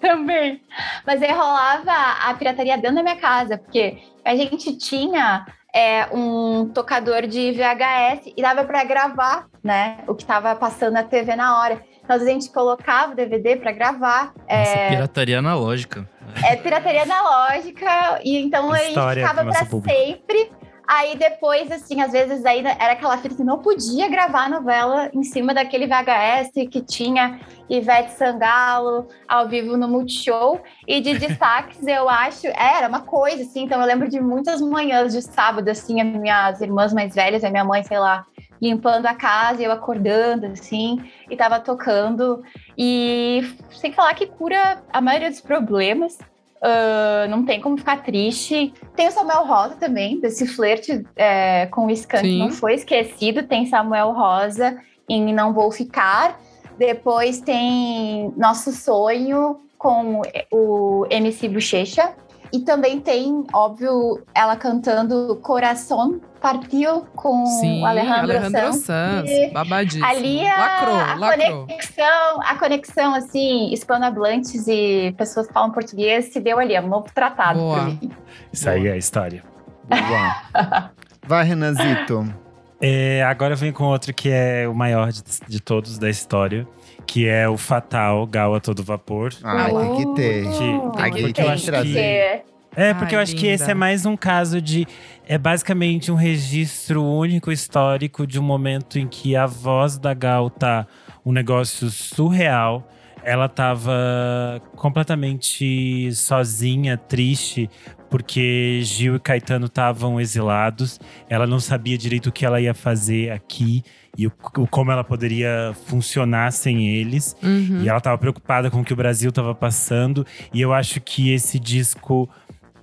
[0.06, 0.62] também.
[1.06, 6.70] Mas aí rolava a pirataria dentro da minha casa, porque a gente tinha é, um
[6.74, 9.98] tocador de VHS e dava para gravar, né?
[10.08, 11.82] O que estava passando na TV na hora.
[12.04, 14.26] Então, às vezes a gente colocava o DVD para gravar.
[14.36, 16.08] Nossa, É, pirataria analógica.
[16.44, 19.90] é pirataria analógica, e então a gente História ficava público.
[19.90, 20.52] sempre.
[20.88, 25.24] Aí depois, assim, às vezes aí era aquela fita que não podia gravar novela em
[25.24, 30.62] cima daquele VHS que tinha Ivete Sangalo ao vivo no Multishow.
[30.88, 33.64] E de destaques, eu acho, era uma coisa, assim.
[33.64, 37.50] Então eu lembro de muitas manhãs de sábado, assim, as minhas irmãs mais velhas, a
[37.50, 38.26] minha mãe, sei lá,
[38.62, 42.44] limpando a casa, eu acordando, assim, e tava tocando.
[42.78, 46.18] E sem falar que cura a maioria dos problemas.
[46.66, 48.74] Uh, não tem como ficar triste.
[48.96, 52.40] Tem o Samuel Rosa também, desse flerte é, com o Skank, Sim.
[52.40, 53.44] não foi esquecido.
[53.44, 56.40] Tem Samuel Rosa em Não Vou Ficar.
[56.76, 62.16] Depois tem Nosso Sonho com o MC Bochecha.
[62.52, 68.76] E também tem, óbvio, ela cantando Coração Partiu com Sim, o Alejandro, Alejandro Sanz.
[68.84, 69.52] Sanz.
[69.52, 70.06] Babadíssimo.
[70.06, 71.66] Ali a, lacrou, a lacrou.
[71.66, 76.88] conexão, a conexão, assim, hispanohablantes e pessoas que falam português se deu ali, é um
[76.88, 77.76] novo tratado Boa.
[77.78, 78.12] pra mim.
[78.54, 79.42] Isso aí é a história.
[79.90, 80.92] Boa.
[81.26, 82.32] Vai, Renanzito.
[82.80, 86.68] É, agora eu venho com outro que é o maior de, de todos da história,
[87.08, 89.34] que é o Fatal Gal a Todo Vapor.
[89.44, 90.44] Ah, tem que ter.
[90.52, 92.44] Que- tem que que eu eu acho trazer.
[92.76, 93.54] É, porque Ai, eu acho que linda.
[93.54, 94.86] esse é mais um caso de.
[95.28, 100.50] É basicamente um registro único histórico de um momento em que a voz da Gal
[100.50, 100.86] tá
[101.26, 102.88] um negócio surreal.
[103.24, 107.68] Ela tava completamente sozinha, triste,
[108.10, 111.00] porque Gil e Caetano estavam exilados.
[111.28, 113.82] Ela não sabia direito o que ela ia fazer aqui
[114.18, 117.36] e o, o- como ela poderia funcionar sem eles.
[117.42, 117.82] Uhum.
[117.82, 120.24] E ela tava preocupada com o que o Brasil tava passando.
[120.54, 122.30] E eu acho que esse disco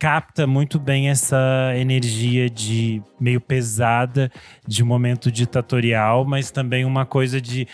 [0.03, 4.32] capta muito bem essa energia de meio pesada,
[4.66, 7.68] de um momento ditatorial, mas também uma coisa de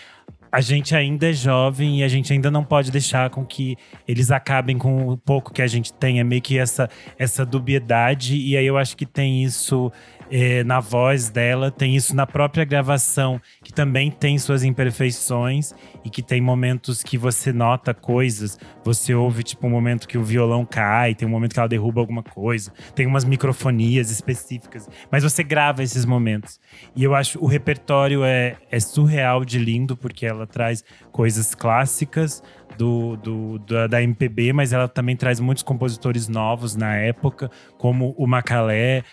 [0.51, 3.75] a gente ainda é jovem e a gente ainda não pode deixar com que
[4.07, 6.19] eles acabem com o pouco que a gente tem.
[6.19, 8.35] É meio que essa, essa dubiedade.
[8.35, 9.91] E aí eu acho que tem isso
[10.31, 15.73] eh, na voz dela, tem isso na própria gravação, que também tem suas imperfeições
[16.03, 18.57] e que tem momentos que você nota coisas.
[18.83, 21.99] Você ouve, tipo, um momento que o violão cai, tem um momento que ela derruba
[22.01, 26.59] alguma coisa, tem umas microfonias específicas, mas você grava esses momentos.
[26.95, 32.43] E eu acho o repertório é, é surreal de lindo, porque ela traz coisas clássicas
[32.77, 38.13] do, do- da, da MPB, mas ela também traz muitos compositores novos na época, como
[38.17, 39.03] o Macalé,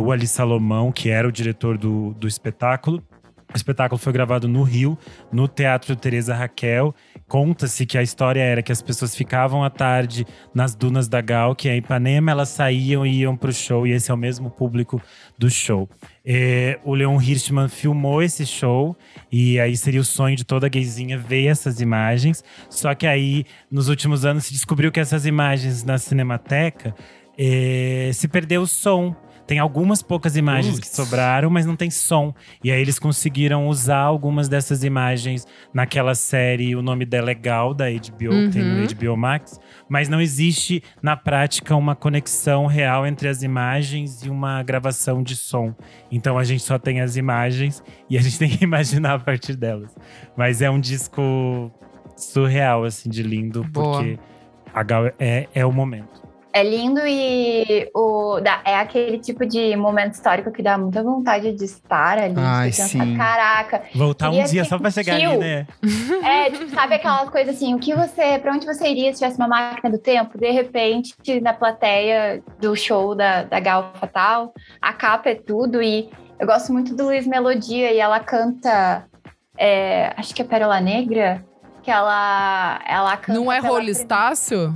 [0.00, 3.02] o Ali Salomão, que era o diretor do, do espetáculo.
[3.52, 4.98] O espetáculo foi gravado no Rio,
[5.30, 6.92] no Teatro Teresa Raquel.
[7.28, 11.54] Conta-se que a história era que as pessoas ficavam à tarde nas dunas da Gal,
[11.54, 14.50] que é em Ipanema, elas saíam e iam pro show, e esse é o mesmo
[14.50, 15.00] público
[15.38, 15.88] do show.
[16.24, 18.96] É, o Leon Hirschman filmou esse show,
[19.30, 22.42] e aí seria o sonho de toda gayzinha ver essas imagens.
[22.68, 26.92] Só que aí, nos últimos anos, se descobriu que essas imagens na Cinemateca
[27.38, 29.14] é, se perdeu o som.
[29.46, 32.34] Tem algumas poucas imagens que sobraram, mas não tem som.
[32.62, 37.74] E aí eles conseguiram usar algumas dessas imagens naquela série O Nome Dela é Gal,
[37.74, 38.86] da HBO, que tem no Uhum.
[38.86, 39.60] HBO Max.
[39.88, 45.36] Mas não existe, na prática, uma conexão real entre as imagens e uma gravação de
[45.36, 45.74] som.
[46.10, 49.56] Então a gente só tem as imagens e a gente tem que imaginar a partir
[49.56, 49.94] delas.
[50.36, 51.70] Mas é um disco
[52.16, 53.98] surreal, assim, de lindo, Boa.
[53.98, 54.18] porque
[54.72, 56.23] a Gal é, é o momento.
[56.56, 61.50] É lindo e o, dá- é aquele tipo de momento histórico que dá muita vontade
[61.52, 62.34] de estar ali.
[62.38, 63.16] Ai, pensa, sim.
[63.16, 65.66] Caraca, Voltar um dia só pra chegar ali, né?
[66.24, 69.36] É, tipo, sabe aquela coisa assim, o que você, pra onde você iria se tivesse
[69.36, 70.38] uma máquina do tempo?
[70.38, 76.08] De repente, na plateia do show da, da Gal Fatal, a capa é tudo e
[76.38, 79.04] eu gosto muito do Luiz Melodia e ela canta,
[79.58, 81.44] é, acho que é Pérola Negra,
[81.82, 83.38] que ela, ela canta...
[83.38, 84.72] Não é Rolo Estácio?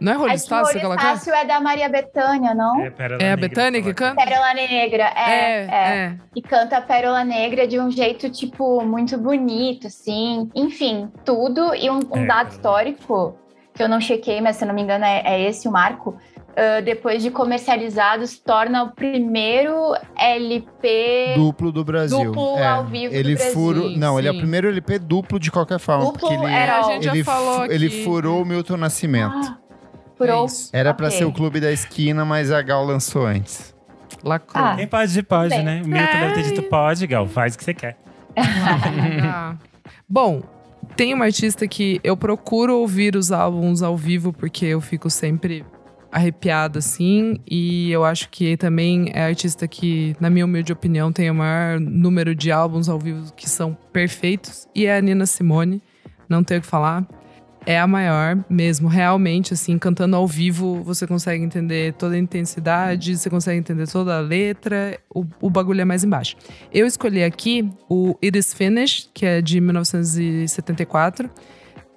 [0.00, 1.12] Não é que ela canta?
[1.14, 2.90] Estácio é da Maria Bethânia, não?
[2.92, 4.14] Pérola É a Bethânia que fala.
[4.14, 4.24] canta?
[4.24, 6.16] Pérola Negra, é, é.
[6.34, 10.48] E canta Pérola Negra de um jeito, tipo, muito bonito, assim.
[10.54, 11.74] Enfim, tudo.
[11.74, 12.48] E um, um É, dado Pérola.
[12.48, 13.36] histórico,
[13.74, 16.16] que eu não chequei, mas se eu não me engano é, é esse o marco.
[16.56, 22.24] ah, depois de comercializado, se torna o primeiro LP Duplo do Brasil.
[22.32, 23.52] Duplo É, ao vivo do Ele Brasil.
[23.54, 24.40] furo, não, ele é o Sim.
[24.40, 27.24] primeiro LP duplo de qualquer forma, Duplo porque ele era- É, a gente ele, já
[27.24, 29.32] falou ele furou o Milton Nascimento.
[29.36, 29.58] Ah,
[30.24, 30.78] É.
[30.80, 31.18] Era pra Ok.
[31.18, 33.74] ser o clube da esquina, mas a Gal lançou antes.
[34.22, 34.62] Lacrou.
[34.64, 34.76] Ah.
[34.76, 35.64] Quem pode, de pode, Bem.
[35.64, 35.82] né?
[35.84, 37.26] O Milton deve ter dito pode, Gal.
[37.26, 37.96] Faz o que você quer.
[40.08, 40.42] Bom,
[40.96, 45.64] tem uma artista que eu procuro ouvir os álbuns ao vivo porque eu fico sempre
[46.12, 51.12] arrepiada assim e eu acho que também é a artista que, na minha humilde opinião,
[51.12, 55.24] tem o maior número de álbuns ao vivo que são perfeitos e é a Nina
[55.24, 55.80] Simone,
[56.28, 57.06] não tenho o que falar.
[57.66, 63.16] É a maior mesmo, realmente, assim, cantando ao vivo, você consegue entender toda a intensidade,
[63.16, 66.36] você consegue entender toda a letra, o, o bagulho é mais embaixo.
[66.72, 71.30] Eu escolhi aqui o It Is Finished, que é de 1974.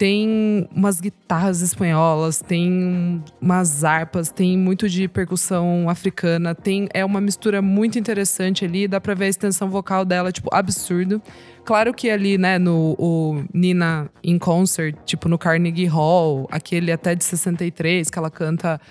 [0.04, 7.22] Tem umas guitarras espanholas, tem umas harpas, tem muito de percussão africana, tem é uma
[7.22, 11.22] mistura muito interessante ali, dá pra ver a extensão vocal dela, tipo, absurdo.
[11.64, 17.16] Claro que ali, né, no o Nina in Concert, tipo no Carnegie Hall, aquele até
[17.16, 18.82] de 63, que ela canta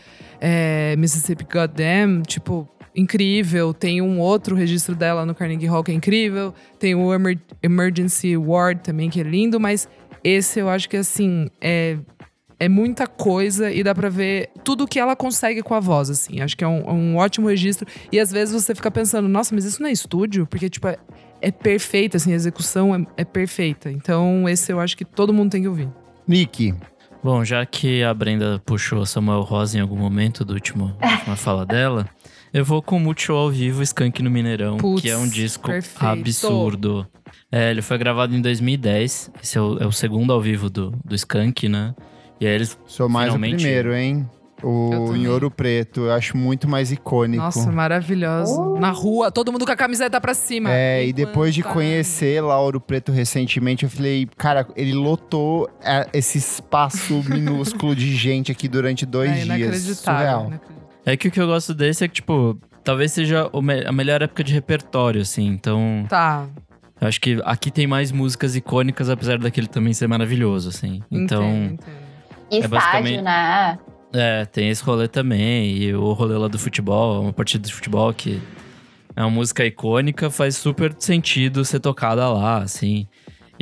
[0.41, 3.73] é, Mississippi Goddamn, tipo, incrível.
[3.75, 6.55] Tem um outro registro dela no Carnegie Hall que é incrível.
[6.79, 9.89] Tem o Emer Emergency Ward também, que é lindo, mas
[10.25, 11.99] esse eu acho que assim é
[12.63, 16.41] é muita coisa e dá pra ver tudo que ela consegue com a voz, assim.
[16.41, 17.89] Acho que é um, um, ótimo registro.
[18.13, 20.47] E às vezes você fica pensando, nossa, mas isso não é estúdio?
[20.47, 20.97] Porque, tipo, é,
[21.41, 23.91] é perfeita, assim, a execução é, é, perfeita.
[23.91, 25.89] Então, esse eu acho que todo mundo tem que ouvir.
[26.25, 26.73] Nick.
[27.21, 31.37] Bom, já que a Brenda puxou Samuel Rosa em algum momento do último, da última
[31.37, 32.09] fala dela,
[32.53, 35.69] eu vou com o Multishow ao vivo, Skank no Mineirão, Puts, que é um disco
[35.69, 36.05] perfeito.
[36.05, 37.07] absurdo.
[37.51, 39.31] É, ele foi gravado em 2010.
[39.43, 41.95] Esse é o, é o segundo ao vivo do, do Skank, né?
[42.41, 43.55] E aí eles Sou mais finalmente...
[43.55, 44.29] o primeiro, hein?
[44.63, 47.43] O em Ouro Preto, eu acho muito mais icônico.
[47.43, 48.61] Nossa, maravilhoso.
[48.61, 48.79] Uh.
[48.79, 50.71] Na rua, todo mundo com a camiseta pra cima.
[50.73, 56.07] É, e depois de conhecer lá Ouro Preto recentemente, eu falei, cara, ele lotou é,
[56.13, 59.83] esse espaço minúsculo de gente aqui durante dois é, dias.
[59.99, 60.53] Surreal.
[61.05, 63.51] É que o que eu gosto desse é que, tipo, talvez seja
[63.87, 65.47] a melhor época de repertório, assim.
[65.47, 66.07] Então.
[66.09, 66.47] Tá.
[67.01, 71.03] Eu acho que aqui tem mais músicas icônicas, apesar daquele também ser maravilhoso, assim.
[71.11, 71.43] Então.
[71.43, 71.79] Entendo,
[72.51, 72.75] entendo.
[72.75, 73.79] É estádio, né?
[74.13, 75.77] É, tem esse rolê também.
[75.77, 78.41] E o rolê lá do futebol, uma partida de futebol que
[79.17, 83.09] é uma música icônica, faz super sentido ser tocada lá, assim.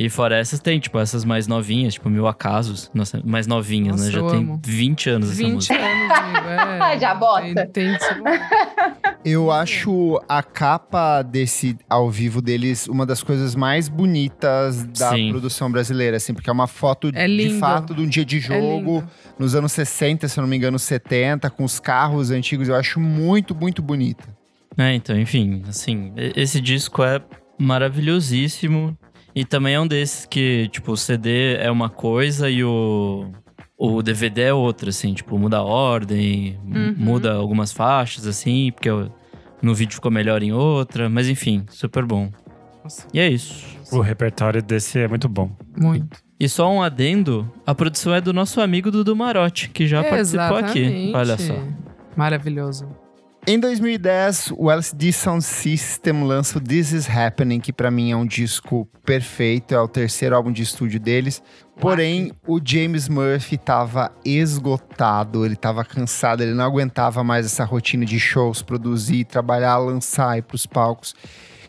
[0.00, 2.90] E fora essas, tem, tipo, essas mais novinhas, tipo, Mil Acasos.
[2.94, 4.10] Nossa, mais novinhas, Nossa, né?
[4.10, 4.60] Já tem amo.
[4.64, 5.74] 20 anos 20 essa música.
[5.74, 6.96] 20 anos, amigo, é.
[6.98, 7.66] Já bota.
[7.66, 7.98] Tem, tem,
[9.22, 15.32] Eu acho a capa desse ao vivo deles uma das coisas mais bonitas da Sim.
[15.32, 18.40] produção brasileira, assim, porque é uma foto é de fato de um dia de é
[18.40, 22.70] jogo, é nos anos 60, se eu não me engano, 70, com os carros antigos.
[22.70, 24.26] Eu acho muito, muito bonita.
[24.78, 27.20] É, então, enfim, assim, esse disco é
[27.58, 28.96] maravilhosíssimo.
[29.34, 33.30] E também é um desses que, tipo, o CD é uma coisa e o,
[33.78, 36.94] o DVD é outra, assim, tipo, muda a ordem, uhum.
[36.96, 38.90] muda algumas faixas, assim, porque
[39.62, 42.30] no vídeo ficou melhor em outra, mas enfim, super bom.
[42.82, 43.06] Nossa.
[43.12, 43.64] E é isso.
[43.92, 45.50] O repertório desse é muito bom.
[45.76, 46.18] Muito.
[46.38, 50.56] E só um adendo, a produção é do nosso amigo Dudu Marotti, que já participou
[50.56, 51.12] aqui.
[51.14, 51.54] Olha só.
[52.16, 52.88] Maravilhoso.
[53.52, 58.16] Em 2010, o LCD Sound System lança o This Is Happening, que para mim é
[58.16, 61.42] um disco perfeito, é o terceiro álbum de estúdio deles.
[61.80, 68.04] Porém, o James Murphy estava esgotado, ele estava cansado, ele não aguentava mais essa rotina
[68.04, 71.12] de shows, produzir, trabalhar, lançar, ir para os palcos.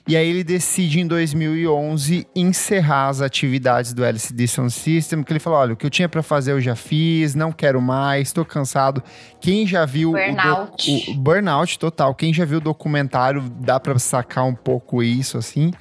[0.08, 5.39] E aí ele decide em 2011 encerrar as atividades do LCD Sound System, que ele
[5.39, 8.43] falou: olha, o que eu tinha para fazer eu já fiz, não quero mais, estou
[8.43, 9.04] cansado.
[9.39, 10.91] Quem já viu burnout.
[10.91, 15.38] o, o burnout total, quem já viu o documentário dá para sacar um pouco isso
[15.38, 15.72] assim.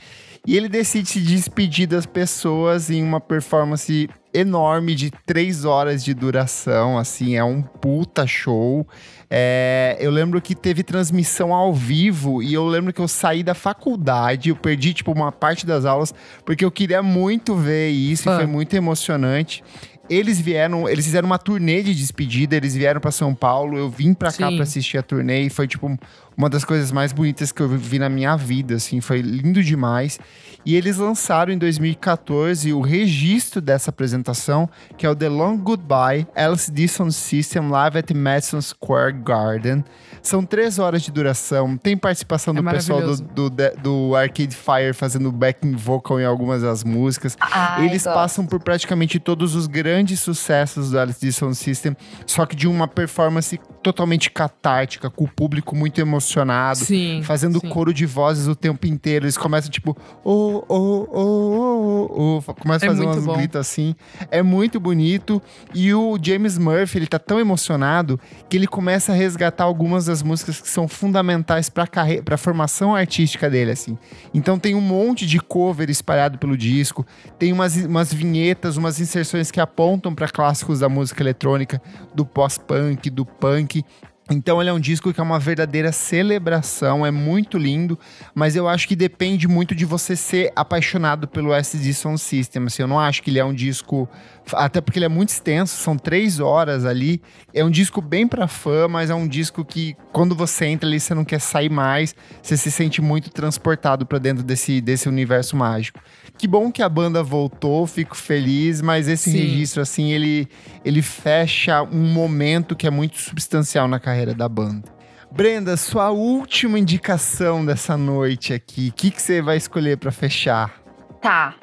[0.47, 6.15] E ele decide se despedir das pessoas em uma performance enorme de três horas de
[6.15, 8.87] duração, assim, é um puta show.
[9.33, 13.55] É, eu lembro que teve transmissão ao vivo e eu lembro que eu saí da
[13.55, 16.13] faculdade, eu perdi, tipo, uma parte das aulas,
[16.45, 18.35] porque eu queria muito ver isso ah.
[18.35, 19.63] e foi muito emocionante.
[20.09, 24.13] Eles vieram, eles fizeram uma turnê de despedida, eles vieram para São Paulo, eu vim
[24.13, 25.97] para cá para assistir a turnê e foi tipo
[26.37, 30.19] uma das coisas mais bonitas que eu vi na minha vida, assim, foi lindo demais.
[30.65, 36.27] E eles lançaram em 2014 o registro dessa apresentação, que é o The Long Goodbye
[36.35, 39.85] LCD Sound System Live at Madison Square Garden.
[40.23, 43.51] São três horas de duração, tem participação é do pessoal do, do,
[43.83, 47.37] do, Arcade Fire fazendo backing vocal em algumas das músicas.
[47.41, 48.15] Ai, eles gosto.
[48.15, 51.97] passam por praticamente todos os grandes sucessos do LCD Sound System,
[52.27, 57.69] só que de uma performance totalmente catártica, com o público muito emocionado, sim, fazendo sim.
[57.69, 59.25] coro de vozes o tempo inteiro.
[59.25, 63.95] Eles começam tipo, oh, oh, oh, oh, oh, começam a é fazer umas gritos assim.
[64.31, 65.41] É muito bonito.
[65.75, 70.23] E o James Murphy, ele tá tão emocionado que ele começa a resgatar algumas das
[70.23, 73.99] músicas que são fundamentais para carreira, para formação artística dele, assim.
[74.35, 77.07] Então tem um monte de cover espalhado pelo disco,
[77.39, 81.81] tem umas, umas vinhetas, umas inserções que apontam para clássicos da música eletrônica,
[82.15, 83.85] do pós-punk, do punk
[84.33, 87.99] Então ele é um disco que é uma verdadeira celebração, é muito lindo,
[88.33, 92.67] mas eu acho que depende muito de você ser apaixonado pelo SD Sound System.
[92.67, 94.09] Assim, eu não acho que ele é um disco,
[94.55, 97.23] até porque ele é muito extenso, são três horas ali.
[97.53, 101.01] É um disco bem pra fã, mas é um disco que quando você entra ali
[101.01, 105.57] você não quer sair mais, você se sente muito transportado para dentro desse, desse universo
[105.57, 106.01] mágico.
[106.39, 109.39] Que bom que a banda voltou, fico feliz, mas esse Sim.
[109.39, 110.49] registro assim ele
[110.85, 115.01] ele fecha um momento que é muito substancial na carreira da banda.
[115.33, 120.81] Brenda, sua última indicação dessa noite aqui, o que, que você vai escolher pra fechar?
[121.21, 121.55] Tá.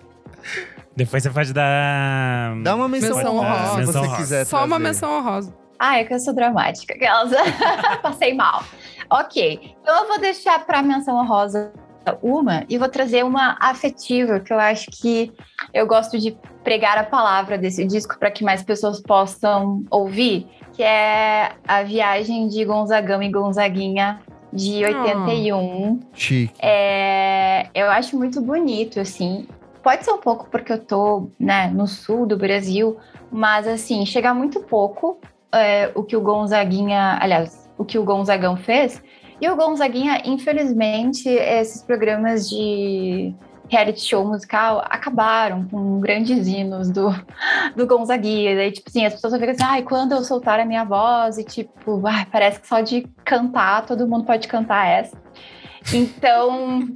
[0.96, 2.54] Depois você pode dar.
[2.62, 3.70] Dá uma menção, Menção honrosa, honrosa.
[3.70, 4.16] se Menção você honrosa.
[4.16, 4.82] quiser Só uma trazer.
[4.84, 5.54] menção honrosa.
[5.78, 6.94] Ah, é que eu sou dramática.
[6.94, 7.30] Aquelas...
[8.02, 8.62] Passei mal.
[9.10, 9.74] Ok.
[9.82, 11.72] Então eu vou deixar para menção honrosa
[12.22, 15.32] uma e vou trazer uma afetiva, que eu acho que
[15.72, 20.82] eu gosto de pregar a palavra desse disco para que mais pessoas possam ouvir, que
[20.82, 24.20] é a viagem de Gonzagão e Gonzaguinha
[24.52, 26.00] de 81.
[26.12, 26.54] Chique.
[26.60, 29.46] É, eu acho muito bonito, assim.
[29.82, 32.96] Pode ser um pouco porque eu tô né, no sul do Brasil,
[33.30, 35.18] mas assim, chega muito pouco
[35.52, 39.02] é, o que o Gonzaguinha, aliás, o que o Gonzagão fez.
[39.40, 43.34] E o Gonzaguinha, infelizmente, esses programas de
[43.68, 47.08] reality show musical acabaram com grandes hinos do,
[47.74, 48.54] do Gonzaguinha.
[48.54, 51.44] Daí, tipo assim, as pessoas ficam assim, ai, quando eu soltar a minha voz, e
[51.44, 55.21] tipo, ai, parece que só de cantar, todo mundo pode cantar essa.
[55.92, 56.88] Então,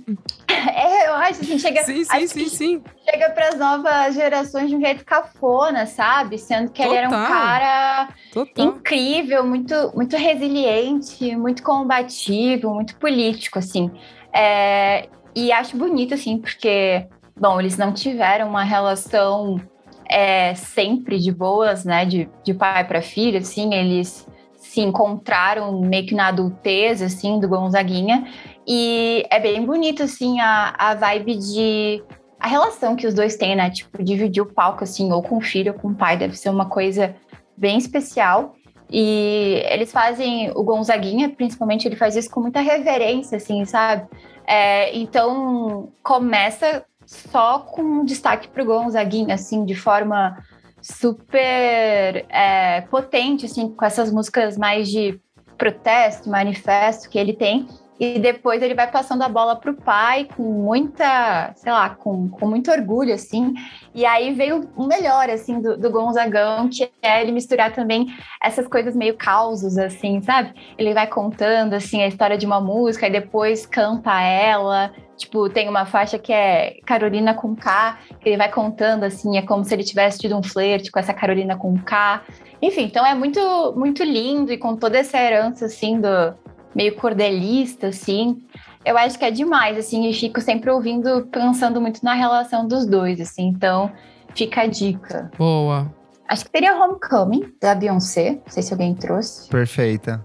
[0.48, 2.82] é, eu acho assim, chega, Sim, sim, sim, que sim.
[3.08, 6.38] chega para as novas gerações de um jeito cafona, sabe?
[6.38, 7.26] Sendo que ele era um Total.
[7.26, 8.66] cara Total.
[8.66, 13.90] incrível, muito, muito resiliente, muito combativo, muito político, assim.
[14.32, 17.06] É, e acho bonito, assim, porque,
[17.38, 19.60] bom, eles não tiveram uma relação
[20.08, 24.26] é, sempre de boas, né, de, de pai para filho, assim, eles
[24.56, 28.26] se encontraram meio que na adultez, assim, do Gonzaguinha,
[28.66, 32.02] e é bem bonito, assim, a, a vibe de...
[32.38, 35.40] A relação que os dois têm, né, tipo, dividir o palco, assim, ou com o
[35.40, 37.14] filho ou com o pai, deve ser uma coisa
[37.56, 38.54] bem especial.
[38.90, 44.06] E eles fazem, o Gonzaguinha, principalmente, ele faz isso com muita reverência, assim, sabe?
[44.46, 50.36] É, então, começa só com um destaque pro Gonzaguinha, assim, de forma
[50.80, 55.18] super é, potente, assim, com essas músicas mais de
[55.56, 57.66] protesto, manifesto que ele tem.
[57.98, 62.46] E depois ele vai passando a bola pro pai com muita, sei lá, com, com
[62.46, 63.54] muito orgulho, assim.
[63.94, 68.06] E aí veio o melhor, assim, do, do Gonzagão, que é ele misturar também
[68.42, 70.52] essas coisas meio causos, assim, sabe?
[70.76, 74.92] Ele vai contando, assim, a história de uma música e depois canta ela.
[75.16, 79.42] Tipo, tem uma faixa que é Carolina com K, que ele vai contando, assim, é
[79.42, 82.22] como se ele tivesse tido um flerte com essa Carolina com K.
[82.60, 83.40] Enfim, então é muito,
[83.74, 86.34] muito lindo e com toda essa herança, assim, do
[86.76, 88.42] meio cordelista, assim.
[88.84, 92.86] Eu acho que é demais, assim, e fico sempre ouvindo, pensando muito na relação dos
[92.86, 93.48] dois, assim.
[93.48, 93.90] Então,
[94.34, 95.30] fica a dica.
[95.38, 95.90] Boa.
[96.28, 98.32] Acho que teria Homecoming, da Beyoncé.
[98.44, 99.48] Não sei se alguém trouxe.
[99.48, 100.24] Perfeita.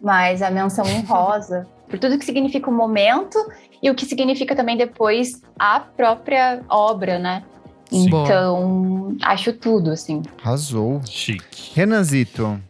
[0.00, 3.38] Mas a menção honrosa, por tudo que significa o momento
[3.80, 7.44] e o que significa também depois a própria obra, né?
[7.88, 8.06] Sim.
[8.06, 10.22] Então, acho tudo, assim.
[10.42, 11.00] Arrasou.
[11.04, 11.70] Chique.
[11.74, 12.60] Renanzito.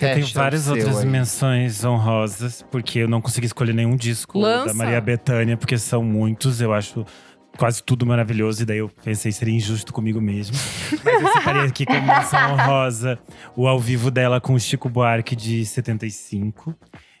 [0.00, 1.06] Eu tenho várias outras aí.
[1.06, 4.66] menções honrosas, porque eu não consegui escolher nenhum disco Lança.
[4.66, 7.04] da Maria Bethânia, porque são muitos, eu acho
[7.56, 10.54] quase tudo maravilhoso, e daí eu pensei seria injusto comigo mesmo.
[11.02, 13.18] Mas eu separei aqui como menção honrosa
[13.56, 16.74] o ao vivo dela com o Chico Buarque de 75.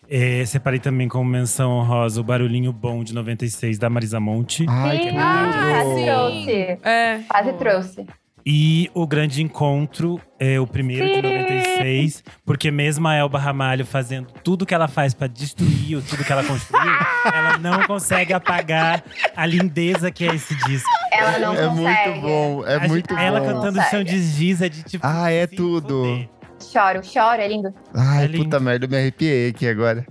[0.08, 4.64] É, separei também como menção honrosa o Barulhinho Bom de 96 da Marisa Monte.
[4.68, 5.50] Ai, que Ah,
[5.82, 6.78] quase trouxe.
[6.84, 7.20] É.
[7.28, 8.06] Quase trouxe.
[8.48, 11.22] E o Grande Encontro, é o primeiro de Sim.
[11.22, 16.22] 96, porque mesmo a Elba Ramalho fazendo tudo que ela faz pra destruir o tudo
[16.24, 16.92] que ela construiu,
[17.34, 19.02] ela não consegue apagar
[19.36, 20.88] a lindeza que é esse disco.
[21.12, 22.08] Ela não É consegue.
[22.10, 23.46] muito bom, é A muito gente- ela bom.
[23.46, 23.90] cantando Consegue.
[23.90, 25.04] Chão Desdiz é de tipo.
[25.04, 26.04] Ah, é tudo.
[26.04, 26.28] fuder.
[26.72, 27.74] Choro, choro, é lindo.
[27.94, 28.44] Ai, É lindo.
[28.44, 30.06] puta merda, eu me arrepiei aqui agora.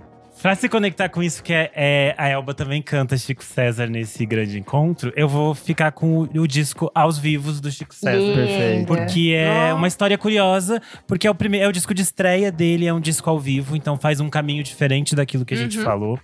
[0.46, 4.24] Pra se conectar com isso, que é, é- a Elba também canta Chico César nesse
[4.24, 8.32] grande encontro, eu vou ficar com o, o disco Aos Vivos do Chico César.
[8.32, 8.86] Perfeito.
[8.86, 9.76] Porque é Oh.
[9.76, 13.00] uma história curiosa, porque é o, primeiro, é o disco de estreia dele, é um
[13.00, 15.84] disco ao vivo, então faz um caminho diferente daquilo que a gente Uhum.
[15.84, 16.20] falou.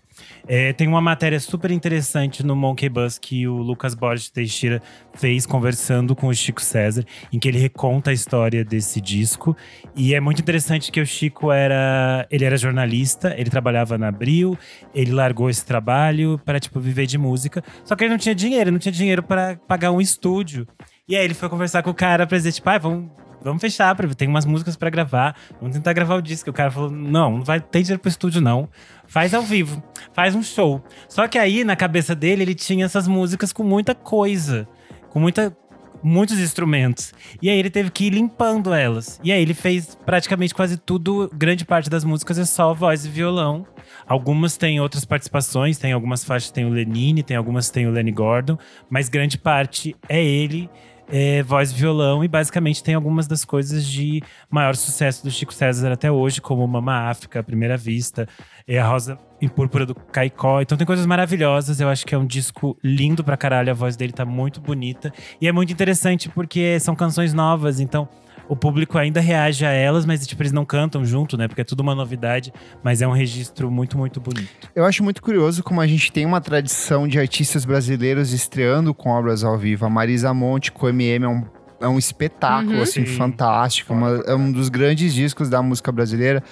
[0.47, 4.83] É, tem uma matéria super interessante no Monkey Bus que o Lucas Borges Teixeira
[5.15, 9.57] fez conversando com o Chico César, em que ele reconta a história desse disco.
[9.95, 14.59] E é muito interessante que o Chico era, ele era jornalista, ele trabalhava na Abril,
[14.95, 18.71] ele largou esse trabalho para tipo viver de música, só que ele não tinha dinheiro,
[18.71, 20.67] não tinha dinheiro para pagar um estúdio.
[21.09, 23.11] E aí ele foi conversar com o cara pra dizer, tipo, ah, vamos,
[23.43, 26.51] vamos fechar, tem umas músicas pra gravar, vamos tentar gravar o disco.
[26.51, 28.69] O cara falou: não, não vai ter dinheiro pro estúdio, não.
[29.07, 29.83] Faz ao vivo,
[30.13, 30.83] faz um show.
[31.09, 34.67] Só que aí, na cabeça dele, ele tinha essas músicas com muita coisa,
[35.11, 35.57] com muita
[36.03, 37.15] muitos instrumentos.
[37.41, 39.21] E aí ele teve que ir limpando elas.
[39.23, 43.09] E aí ele fez praticamente quase tudo, grande parte das músicas é só voz e
[43.09, 43.65] violão.
[44.07, 48.11] Algumas têm outras participações, tem algumas faixas tem o Lenine, tem algumas tem o Lenny
[48.11, 48.59] Gordon,
[48.91, 50.69] mas grande parte é ele
[51.11, 55.53] é, voz e violão, e basicamente tem algumas das coisas de maior sucesso do Chico
[55.53, 58.29] César até hoje, como Mama África, Primeira Vista,
[58.67, 60.61] é a Rosa em Púrpura do Caicó.
[60.61, 61.81] Então tem coisas maravilhosas.
[61.81, 63.71] Eu acho que é um disco lindo pra caralho.
[63.71, 65.13] A voz dele tá muito bonita.
[65.41, 68.09] E é muito interessante porque são canções novas, então
[68.53, 71.49] o público ainda reage a elas, mas tipo, eles não cantam junto, né?
[71.49, 74.69] Porque é tudo uma novidade, mas é um registro muito, muito bonito.
[74.77, 79.09] Eu acho muito curioso como a gente tem uma tradição de artistas brasileiros estreando com
[79.09, 79.87] obras ao vivo.
[79.87, 81.45] A Marisa Monte com o MM é um,
[81.81, 82.83] é um espetáculo, Uhum.
[82.83, 83.17] assim, Sim.
[83.17, 83.95] fantástico.
[83.95, 86.43] uma- é um dos grandes discos da música brasileira.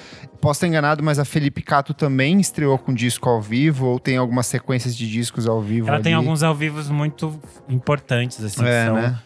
[0.40, 4.16] Posso estar enganado, mas a Felipe Cato também estreou com disco ao vivo, ou tem
[4.16, 6.24] algumas sequências de discos ao vivo Ela tem ali?
[6.24, 7.38] alguns ao vivos muito
[7.68, 9.18] importantes, assim, que É, são né?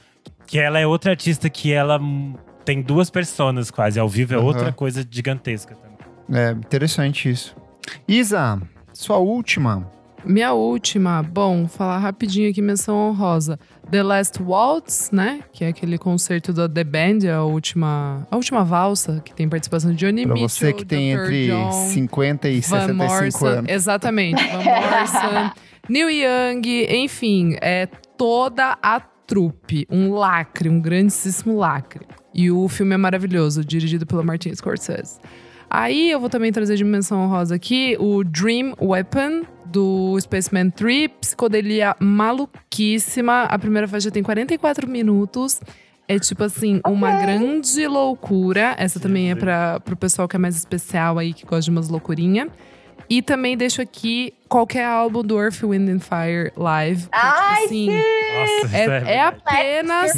[0.46, 1.98] Que ela é outra artista que ela
[2.64, 3.98] tem duas personas quase.
[4.00, 4.46] Ao vivo é Aham.
[4.46, 6.40] outra coisa gigantesca também.
[6.42, 7.54] É, interessante isso.
[8.08, 8.60] Isa,
[8.92, 9.90] sua última.
[10.24, 13.58] Minha última, bom, falar rapidinho aqui, menção honrosa.
[13.90, 15.40] The Last Waltz, né?
[15.52, 19.92] Que é aquele concerto da The Band, a última, a última valsa, que tem participação
[19.92, 21.20] de Johnny Pra Mitchell, você que tem Dr.
[21.24, 23.70] entre John, 50 e Van 65 Morrison, anos.
[23.70, 25.50] exatamente, Van Morrison,
[25.90, 27.84] Neil Young, enfim, é
[28.16, 32.06] toda a trupe, um lacre, um grandíssimo lacre.
[32.34, 35.20] E o filme é maravilhoso, dirigido pelo Martin Scorsese.
[35.70, 41.10] Aí eu vou também trazer de menção honrosa aqui o Dream Weapon, do Spaceman 3,
[41.20, 43.44] psicodelia maluquíssima.
[43.44, 45.60] A primeira faixa tem 44 minutos.
[46.06, 48.74] É tipo assim, uma grande loucura.
[48.78, 51.88] Essa também é para pro pessoal que é mais especial aí, que gosta de umas
[51.88, 52.48] loucurinha.
[53.08, 57.08] E também deixo aqui qualquer álbum do Earth, Wind and Fire live.
[57.12, 59.18] é, tipo Ai, assim, Nossa, isso é, é verdade.
[59.18, 60.12] apenas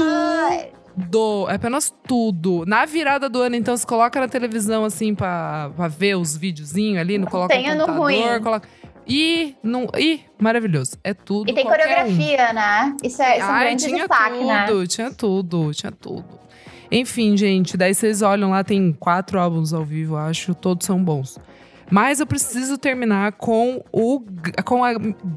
[0.00, 1.48] Ai, tudo.
[1.48, 2.64] É apenas tudo.
[2.66, 7.00] Na virada do ano, então, você coloca na televisão, assim, pra, pra ver os videozinhos
[7.00, 8.42] ali, não coloca tenha no computador, ruim.
[8.42, 8.68] coloca...
[9.06, 10.96] Ih, não, ih, maravilhoso.
[11.02, 11.50] É tudo.
[11.50, 11.90] E tem qualquer um.
[11.90, 12.96] coreografia, né?
[13.02, 14.86] Isso é, isso é um Ai, grande tinha destaque, tudo, né?
[14.86, 16.24] tinha tudo, tinha tudo.
[16.90, 21.38] Enfim, gente, daí vocês olham lá, tem quatro álbuns ao vivo, acho, todos são bons.
[21.92, 24.24] Mas eu preciso terminar com, o,
[24.64, 24.94] com a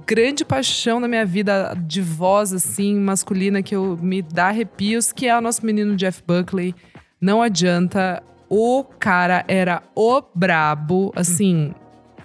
[0.07, 5.27] grande paixão da minha vida de voz, assim, masculina, que eu, me dá arrepios, que
[5.27, 6.73] é o nosso menino Jeff Buckley.
[7.19, 11.73] Não adianta, o cara era o brabo, assim,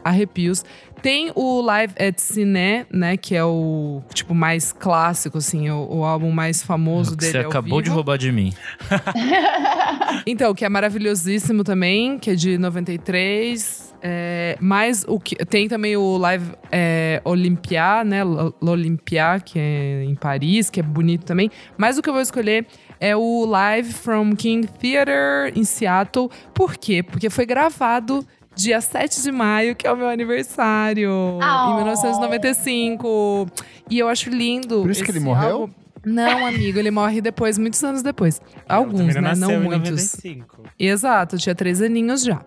[0.05, 0.65] arrepios.
[1.03, 6.05] Tem o Live at Cine, né, que é o, tipo, mais clássico, assim, o, o
[6.05, 8.55] álbum mais famoso que dele você acabou de roubar de mim.
[10.27, 13.90] Então, que é maravilhosíssimo também, que é de 93.
[14.03, 18.23] É, mas o que tem também o Live é, Olympia, né?
[18.25, 21.51] L'Olympia, que é em Paris, que é bonito também.
[21.77, 22.67] Mas o que eu vou escolher
[22.99, 26.31] é o Live from King Theater em Seattle.
[26.55, 27.03] Por quê?
[27.03, 31.71] Porque foi gravado dia 7 de maio, que é o meu aniversário, Oh.
[31.73, 33.47] em 1995.
[33.89, 34.83] E eu acho lindo.
[34.83, 35.63] Por isso que ele morreu?
[35.63, 35.75] álbum.
[36.05, 38.41] Não, amigo, ele morre depois, muitos anos depois.
[38.67, 39.35] Alguns, né?
[39.37, 39.91] Não em muitos.
[39.91, 40.63] 95.
[40.79, 42.41] Exato, tinha três aninhos já.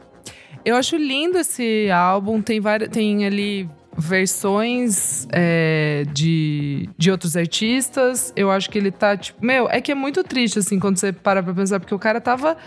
[0.66, 8.34] Eu acho lindo esse álbum, tem, várias, tem ali versões é, de, de outros artistas.
[8.36, 11.11] Eu acho que ele tá, tipo, meu, é que é muito triste, assim, quando você
[11.11, 12.57] para pra pensar, porque o cara tava.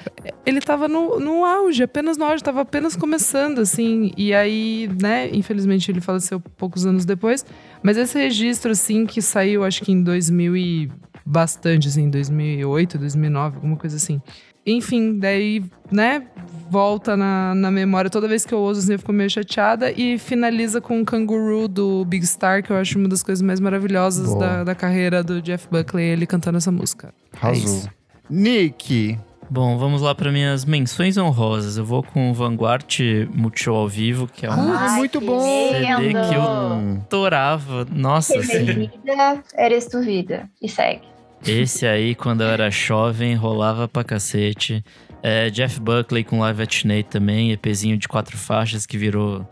[0.44, 4.12] Ele tava no, no auge, apenas no auge, tava apenas começando, assim.
[4.16, 7.44] E aí, né, infelizmente ele faleceu poucos anos depois.
[7.82, 10.90] Mas esse registro, assim, que saiu, acho que em 2000 e
[11.24, 14.20] bastante, assim, 2008, 2009, alguma coisa assim.
[14.66, 15.62] Enfim, daí,
[15.92, 16.24] né,
[16.68, 18.10] volta na, na memória.
[18.10, 19.92] Toda vez que eu ouço, assim, eu fico meio chateada.
[19.92, 23.60] E finaliza com o Kangaroo do Big Star, que eu acho uma das coisas mais
[23.60, 27.14] maravilhosas da, da carreira do Jeff Buckley, ele cantando essa música.
[27.34, 27.64] É Arrasou.
[27.64, 27.90] isso.
[28.28, 31.76] Nick, Bom, vamos lá para minhas menções honrosas.
[31.78, 32.84] Eu vou com o Vanguard
[33.32, 35.40] Multishow ao vivo, que é um Ah, Ai, muito que bom.
[35.70, 37.86] CD que eu adorava.
[37.92, 38.64] Nossa, Ser assim.
[38.64, 40.50] vida, eres tu vida.
[40.60, 41.02] E segue.
[41.45, 44.84] Esse aí, quando eu era jovem, rolava pra cacete.
[45.22, 49.49] É, Jeff Buckley com Live at Nate também, EPzinho de quatro faixas que virou,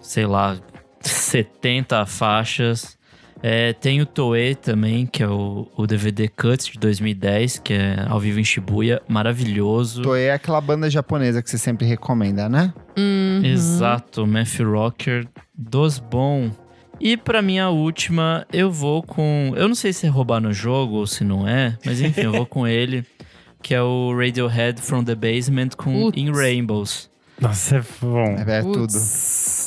[0.00, 0.56] sei lá,
[1.00, 2.98] 70 faixas.
[3.40, 8.04] É, tem o Toei também, que é o, o DVD Cuts de 2010, que é
[8.08, 10.02] ao vivo em Shibuya, maravilhoso.
[10.02, 12.72] Toei é aquela banda japonesa que você sempre recomenda, né?
[12.96, 13.40] Uhum.
[13.44, 16.50] Exato, Matthew Rocker, dos bom.
[17.00, 19.52] E pra minha última, eu vou com.
[19.56, 22.32] Eu não sei se é roubar no jogo ou se não é, mas enfim, eu
[22.32, 23.04] vou com ele.
[23.62, 26.18] que é o Radiohead From The Basement com Putz.
[26.20, 27.08] In Rainbows.
[27.40, 28.36] Nossa, é bom.
[28.46, 28.92] É, é tudo.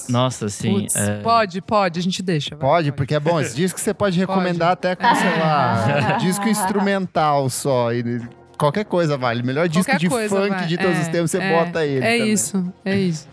[0.09, 0.95] Nossa, Putz.
[0.95, 1.19] é...
[1.21, 2.49] Pode, pode, a gente deixa.
[2.55, 3.39] vai, Pode, porque é bom.
[3.39, 7.93] Esse disco você pode recomendar até com, sei lá, disco instrumental só.
[7.93, 8.19] E
[8.57, 9.41] qualquer coisa vale.
[9.41, 10.67] Melhor disco Qualquer de funk vai.
[10.67, 12.05] de todos É, os tempos, você é, bota ele.
[12.05, 12.33] É também.
[12.33, 13.27] isso, é isso.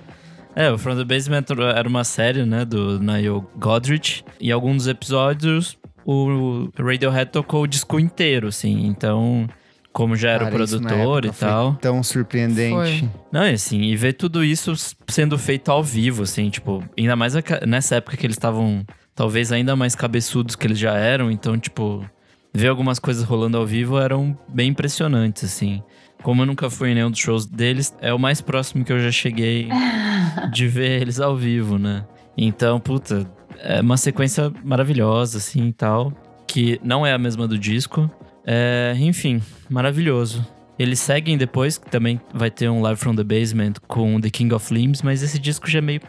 [0.58, 1.44] É, o From the Basement
[1.76, 4.24] era uma série, né, do Niall Godrich.
[4.40, 8.88] E alguns dos episódios, o Radiohead tocou o disco inteiro, assim.
[8.88, 9.48] Então,
[9.92, 11.74] como já era Cara, o produtor e tal...
[11.76, 12.74] Tão surpreendente.
[12.74, 13.08] Foi.
[13.30, 14.72] Não, e assim, e ver tudo isso
[15.06, 17.34] sendo feito ao vivo, assim, tipo, ainda mais
[17.64, 18.84] nessa época que eles estavam
[19.14, 22.04] talvez ainda mais cabeçudos que eles já eram, então, tipo,
[22.52, 25.84] ver algumas coisas rolando ao vivo eram bem impressionantes, assim.
[26.22, 29.00] Como eu nunca fui em nenhum dos shows deles, é o mais próximo que eu
[29.00, 29.68] já cheguei
[30.52, 32.04] de ver eles ao vivo, né?
[32.36, 36.12] Então, puta, é uma sequência maravilhosa, assim e tal,
[36.46, 38.10] que não é a mesma do disco.
[38.46, 40.46] É, enfim, maravilhoso.
[40.78, 44.54] Eles seguem depois, que também vai ter um Live from the Basement com The King
[44.54, 46.00] of Limbs, mas esse disco já é meio.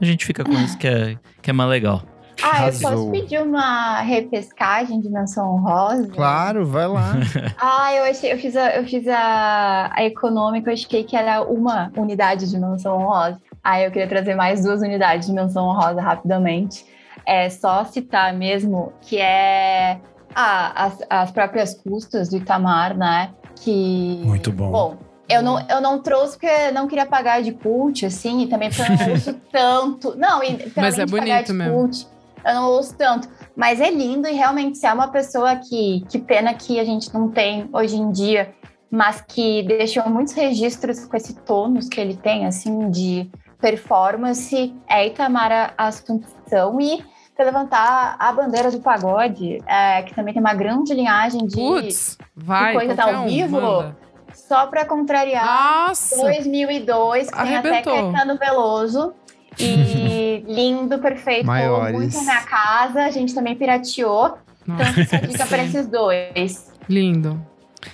[0.00, 2.02] A gente fica com isso que é, que é mais legal.
[2.42, 6.08] Ah, eu posso pedir uma repescagem de menção honrosa?
[6.08, 7.14] Claro, vai lá.
[7.58, 11.42] Ah, eu achei, eu fiz a, eu fiz a, a econômica, eu achei que era
[11.42, 13.40] uma unidade de menção honrosa.
[13.64, 16.84] Ah, eu queria trazer mais duas unidades de menção honrosa rapidamente.
[17.24, 19.98] É só citar mesmo que é
[20.34, 23.30] ah, as, as próprias custas do Itamar, né?
[23.56, 24.20] Que.
[24.24, 24.70] Muito bom.
[24.70, 28.46] Bom, eu não, eu não trouxe porque eu não queria pagar de cult, assim, e
[28.46, 30.16] também porque eu não ouço tanto.
[30.16, 31.74] Não, e Mas é de pagar bonito de mesmo.
[31.74, 32.06] cult,
[32.46, 33.28] eu não ouço tanto.
[33.54, 36.04] Mas é lindo e realmente se é uma pessoa que.
[36.08, 38.54] Que pena que a gente não tem hoje em dia,
[38.90, 43.30] mas que deixou muitos registros com esse tônus que ele tem, assim, de
[43.60, 47.02] performance, é Itamar Assunção e
[47.34, 51.56] pra levantar a bandeira do pagode, é, que também tem uma grande linhagem de.
[51.56, 52.72] Putz, vai.
[52.72, 53.60] coisa qualquer ao um, vivo?
[53.60, 53.96] manda.
[54.34, 55.88] Só pra contrariar.
[55.88, 56.20] Nossa!
[56.22, 57.82] 2002, que tem até.
[57.82, 59.14] Caetano Veloso.
[59.58, 61.46] E lindo, perfeito.
[61.46, 61.92] Maiores.
[61.96, 64.38] Muito na minha casa, a gente também pirateou.
[64.62, 66.72] Então, essa dica pra esses dois.
[66.88, 67.40] Lindo.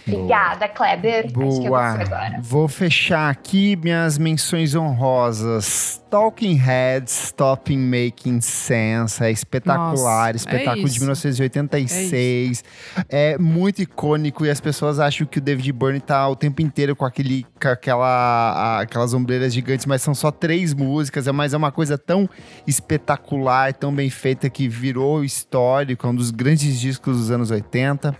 [0.07, 1.25] Obrigada, Kleber.
[1.27, 1.99] Acho que é Boa.
[2.43, 6.01] Vou fechar aqui minhas menções honrosas.
[6.11, 9.23] Talking Heads, Stopping Making Sense.
[9.25, 10.33] É espetacular.
[10.33, 11.01] Nossa, espetáculo é de isso.
[11.01, 12.65] 1986.
[13.09, 16.95] É, muito icônico e as pessoas acham que o David Byrne tá o tempo inteiro
[16.95, 21.27] com, aquele, com aquela, a- aquelas ombreiras gigantes, mas são só três músicas.
[21.27, 22.29] É, mas é uma coisa tão
[22.67, 26.07] espetacular, tão bem feita que virou histórico.
[26.07, 28.15] É um dos grandes discos dos anos 80.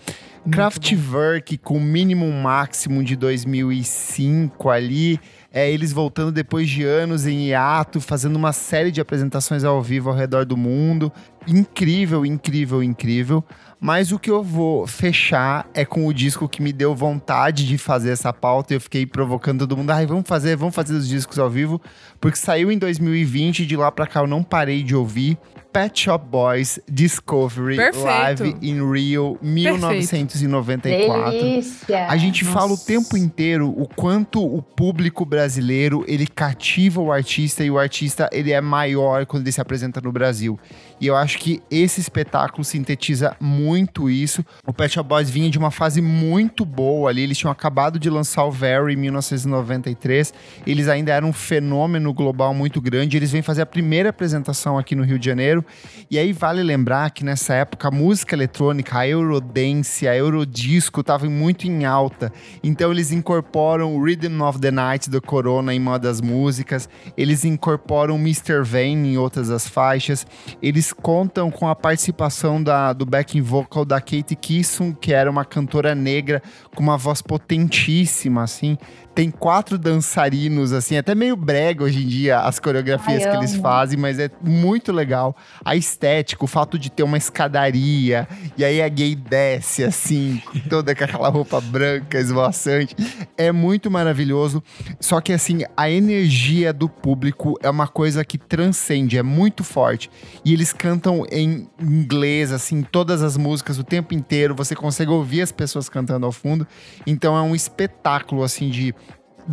[0.51, 5.21] Kraftwerk com Minimum Maximum de 2005 ali.
[5.53, 10.11] É, eles voltando depois de anos em hiato, fazendo uma série de apresentações ao vivo
[10.11, 11.13] ao redor do mundo.
[11.47, 13.45] Incrível, incrível, incrível.
[13.81, 17.77] Mas o que eu vou fechar é com o disco que me deu vontade de
[17.77, 18.75] fazer essa pauta.
[18.75, 19.91] Eu fiquei provocando todo mundo.
[19.91, 21.81] Ai, vamos fazer, vamos fazer os discos ao vivo.
[22.21, 25.37] Porque saiu em 2020 e de lá pra cá eu não parei de ouvir.
[25.73, 28.05] Pet Shop Boys Discovery Perfeito.
[28.07, 31.31] Live in Rio 1994.
[31.31, 32.07] Delícia.
[32.09, 32.59] A gente Nossa.
[32.59, 37.79] fala o tempo inteiro o quanto o público brasileiro ele cativa o artista e o
[37.79, 40.61] artista ele é maior quando ele se apresenta no Brasil.
[41.03, 44.45] E eu acho que esse espetáculo sintetiza muito isso.
[44.65, 47.23] O Pet Shop Boys vinha de uma fase muito boa ali.
[47.23, 50.33] Eles tinham acabado de lançar o Very em 1993.
[50.65, 53.17] Eles ainda eram um fenômeno global muito grande.
[53.17, 55.65] Eles vêm fazer a primeira apresentação aqui no Rio de Janeiro.
[56.09, 61.29] E aí vale lembrar que nessa época a música eletrônica, a Eurodance, a Eurodisco estavam
[61.29, 62.33] muito em alta.
[62.63, 67.45] Então eles incorporam o Rhythm of the Night do Corona em uma das músicas, eles
[67.45, 68.63] incorporam Mr.
[68.63, 70.25] Vane em outras das faixas,
[70.63, 75.45] eles contam com a participação da, do backing vocal da Kate Kisson, que era uma
[75.45, 76.43] cantora negra
[76.75, 78.77] com uma voz potentíssima, assim.
[79.15, 83.57] Tem quatro dançarinos, assim, até meio brega hoje em dia as coreografias Ai, que eles
[83.57, 85.37] fazem, mas é muito legal.
[85.65, 90.95] A estética, o fato de ter uma escadaria, e aí a gay desce, assim, toda
[90.95, 92.97] com aquela roupa branca, esvoaçante.
[93.37, 94.63] É muito maravilhoso.
[94.99, 100.11] Só que, assim, a energia do público é uma coisa que transcende, é muito forte.
[100.45, 104.55] E eles cantam em inglês, assim, todas as músicas o tempo inteiro.
[104.55, 106.67] Você consegue ouvir as pessoas cantando ao fundo.
[107.07, 108.95] Então é um espetáculo, assim, de.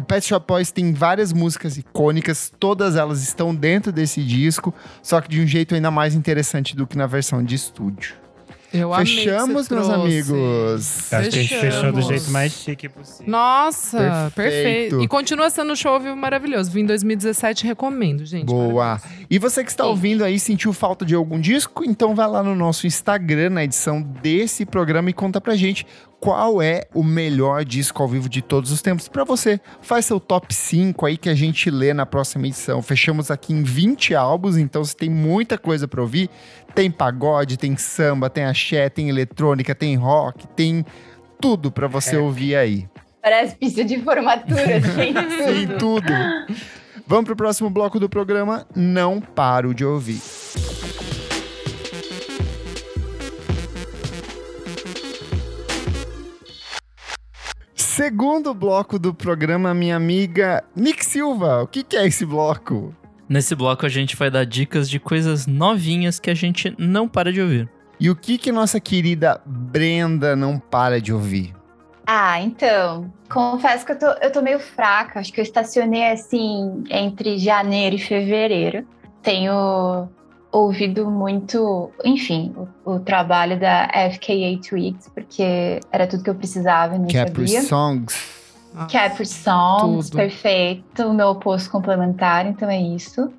[0.08, 5.30] Pet Shop Boys tem várias músicas icônicas, todas elas estão dentro desse disco, só que
[5.30, 8.16] de um jeito ainda mais interessante do que na versão de estúdio.
[8.72, 9.92] Eu amei que você Fechamos, meus trouxe.
[9.92, 11.14] amigos.
[11.14, 13.26] Acho que a gente fechou do jeito mais chique possível.
[13.28, 14.36] Nossa, Perfeito.
[14.36, 15.02] perfeito.
[15.02, 16.70] E continua sendo um show vivo maravilhoso.
[16.70, 18.46] Vim em 2017, recomendo, gente.
[18.46, 19.02] Boa.
[19.28, 19.90] E você que está Sim.
[19.90, 21.84] ouvindo aí, sentiu falta de algum disco?
[21.84, 25.88] Então vai lá no nosso Instagram, na edição desse programa, e conta pra gente
[26.20, 29.60] qual é o melhor disco ao vivo de todos os tempos para você.
[29.82, 32.82] Faz seu top 5 aí que a gente lê na próxima edição.
[32.82, 36.30] Fechamos aqui em 20 álbuns, então você tem muita coisa para ouvir.
[36.76, 40.86] Tem pagode, tem samba, tem axé, tem eletrônica, tem rock, tem
[41.40, 42.20] tudo para você é.
[42.20, 42.88] ouvir aí.
[43.22, 45.38] Parece pista de formatura, tem tudo.
[45.38, 46.14] tem tudo.
[47.08, 48.68] Vamos pro próximo bloco do programa.
[48.76, 50.22] Não paro de ouvir.
[58.02, 61.64] Segundo bloco do programa, minha amiga Nick Silva.
[61.64, 62.96] O que, que é esse bloco?
[63.28, 67.34] Nesse bloco a gente vai dar dicas de coisas novinhas que a gente não para
[67.34, 67.70] de ouvir.
[68.00, 71.54] E o que que nossa querida Brenda não para de ouvir?
[72.08, 75.20] Ah, então, confesso que eu tô, eu tô meio fraca.
[75.20, 78.88] Acho que eu estacionei assim entre janeiro e fevereiro.
[79.22, 80.08] Tenho
[80.52, 82.54] ouvido muito, enfim,
[82.86, 87.48] o, o, trabalho da FKA Twigs, porque era tudo que eu precisava e não Capri
[87.48, 87.62] sabia.
[87.68, 88.40] Songs.
[88.92, 90.18] Capri Songs, tudo.
[90.18, 91.04] perfeito.
[91.04, 93.32] O meu oposto complementar, então é isso.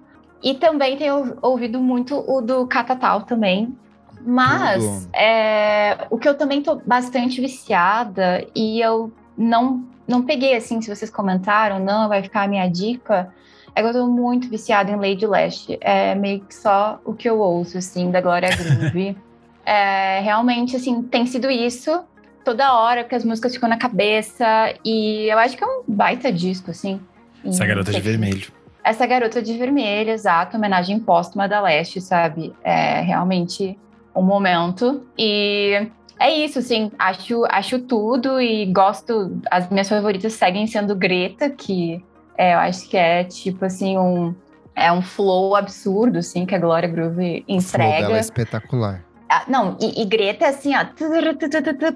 [0.43, 3.75] E também tenho ouvido muito o do Catatal também.
[4.23, 10.81] Mas é, o que eu também tô bastante viciada e eu não, não peguei assim,
[10.83, 13.33] se vocês comentaram, não, vai ficar a minha dica
[13.81, 15.66] é que eu tô muito viciada em Lady Lash.
[15.81, 19.16] É meio que só o que eu ouço, assim, da Glória Groove.
[19.64, 22.05] é, realmente, assim, tem sido isso
[22.45, 24.45] toda hora, porque as músicas ficam na cabeça.
[24.85, 27.01] E eu acho que é um baita disco, assim.
[27.45, 28.53] Essa garota de vermelho.
[28.85, 30.57] Essa garota de vermelho, exato.
[30.57, 32.53] Homenagem póstuma da Leste, sabe?
[32.62, 33.78] É realmente
[34.14, 35.07] um momento.
[35.18, 36.91] E é isso, assim.
[36.99, 39.41] Acho, acho tudo e gosto.
[39.51, 42.03] As minhas favoritas seguem sendo Greta, que
[42.41, 44.34] é, eu acho que é tipo assim um
[44.74, 47.59] é um flow absurdo assim que a Glória Groove entrega.
[47.59, 49.05] O flow dela é espetacular.
[49.28, 50.84] Ah, não, e, e, Greta é assim, ó,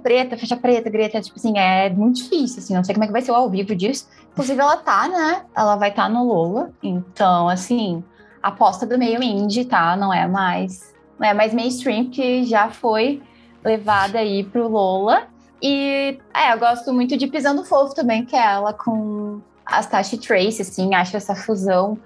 [0.00, 3.12] preta, fecha preta, Greta, tipo assim, é muito difícil, assim, não sei como é que
[3.12, 4.06] vai ser o ao vivo disso.
[4.30, 5.42] Inclusive, ela tá, né?
[5.56, 8.04] Ela vai estar tá no Lola, então, assim,
[8.40, 9.96] aposta do meio indie, tá?
[9.96, 13.20] Não é mais, não é mais mainstream, que já foi
[13.64, 15.24] levada aí pro Lola.
[15.60, 20.18] E, é, eu gosto muito de Pisando Fofo também, que é ela com as Tashi
[20.18, 21.98] Trace, assim, acho essa fusão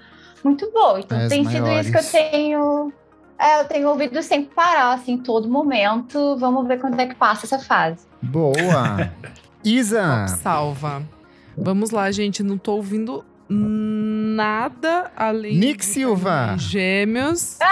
[0.44, 1.00] muito boa.
[1.00, 1.86] Então As tem maiores.
[1.86, 2.92] sido isso que eu tenho.
[3.38, 6.36] É, eu tenho ouvido sem parar, assim, todo momento.
[6.38, 8.06] Vamos ver quando é que passa essa fase.
[8.22, 9.12] Boa!
[9.64, 10.26] Isa!
[10.28, 11.02] Salva.
[11.56, 12.42] Vamos lá, gente.
[12.42, 16.54] Não tô ouvindo nada além Nick Silva.
[16.58, 17.58] Gêmeos.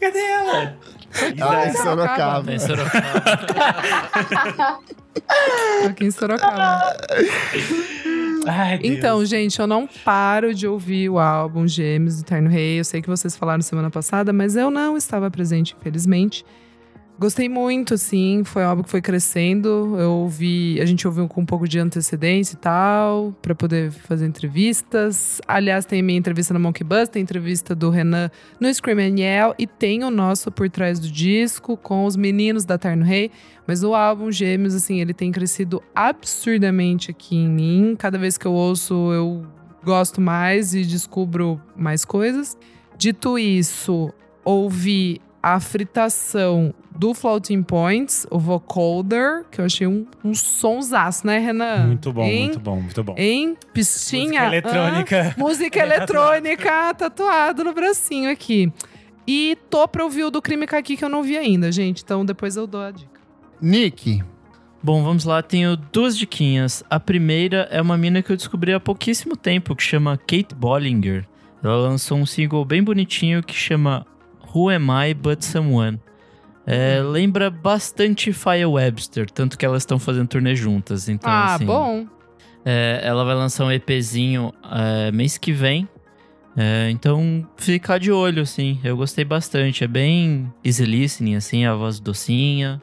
[0.00, 0.76] Cadê ela?
[1.20, 2.52] É em Sorocaba.
[2.52, 3.22] Em Sorocaba.
[5.88, 6.96] Aqui em Sorocaba.
[8.46, 12.80] Ai, então, gente, eu não paro de ouvir o álbum Gêmeos do Terno Rei.
[12.80, 16.44] Eu sei que vocês falaram semana passada, mas eu não estava presente, infelizmente.
[17.22, 19.96] Gostei muito, assim, foi algo que foi crescendo.
[19.96, 24.26] Eu ouvi, a gente ouviu com um pouco de antecedência e tal, para poder fazer
[24.26, 25.40] entrevistas.
[25.46, 29.54] Aliás, tem minha entrevista no Monkey Bus, tem entrevista do Renan no Scream and Yell
[29.56, 33.30] e tem o nosso por trás do disco com os meninos da Terno Rei.
[33.68, 37.94] Mas o álbum Gêmeos, assim, ele tem crescido absurdamente aqui em mim.
[37.96, 39.46] Cada vez que eu ouço, eu
[39.84, 42.58] gosto mais e descubro mais coisas.
[42.98, 44.12] Dito isso,
[44.44, 51.38] ouvi a fritação do Floating Points, o vocoder, que eu achei um, um sonsaço, né,
[51.38, 51.86] Renan?
[51.86, 53.14] Muito bom, muito bom, muito bom.
[53.16, 54.42] Em pistinha.
[54.42, 55.34] Música eletrônica.
[55.36, 58.72] Ah, música eletrônica tatuado no bracinho aqui.
[59.26, 62.02] E tô pra ouvir o do Crime Caqui que eu não vi ainda, gente.
[62.02, 63.20] Então depois eu dou a dica.
[63.60, 64.22] Nick.
[64.82, 65.42] Bom, vamos lá.
[65.42, 66.82] Tenho duas diquinhas.
[66.90, 71.24] A primeira é uma mina que eu descobri há pouquíssimo tempo, que chama Kate Bollinger.
[71.62, 74.04] Ela lançou um single bem bonitinho que chama
[74.52, 76.00] Who Am I But Someone.
[76.66, 81.08] É, lembra bastante Fire Webster, tanto que elas estão fazendo turnê juntas.
[81.08, 82.06] Então, ah, assim, bom.
[82.64, 85.88] É, ela vai lançar um EPzinho é, mês que vem.
[86.56, 88.78] É, então, ficar de olho, assim.
[88.84, 89.82] Eu gostei bastante.
[89.82, 92.80] É bem easy listening, assim, a voz docinha.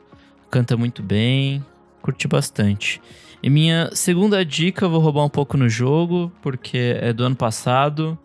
[0.50, 1.64] Canta muito bem.
[2.02, 3.02] Curti bastante.
[3.42, 7.36] E minha segunda dica, eu vou roubar um pouco no jogo, porque é do ano
[7.36, 8.18] passado.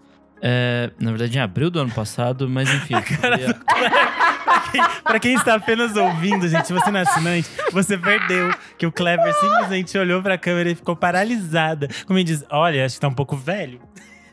[0.42, 2.94] É, na verdade, em abril do ano passado, mas enfim.
[4.44, 8.54] pra, quem, pra quem está apenas ouvindo, gente, se você não é assinante, você perdeu.
[8.78, 11.88] Que o Clever simplesmente olhou pra câmera e ficou paralisada.
[12.06, 13.80] Como ele diz: Olha, acho que tá um pouco velho.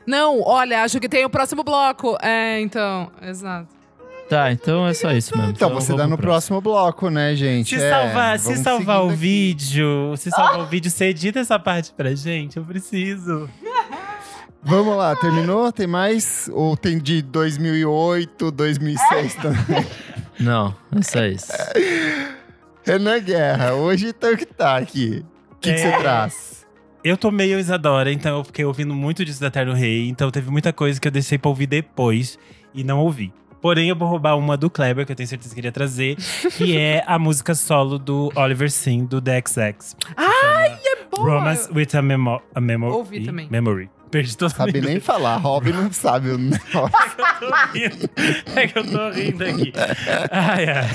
[0.06, 2.18] Não, olha, acho que tem o próximo bloco.
[2.22, 3.82] É, então, exato.
[4.32, 5.52] Tá, então é só isso mesmo.
[5.52, 6.62] Então, então você dá no próximo.
[6.62, 7.78] próximo bloco, né, gente?
[7.78, 9.18] Se é, salvar, se salvar o aqui.
[9.18, 13.50] vídeo, se salvar o vídeo, você edita essa parte pra gente, eu preciso.
[14.64, 15.72] Vamos lá, terminou?
[15.72, 16.50] Tem mais?
[16.54, 19.88] Ou tem de 2008, 2006 também?
[20.40, 21.52] Não, é só isso.
[22.84, 25.26] Renan Guerra, hoje então que tá aqui.
[25.52, 26.00] O que, que você É.
[26.00, 26.62] traz?
[27.04, 30.08] Eu tô meio Isadora, então eu fiquei ouvindo muito disso da Eterno Rei.
[30.08, 32.38] Então teve muita coisa que eu deixei pra ouvir depois
[32.74, 33.34] e não ouvi.
[33.60, 36.16] Porém, eu vou roubar uma do Kleber, que eu tenho certeza que ele ia trazer,
[36.58, 39.96] que é a música solo do Oliver Sim, do The XX.
[40.18, 41.38] Ai, É boa.
[41.40, 42.92] Romance with a, memo a Memory.
[42.94, 43.48] Ouvi também.
[43.50, 43.90] Memory.
[44.12, 45.38] Perdi todo Sabe nem falar.
[45.38, 46.92] Robin não sabe o negócio.
[47.18, 48.10] Eu tô rindo.
[48.56, 49.74] É que eu tô rindo aqui.
[50.30, 50.90] Ai, ai.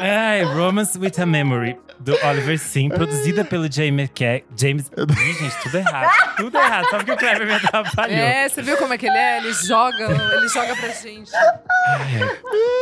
[0.00, 4.90] Ai, Romance with a Memory, do Oliver Sim, produzida pelo James Ke James.
[4.96, 6.36] Ih, gente, tudo errado.
[6.36, 6.84] Tudo errado.
[6.90, 8.16] Só porque o Kleber me atrapalhou.
[8.16, 9.38] É, você viu como é que ele é?
[9.38, 10.04] Ele joga,
[10.36, 11.30] ele joga pra gente.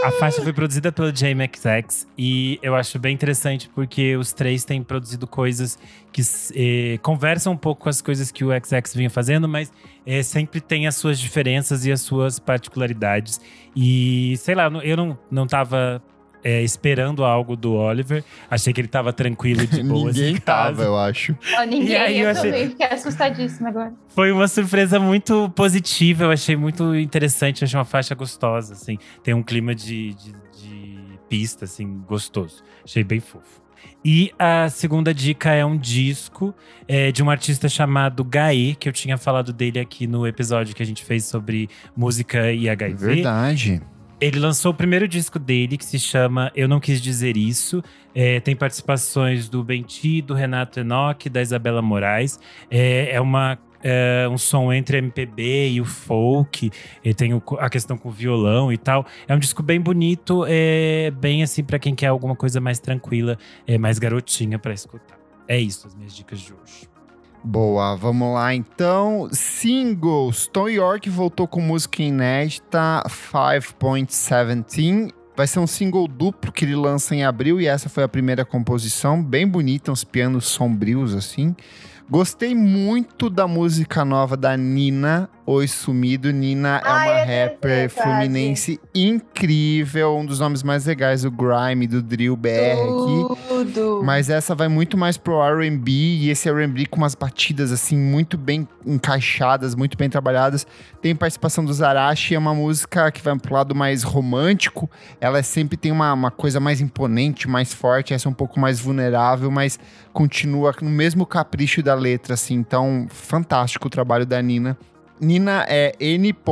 [0.05, 4.83] A faixa foi produzida pelo JMXX e eu acho bem interessante porque os três têm
[4.83, 5.79] produzido coisas
[6.15, 6.23] que
[6.55, 9.73] eh, conversam um pouco com as coisas que o XX vinha fazendo, mas
[10.07, 13.41] eh, sempre tem as suas diferenças e as suas particularidades.
[13.75, 16.01] E sei lá, eu não, não tava
[16.45, 18.23] eh, esperando algo do Oliver.
[18.49, 20.69] Achei que ele tava tranquilo de boas Ninguém em casa.
[20.77, 21.37] tava, eu acho.
[21.59, 23.93] Ó, ninguém, E aí eu, eu achei- também fiquei assustadíssima agora.
[24.09, 28.99] Foi uma surpresa muito positiva, eu achei muito interessante, achei uma faixa gostosa, assim.
[29.25, 30.33] Tem um clima de, de,
[30.63, 32.63] de pista, assim, gostoso.
[32.85, 33.64] Achei bem fofo.
[34.05, 36.55] E a segunda dica é um disco
[36.87, 40.83] é, de um artista chamado Gaê, que eu tinha falado dele aqui no episódio que
[40.83, 43.15] a gente fez sobre música e HIV.
[43.15, 43.83] Verdade.
[44.21, 47.83] Ele lançou o primeiro disco dele, que se chama Eu Não Quis Dizer Isso.
[48.15, 52.39] É, tem participações do Benti, do Renato Enoch, da Isabela Moraes.
[52.71, 56.71] É, é uma, é, um som entre MPB e o folk.
[57.05, 59.07] E tem o- a questão com o violão e tal.
[59.29, 63.39] É um disco bem bonito, é, bem assim pra quem quer alguma coisa mais tranquila,
[63.67, 65.19] é, mais garotinha pra escutar.
[65.47, 66.89] É isso, as minhas dicas de hoje.
[67.47, 69.29] Boa, vamos lá então.
[69.31, 70.47] Singles.
[70.47, 75.13] Tom York voltou com música inédita 5.17.
[75.37, 78.45] Vai ser um single duplo que ele lança em abril e essa foi a primeira
[78.45, 79.23] composição.
[79.23, 81.57] Bem bonita, uns pianos sombrios assim.
[82.09, 86.33] Gostei muito da música nova da Nina, Oi Sumido.
[86.33, 87.89] Nina é Ai, uma é rapper verdade.
[87.93, 93.47] fluminense incrível, um dos nomes mais legais do Grime, do Drill BR aqui.
[93.49, 94.03] Tudo.
[94.03, 98.39] Mas essa vai muito mais pro R&B e esse R&B com umas batidas assim muito
[98.39, 100.67] bem encaixadas, muito bem trabalhadas.
[101.03, 104.91] Tem participação do Zarashi, é uma música que vai pro lado mais romântico.
[105.21, 108.81] Ela sempre tem uma, uma coisa mais imponente, mais forte, essa é um pouco mais
[108.81, 109.79] vulnerável, mas
[110.11, 112.55] continua no mesmo capricho da letra, assim.
[112.55, 114.77] Então, fantástico o trabalho da Nina.
[115.25, 116.49] Nina é n.i.n.a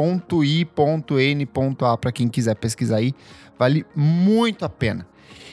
[1.98, 3.14] para quem quiser pesquisar aí.
[3.58, 5.06] Vale muito a pena.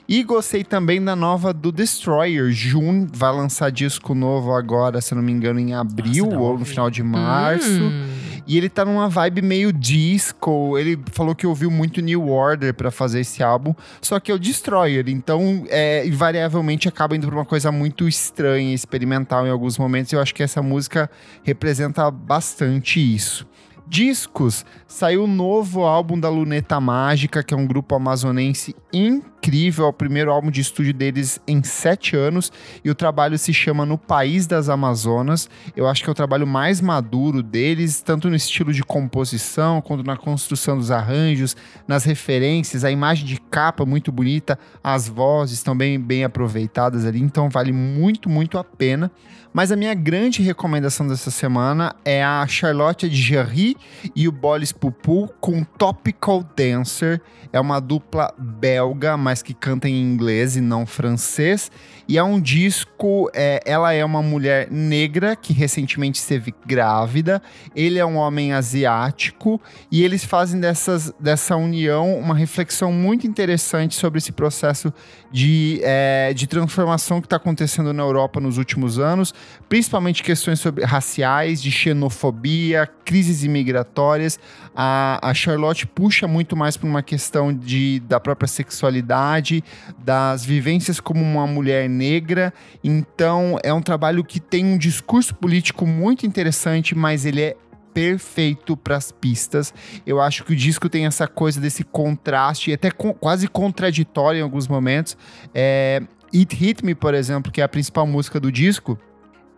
[0.08, 2.50] E gostei também da nova do Destroyer.
[2.52, 6.66] June vai lançar disco novo agora, se não me engano, em abril Nossa, ou no
[6.66, 7.70] final de março.
[7.70, 8.08] Hum.
[8.50, 10.76] E ele tá numa vibe meio disco.
[10.76, 13.76] Ele falou que ouviu muito New Order pra fazer esse álbum.
[14.02, 15.08] Só que é o Destroyer.
[15.08, 20.12] Então, é, invariavelmente acaba indo pra uma coisa muito estranha, experimental em alguns momentos.
[20.14, 21.12] Eu acho que essa música
[21.44, 23.48] representa bastante isso.
[23.90, 29.88] Discos, saiu o novo álbum da Luneta Mágica, que é um grupo amazonense incrível, é
[29.88, 32.52] o primeiro álbum de estúdio deles em sete anos,
[32.86, 35.50] e o trabalho se chama No País das Amazonas.
[35.76, 40.04] Eu acho que é o trabalho mais maduro deles, tanto no estilo de composição, quanto
[40.04, 41.58] na construção dos arranjos,
[41.88, 47.50] nas referências, a imagem de capa muito bonita, as vozes bem, bem aproveitadas ali, então
[47.50, 49.12] vale muito, muito a pena.
[49.52, 53.76] Mas a minha grande recomendação dessa semana é a Charlotte de Jerry
[54.16, 57.20] e o Bolis Pupu com Topical Dancer.
[57.52, 61.72] É uma dupla belga, mas que canta em inglês e não francês.
[62.10, 63.30] E é um disco.
[63.36, 67.40] é, ela é uma mulher negra que recentemente esteve grávida.
[67.76, 69.62] Ele é um homem asiático.
[69.92, 74.92] E eles fazem dessas, dessa união uma reflexão muito interessante sobre esse processo
[75.32, 79.32] de, é, de transformação que está acontecendo na Europa nos últimos anos,
[79.68, 84.40] principalmente questões sobre raciais, de xenofobia, crises imigratórias.
[84.76, 89.64] A, a Charlotte puxa muito mais para uma questão de, da própria sexualidade,
[90.04, 92.54] das vivências como uma mulher negra.
[92.84, 97.56] Então, é um trabalho que tem um discurso político muito interessante, mas ele é
[97.94, 99.74] perfeito para as pistas.
[100.06, 104.44] Eu acho que o disco tem essa coisa desse contraste, até co- quase contraditório em
[104.44, 105.18] alguns momentos.
[105.54, 106.02] É,
[106.34, 108.98] It Hit Me, por exemplo, que é a principal música do disco,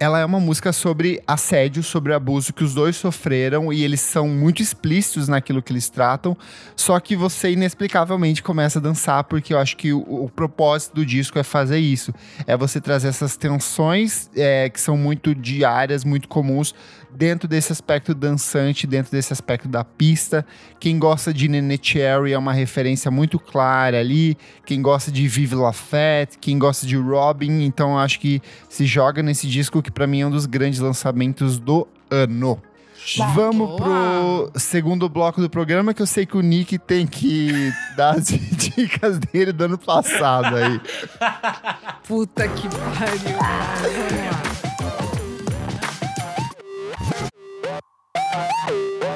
[0.02, 4.28] ela é uma música sobre assédio, sobre abuso que os dois sofreram e eles são
[4.28, 6.36] muito explícitos naquilo que eles tratam.
[6.76, 11.06] Só que você inexplicavelmente começa a dançar, porque eu acho que o, o propósito do
[11.06, 12.11] disco é fazer isso.
[12.48, 16.73] É você trazer essas tensões é, que são muito diárias, muito comuns
[17.22, 20.43] dentro desse aspecto dançante, dentro desse aspecto da pista.
[20.80, 24.35] Quem gosta de Nene Cherry é uma referência muito clara ali.
[24.65, 29.22] Quem gosta de Vive La Fête, quem gosta de Robin, então acho que se joga
[29.22, 32.60] nesse disco que para mim é um dos grandes lançamentos do ano.
[33.35, 38.15] Vamos pro segundo bloco do programa, que eu sei que o Nick tem que dar
[38.15, 40.81] as dicas dele do ano passado aí.
[42.07, 44.81] Puta que pariu.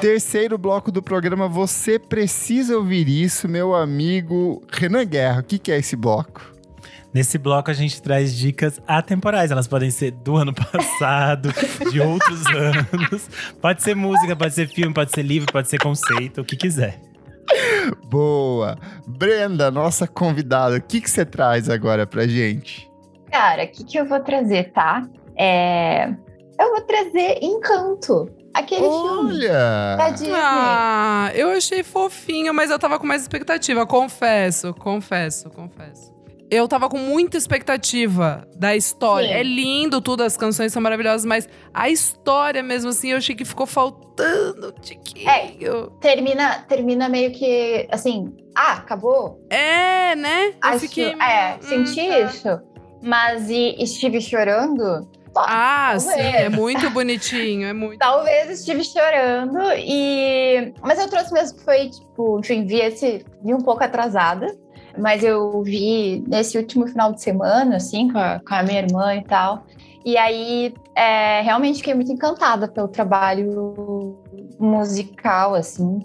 [0.00, 5.40] Terceiro bloco do programa, você precisa ouvir isso, meu amigo Renan Guerra.
[5.40, 6.54] O que, que é esse bloco?
[7.14, 9.50] Nesse bloco a gente traz dicas atemporais.
[9.50, 11.48] Elas podem ser do ano passado,
[11.90, 13.28] de outros anos.
[13.60, 17.00] Pode ser música, pode ser filme, pode ser livro, pode ser conceito, o que quiser.
[18.10, 18.76] Boa!
[19.06, 22.90] Brenda, nossa convidada, o que, que você traz agora pra gente?
[23.30, 25.08] Cara, o que, que eu vou trazer, tá?
[25.36, 26.08] É...
[26.58, 28.30] Eu vou trazer Encanto.
[28.56, 30.32] Aquele filme da Olha!
[30.34, 33.86] Ah, eu achei fofinho, mas eu tava com mais expectativa.
[33.86, 36.14] Confesso, confesso, confesso.
[36.50, 39.28] Eu tava com muita expectativa da história.
[39.28, 39.34] Sim.
[39.34, 43.44] É lindo tudo, as canções são maravilhosas, mas a história mesmo assim, eu achei que
[43.44, 45.90] ficou faltando um tiquinho.
[46.00, 49.44] Termina, termina meio que assim, ah, acabou?
[49.50, 50.48] É, né?
[50.50, 51.14] Eu Acho- fiquei.
[51.20, 52.20] É, hum, senti tá.
[52.20, 52.60] isso.
[53.02, 55.06] Mas e estive chorando?
[55.40, 56.02] Ah, Talvez.
[56.02, 57.98] sim, é muito bonitinho, é muito.
[57.98, 60.72] Talvez estive chorando e.
[60.82, 63.24] Mas eu trouxe mesmo que foi, tipo, enfim, vi esse.
[63.42, 64.56] Vi um pouco atrasada.
[64.98, 69.14] Mas eu vi nesse último final de semana, assim, com a, com a minha irmã
[69.14, 69.66] e tal.
[70.04, 74.18] E aí, é, realmente fiquei muito encantada pelo trabalho
[74.58, 76.00] musical, assim.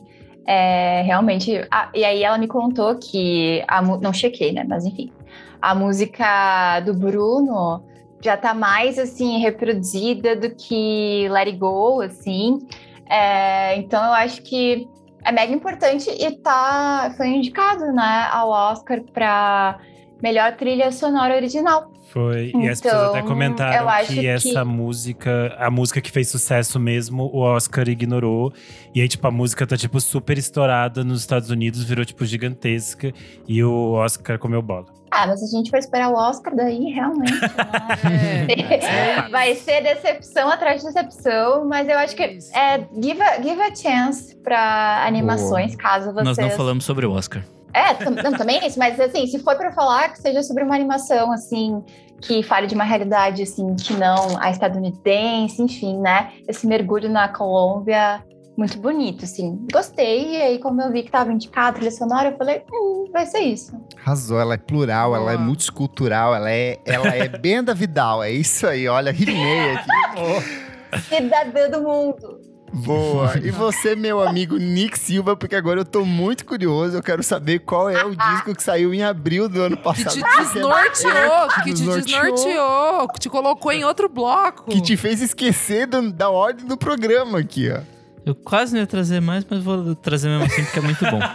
[0.46, 1.66] É, realmente.
[1.72, 3.64] ah, e aí ela me contou que.
[3.68, 4.66] A, não chequei, né?
[4.68, 5.12] Mas enfim.
[5.62, 7.84] A música do Bruno
[8.22, 12.60] já tá mais assim reproduzida do que Let It Go, assim.
[13.10, 14.88] É, então eu acho que
[15.24, 19.80] é mega importante e tá foi indicado, né, ao Oscar para
[20.22, 21.92] melhor trilha sonora original.
[22.12, 22.52] Foi.
[22.54, 26.78] e as pessoas até Então, comentaram que que- essa música, a música que fez sucesso
[26.78, 28.52] mesmo, o Oscar ignorou.
[28.94, 33.14] E aí, tipo, a música tá, tipo, super estourada nos Estados Unidos, virou, tipo, gigantesca.
[33.48, 34.88] E o Oscar comeu bola.
[35.12, 37.34] Ah, mas a gente vai esperar o Oscar daí, realmente.
[37.34, 38.48] né?
[38.82, 42.56] É, vai ser decepção atrás de decepção, mas eu acho que Isso.
[42.56, 47.12] é give a, give a chance para animações, caso vocês Nós não falamos sobre o
[47.12, 47.44] Oscar.
[47.74, 50.64] É, tam- não, também é isso, mas assim, se for pra falar que seja sobre
[50.64, 51.84] uma animação, assim,
[52.22, 56.32] que fale de uma realidade, assim, que não a estadunidense, enfim, né?
[56.48, 58.24] Esse mergulho na Colômbia,
[58.58, 59.66] muito bonito, assim.
[59.72, 63.26] Gostei, e aí, como eu vi que tava indicado trilha sonora, eu falei, hum, vai
[63.26, 63.72] ser isso.
[64.06, 65.46] Arrasou, ela é plural, ela é Boa.
[65.48, 69.88] multicultural, ela é, ela é Benda Vidal, é isso aí, olha, rimei aqui.
[71.08, 72.40] Cidadã do mundo.
[72.74, 73.34] Boa.
[73.44, 77.60] E você, meu amigo Nick Silva, porque agora eu tô muito curioso, eu quero saber
[77.60, 80.14] qual é o disco que saiu em abril do ano Que passado.
[80.14, 82.02] te porque- desnorteou, que te desnorteou.
[82.36, 84.70] desnorteou, que te colocou em outro bloco.
[84.72, 87.80] Que te fez esquecer do- da ordem do programa aqui, ó.
[88.26, 91.20] Eu quase não ia trazer mais, mas vou trazer mesmo assim porque é muito bom.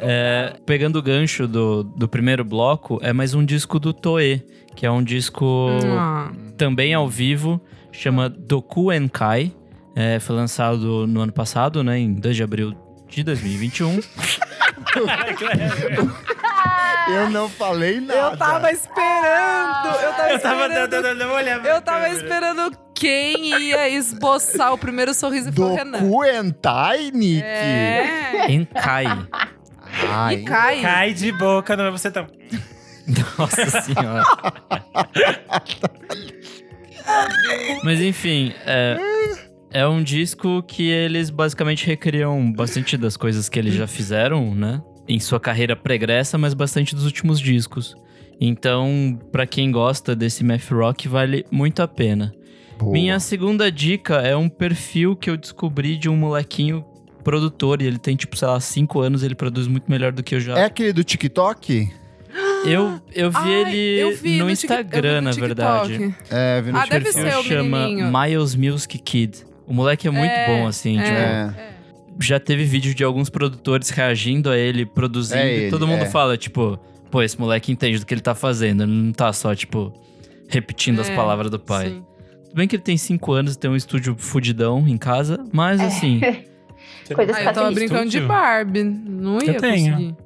[0.00, 4.86] É, pegando o gancho do, do primeiro bloco, é mais um disco do Toei, que
[4.86, 7.60] é um disco Ah, também ao vivo,
[7.92, 9.52] chama Doku Enkai.
[9.94, 12.74] É, foi lançado no ano passado, né, em 2 de abril
[13.08, 14.00] de 2021.
[17.08, 18.20] Eu não falei nada.
[18.32, 21.02] eu tava esperando, eu tava Eu tava esperando.
[21.02, 25.64] dando uma olhada pra Eu tava esperando quem ia esboçar o primeiro sorriso e foi
[25.64, 25.98] o Renan.
[26.00, 27.42] Do Kuentai, Nick?
[27.42, 28.50] É.
[28.50, 29.06] Enkai.
[30.08, 30.80] Ai, E cai.
[30.82, 32.26] Cai de boca, não é você tão.
[33.38, 34.24] Nossa senhora.
[37.84, 38.96] Mas enfim, é,
[39.70, 44.82] é um disco que eles basicamente recriam bastante das coisas que eles já fizeram, né?
[45.08, 47.94] Em sua carreira pregressa, mas bastante dos últimos discos.
[48.40, 52.34] Então, pra quem gosta desse math rock, vale muito a pena.
[52.78, 52.92] boa.
[52.92, 56.84] Minha segunda dica é um perfil que eu descobri de um molequinho
[57.24, 57.80] produtor.
[57.80, 60.40] E ele tem, tipo, sei lá, 5 anos, ele produz muito melhor do que eu
[60.40, 60.58] já.
[60.58, 61.90] É aquele do TikTok?
[62.66, 66.12] Eu, eu vi Ai, ele eu vi no, vi Instagram, no na verdade.
[66.28, 67.04] É, vi no Ah, TikTok.
[67.04, 67.88] deve ser o chama.
[68.26, 69.44] Miles Music Kid.
[69.66, 70.98] O moleque é muito É, bom, assim.
[70.98, 71.02] é.
[71.04, 71.75] Tipo, É.
[72.20, 75.38] já teve vídeo de alguns produtores reagindo a ele, produzindo.
[75.40, 76.06] É e ele, todo mundo é.
[76.06, 76.78] fala, tipo,
[77.10, 78.82] pô, esse moleque entende do que ele tá fazendo.
[78.84, 79.92] Ele não tá só, tipo,
[80.48, 81.88] repetindo as É, palavras do pai.
[81.88, 82.04] sim.
[82.44, 85.80] Tudo bem que ele tem 5 anos e tem um estúdio fudidão em casa, mas
[85.80, 85.84] É.
[85.86, 86.20] assim.
[87.14, 88.20] Coisas Ah, eu tava brincando de?
[88.20, 88.82] Barbie.
[88.82, 89.92] Não ia Eu tenho.
[89.92, 90.16] conseguir.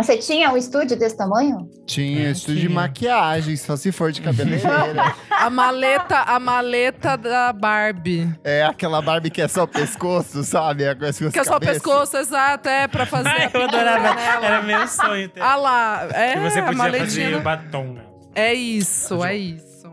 [0.00, 1.70] Você tinha um estúdio desse tamanho?
[1.86, 2.74] Tinha É, estúdio de tinha.
[2.74, 5.14] maquiagem, só se for de cabeleireira.
[5.30, 8.28] A maleta, a maleta da Barbie.
[8.42, 10.84] é aquela Barbie que é só o pescoço, sabe?
[10.84, 13.28] É Que é só o pescoço, exato, é pra fazer.
[13.28, 14.20] Ai, a eu adorava.
[14.20, 15.40] Era meu sonho ter.
[15.42, 17.30] Ah lá, é que você a podia maletinha.
[17.30, 18.02] fazer batom, né?
[18.34, 19.92] É isso, é isso.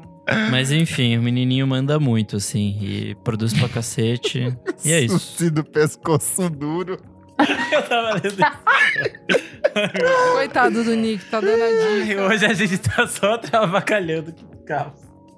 [0.50, 4.56] Mas enfim, o menininho manda muito, assim, e produz pra cacete.
[4.86, 5.52] e é isso.
[5.52, 6.98] Do pescoço duro.
[7.72, 8.38] Eu tava lendo isso.
[10.34, 12.22] Coitado do Nick, tá dando a Ai, dica.
[12.24, 14.94] Hoje a gente tá só travacalhando que caos.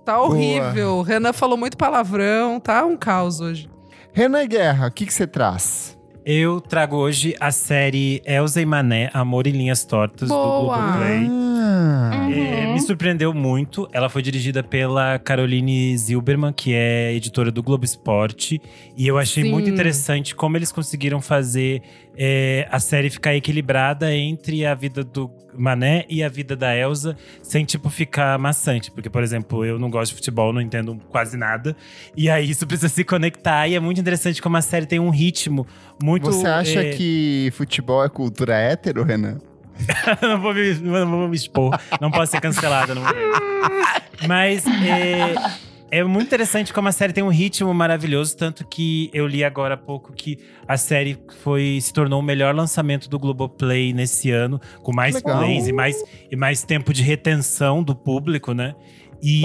[0.06, 1.02] Tá horrível.
[1.02, 3.70] Renan falou muito palavrão, tá um caos hoje.
[4.12, 5.98] Renan Guerra, o que que você traz?
[6.26, 10.44] Eu trago hoje a série Elza e Mané, Amor em Linhas Tortas, Boa.
[10.46, 11.28] do Globoplay.
[11.30, 12.74] Ah, É, Uhum.
[12.74, 13.88] me surpreendeu muito.
[13.92, 18.62] Ela foi dirigida pela Caroline Zilberman, que é editora do Globo Esporte.
[18.98, 19.52] E eu achei Sim.
[19.52, 21.82] muito interessante como eles conseguiram fazer
[22.18, 27.16] é, a série ficar equilibrada entre a vida do Mané e a vida da Elsa,
[27.42, 28.92] sem, tipo, ficar maçante.
[28.92, 31.76] Porque, por exemplo, eu não gosto de futebol, não entendo quase nada.
[32.16, 33.68] E aí isso precisa se conectar.
[33.68, 35.66] E é muito interessante como a série tem um ritmo
[36.02, 36.26] muito.
[36.32, 39.38] Você acha é, que futebol é cultura hétero, Renan?
[40.22, 41.80] não, vou me, não vou me expor.
[42.00, 42.94] Não posso ser cancelada.
[44.28, 45.36] Mas é,
[45.94, 48.36] é muito interessante como a série tem um ritmo maravilhoso.
[48.36, 52.56] Tanto que eu li agora há pouco que a série foi, se tornou o melhor
[52.56, 55.38] lançamento do Globoplay nesse ano, com mais Legal.
[55.38, 58.74] plays e mais, e mais tempo de retenção do público, né?
[59.22, 59.44] E,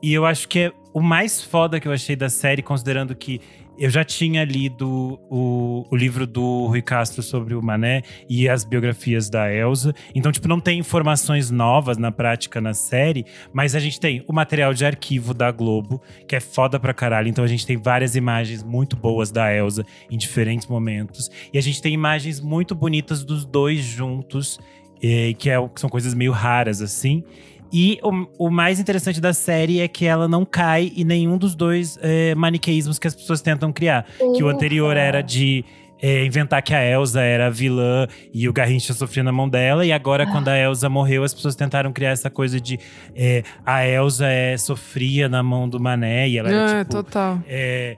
[0.00, 3.40] e eu acho que é o mais foda que eu achei da série, considerando que
[3.80, 8.62] eu já tinha lido o, o livro do Rui Castro sobre o Mané e as
[8.62, 9.94] biografias da Elsa.
[10.14, 13.24] Então, tipo, não tem informações novas na prática na série,
[13.54, 17.28] mas a gente tem o material de arquivo da Globo, que é foda pra caralho.
[17.28, 21.30] Então, a gente tem várias imagens muito boas da Elsa em diferentes momentos.
[21.50, 24.60] E a gente tem imagens muito bonitas dos dois juntos,
[25.02, 27.24] eh, que, é, que são coisas meio raras, assim.
[27.72, 31.54] E o, o mais interessante da série é que ela não cai em nenhum dos
[31.54, 34.04] dois eh, maniqueísmos que as pessoas tentam criar.
[34.36, 35.00] Que o anterior Ufa.
[35.00, 35.64] era de
[36.02, 39.84] é, inventar que a Elsa era a vilã e o Garrincha sofria na mão dela.
[39.84, 42.78] E agora, quando a Elsa morreu, as pessoas tentaram criar essa coisa de
[43.14, 46.96] é, a Elsa é, sofria na mão do Mané e ela era É, tipo.
[46.96, 47.38] total.
[47.46, 47.96] é,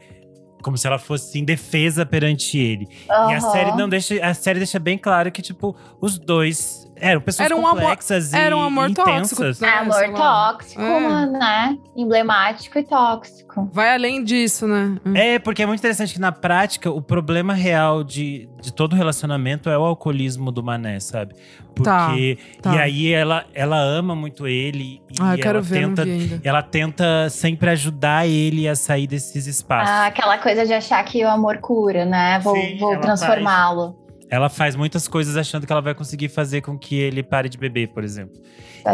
[0.62, 2.86] como se ela fosse indefesa perante ele.
[3.08, 4.14] E a série não deixa.
[4.24, 8.32] A série deixa bem claro que, tipo, os dois eram pessoas Era um amor- complexas
[8.32, 9.60] e era um amor tóxico, intensas.
[9.60, 9.68] né?
[9.68, 11.26] É amor tóxico, É.
[11.26, 11.78] né?
[11.96, 13.68] Emblemático e tóxico.
[13.72, 14.96] Vai além disso, né?
[15.14, 19.68] É, porque é muito interessante que na prática o problema real de, de todo relacionamento
[19.68, 21.34] é o alcoolismo do Mané, sabe?
[21.82, 22.38] Tá, Porque.
[22.60, 22.74] tá.
[22.74, 26.02] E aí ela, ela ama muito ele e Ah, eu quero ela ver, tenta.
[26.44, 29.88] Ela tenta sempre ajudar ele a sair desses espaços.
[29.90, 32.38] Ah, aquela coisa de achar que o amor cura, né?
[32.40, 33.96] Vou, Sim, vou transformá-lo.
[34.32, 37.58] Ela faz muitas coisas achando que ela vai conseguir fazer com que ele pare de
[37.58, 38.40] beber, por exemplo.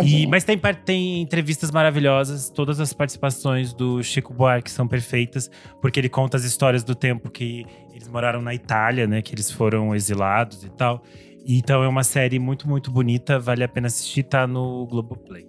[0.02, 5.48] E- mas tem, tem entrevistas maravilhosas, todas as participações do Chico Buarque são perfeitas,
[5.80, 9.22] porque ele conta as histórias do tempo que eles moraram na Itália, né?
[9.22, 11.04] Que eles foram exilados e tal.
[11.46, 15.46] E, Então é uma série muito, muito bonita, vale a pena assistir, tá no Globoplay.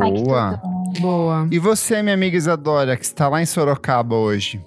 [0.00, 0.56] Ai, Boa.
[0.56, 1.00] tudo.
[1.02, 1.48] Boa.
[1.52, 4.58] E você, minha amiga Isadora, que está lá em Sorocaba hoje?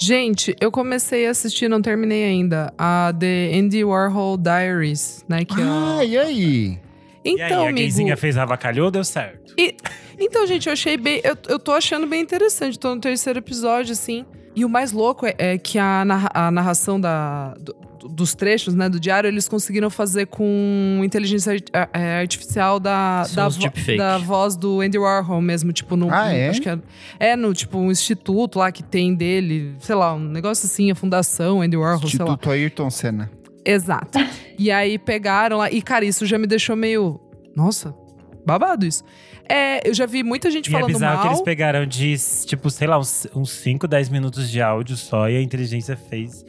[0.00, 5.44] Gente, eu comecei a assistir, não terminei ainda, a The Andy Warhol Diaries, né?
[5.44, 6.78] Que é Ah, e aí?
[7.24, 7.78] e Então, aí, a amigo.
[7.78, 9.52] gayzinha fez avacalhou, deu certo.
[10.20, 11.20] Então, gente, eu achei bem.
[11.24, 12.78] Eu, eu tô achando bem interessante.
[12.78, 14.24] Tô no terceiro episódio, assim.
[14.54, 17.74] E o mais louco é, é que a, narra- a narração da, do-
[18.08, 21.56] dos trechos, né, do diário, eles conseguiram fazer com inteligência
[21.92, 26.12] é, artificial da, da, vo- da voz do Andy Warhol mesmo, tipo, no.
[26.12, 26.48] Ah, é?
[26.48, 26.78] Acho que é,
[27.20, 30.94] é no, tipo, um instituto lá que tem dele, sei lá, um negócio assim, a
[30.94, 32.24] fundação Andy Warhol, sei lá.
[32.24, 33.30] Instituto Ayrton Senna.
[33.64, 34.18] Exato.
[34.58, 35.70] e aí pegaram lá.
[35.70, 37.20] E, cara, isso já me deixou meio.
[37.54, 37.94] Nossa,
[38.46, 39.04] babado isso.
[39.50, 41.22] É, eu já vi muita gente E é falando bizarro mal.
[41.22, 42.14] que eles pegaram de,
[42.46, 46.44] tipo, sei lá, uns, uns 5, 10 minutos de áudio só e a inteligência fez.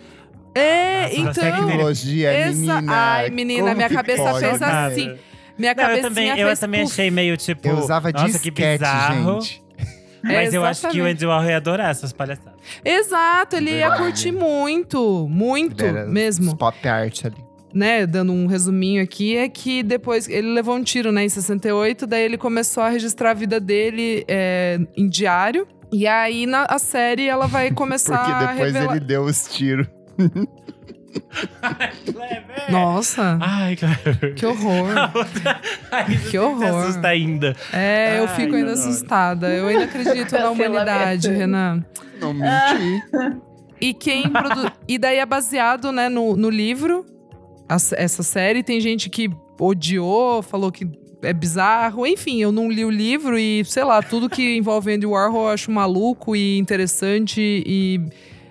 [0.56, 1.34] É, Nossa, então.
[1.34, 2.84] Tecnologia, Essa- menina.
[2.94, 5.16] Ai, menina, minha que cabeça pode, fez assim.
[5.58, 6.94] Minha Não, eu cabecinha também, eu fez também puf.
[6.94, 7.68] achei meio tipo.
[7.68, 9.42] Eu usava Nossa, que disquete, bizarro.
[9.42, 9.64] gente.
[10.24, 11.16] Mas eu acho que o Exatamente.
[11.16, 12.60] Andy Warhol ia adorar essas palhaçadas.
[12.84, 16.48] Exato, ele ia curtir muito, muito mesmo.
[16.48, 17.38] os Pop art ali.
[17.74, 22.06] né, dando um resuminho aqui, é que depois ele levou um tiro, né, em 68,
[22.08, 25.68] daí ele começou a registrar a vida dele é, em diário.
[25.92, 29.88] E aí, na a série, ela vai começar Porque a depois ele deu os tiros.
[32.70, 34.34] Nossa, Ai, cara.
[34.36, 34.90] que horror.
[35.92, 36.84] Ai, Que horror.
[36.84, 37.56] assusta ainda.
[37.74, 38.88] É, eu Ai, fico ainda adoro.
[38.90, 39.50] assustada.
[39.50, 41.30] Eu ainda acredito na humanidade.
[41.30, 41.84] Renan.
[42.20, 43.04] Não menti.
[43.82, 44.72] E quem produ...
[44.88, 47.06] E daí é baseado, né, no, no livro
[47.98, 48.62] essa série.
[48.62, 49.30] Tem gente que
[49.60, 50.88] odiou, falou que
[51.24, 52.06] é bizarro.
[52.06, 55.50] Enfim, eu não li o livro e, sei lá, tudo que envolve Andy Warhol eu
[55.54, 58.02] acho maluco e interessante e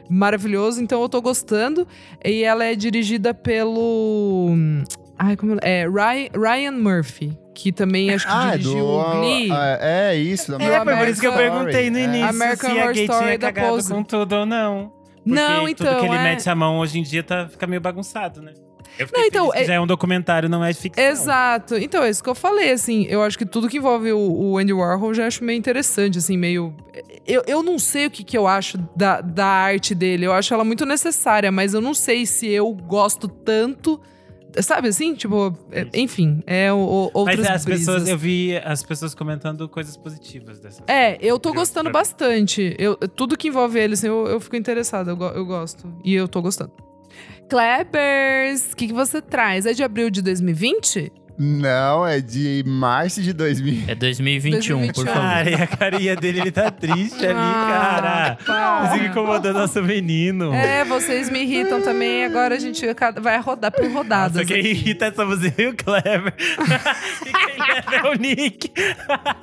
[0.09, 0.83] maravilhoso.
[0.83, 1.87] Então eu tô gostando.
[2.25, 4.51] E ela é dirigida pelo.
[5.19, 5.85] Ai, como é?
[5.89, 8.87] Ryan, Ryan Murphy, que também acho que Ah, é dirigiu do.
[8.87, 9.51] o Glee.
[9.51, 10.57] É, é isso.
[10.57, 12.05] da É, É, foi por isso que eu perguntei no é.
[12.05, 13.93] início American se a Horror gay Story tinha da cagado Pose.
[13.93, 14.93] com tudo ou não.
[15.25, 17.67] Porque Não, tudo então, que ele é- mete a mão hoje em dia tá, fica
[17.67, 18.53] meio bagunçado, né?
[19.13, 21.05] Não, então, é- já é um documentário, não é ficção.
[21.05, 21.77] Exato.
[21.77, 23.05] Então, é isso que eu falei, assim.
[23.09, 26.19] Eu acho que tudo que envolve o, o Andy Warhol eu já acho meio interessante,
[26.19, 26.75] assim, meio.
[27.27, 30.27] Eu, eu não sei o que, que eu acho da, da arte dele.
[30.27, 34.01] Eu acho ela muito necessária, mas eu não sei se eu gosto tanto.
[34.63, 35.15] Sabe assim?
[35.15, 37.87] Tipo, é- enfim, é o, o, outras Mas as brisas.
[37.87, 42.75] pessoas, eu vi as pessoas comentando coisas positivas dessa É, eu tô gostando bastante.
[42.79, 45.93] Eu, tudo que envolve ele, assim, eu, eu fico interessada, eu, eu gosto.
[46.03, 46.73] E eu tô gostando.
[47.49, 49.65] Klebers, o que, que você traz?
[49.67, 51.11] É de abril de 2020?
[51.39, 53.85] Não, é de março de 2000.
[53.87, 55.05] É 2021, por 2021.
[55.07, 55.21] favor.
[55.23, 58.39] Cara, e a carinha dele, ele tá triste ali, Ah, cara.
[58.45, 58.91] para.
[58.93, 60.53] Fica incomodando nosso menino.
[60.53, 62.25] É, vocês me irritam também.
[62.25, 62.85] Agora a gente
[63.21, 64.33] vai rodar por rodadas.
[64.35, 64.69] Nossa, quem aqui.
[64.71, 66.35] irrita somos eu e o Clever.
[67.25, 68.73] e quem leva é o Nick.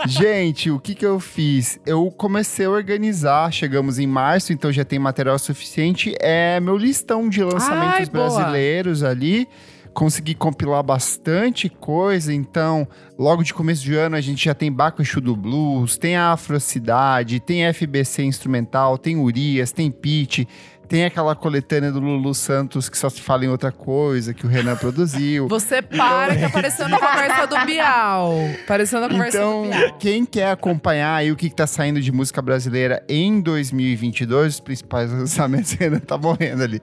[0.05, 1.79] Gente, o que que eu fiz?
[1.85, 6.13] Eu comecei a organizar, chegamos em março, então já tem material suficiente.
[6.19, 9.47] É meu listão de lançamentos Ai, brasileiros ali.
[9.95, 12.85] Consegui compilar bastante coisa, então
[13.17, 17.39] logo de começo de ano a gente já tem Baco Exu do Blues, tem Afrocidade,
[17.39, 20.47] tem FBC Instrumental, tem Urias, tem Pitty,
[20.87, 24.49] tem aquela coletânea do Lulu Santos que só se fala em outra coisa, que o
[24.49, 25.47] Renan produziu.
[25.49, 28.33] Você para que apareceu na conversa do Bial.
[28.63, 29.97] Apareceu na conversa Então, do Bial.
[29.97, 34.59] quem quer acompanhar aí o que, que tá saindo de música brasileira em 2022, os
[34.59, 36.81] principais lançamentos ainda tá morrendo ali.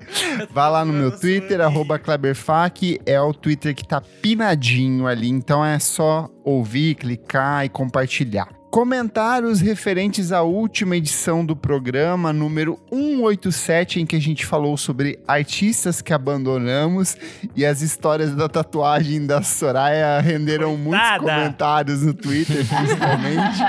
[0.53, 5.65] Vai lá no meu Twitter, arroba KleberFac, é o Twitter que tá pinadinho ali, então
[5.65, 8.49] é só ouvir, clicar e compartilhar.
[8.73, 15.21] Comentários referentes à última edição do programa, número 187, em que a gente falou sobre
[15.29, 17.15] artistas que abandonamos
[17.55, 21.19] e as histórias da tatuagem da Soraya renderam muitos Coitada!
[21.19, 23.61] comentários no Twitter, principalmente.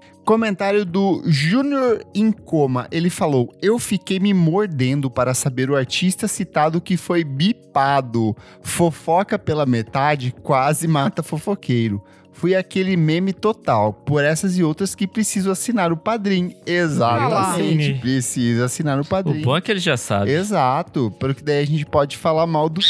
[0.26, 2.88] Comentário do Júnior em Coma.
[2.90, 8.36] Ele falou: Eu fiquei me mordendo para saber o artista citado que foi bipado.
[8.60, 12.02] Fofoca pela metade quase mata fofoqueiro.
[12.40, 13.92] Fui aquele meme total.
[13.92, 16.54] Por essas e outras que preciso assinar o padrinho.
[16.64, 18.00] Exatamente.
[18.00, 19.44] Precisa assinar o O padrinho.
[19.44, 20.30] bom é que ele já sabe.
[20.32, 21.14] Exato.
[21.20, 22.80] Porque daí a gente pode falar mal do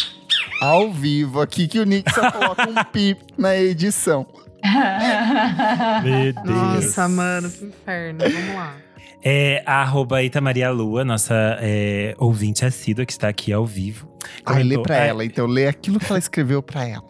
[0.63, 4.25] ao vivo aqui, que o Nick só coloca um pip na edição.
[6.05, 6.47] Meu Deus.
[6.47, 8.19] Nossa, mano, que inferno.
[8.21, 8.77] Vamos lá.
[9.23, 14.09] É a arroba Eita Maria Lua, nossa é, ouvinte assídua que está aqui ao vivo.
[14.47, 15.47] Ai, lê Comentou- pra ela, então.
[15.47, 17.05] Lê aquilo que ela escreveu pra ela.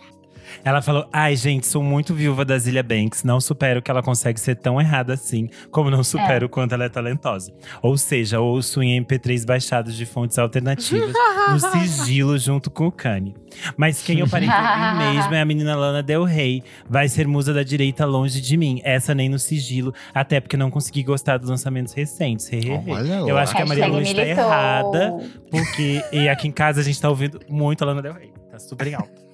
[0.65, 3.25] Ela falou: Ai, gente, sou muito viúva da Zilia Banks.
[3.25, 6.85] Não supero que ela consegue ser tão errada assim, como não supero o quanto ela
[6.85, 7.53] é talentosa.
[7.83, 11.13] Ou seja, ouço em MP3 baixados de fontes alternativas,
[11.51, 13.35] no sigilo junto com o Kanye.
[13.77, 16.63] Mas quem eu parei de ouvir mesmo é a menina Lana Del Rey.
[16.89, 18.81] Vai ser musa da direita longe de mim.
[18.85, 22.49] Essa nem no sigilo, até porque não consegui gostar dos lançamentos recentes.
[22.89, 23.43] Olha Eu lá.
[23.43, 25.17] acho que a Maria Lua está errada,
[25.51, 28.33] porque e aqui em casa a gente tá ouvindo muito a Lana Del Rey.
[28.51, 29.30] Tá super em alta.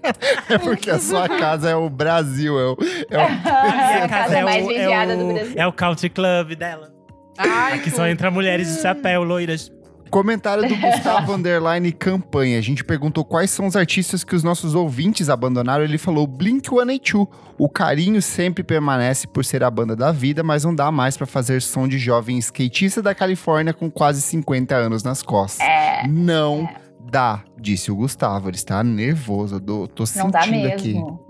[0.49, 2.77] É porque a sua casa é o Brasil, é o,
[3.11, 5.53] é o É a casa mais o- vigiada o, do Brasil.
[5.57, 6.93] É o country club dela.
[7.39, 9.71] Ai, Aqui só entra mulheres de chapéu, loiras.
[10.09, 12.59] Comentário do Gustavo Underline Campanha.
[12.59, 15.83] A gente perguntou quais são os artistas que os nossos ouvintes abandonaram.
[15.85, 17.29] Ele falou Blink-182.
[17.59, 21.27] O carinho sempre permanece por ser a banda da vida, mas não dá mais pra
[21.27, 25.67] fazer som de jovem skatista da Califórnia com quase 50 anos nas costas.
[25.67, 26.69] É, Não
[27.11, 28.49] dá, disse o Gustavo.
[28.49, 29.57] Ele está nervoso.
[29.57, 30.95] Eu tô não dá sentindo aqui.
[30.95, 31.21] mesmo.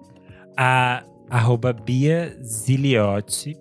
[0.56, 3.56] A arroba Bia Ziliotti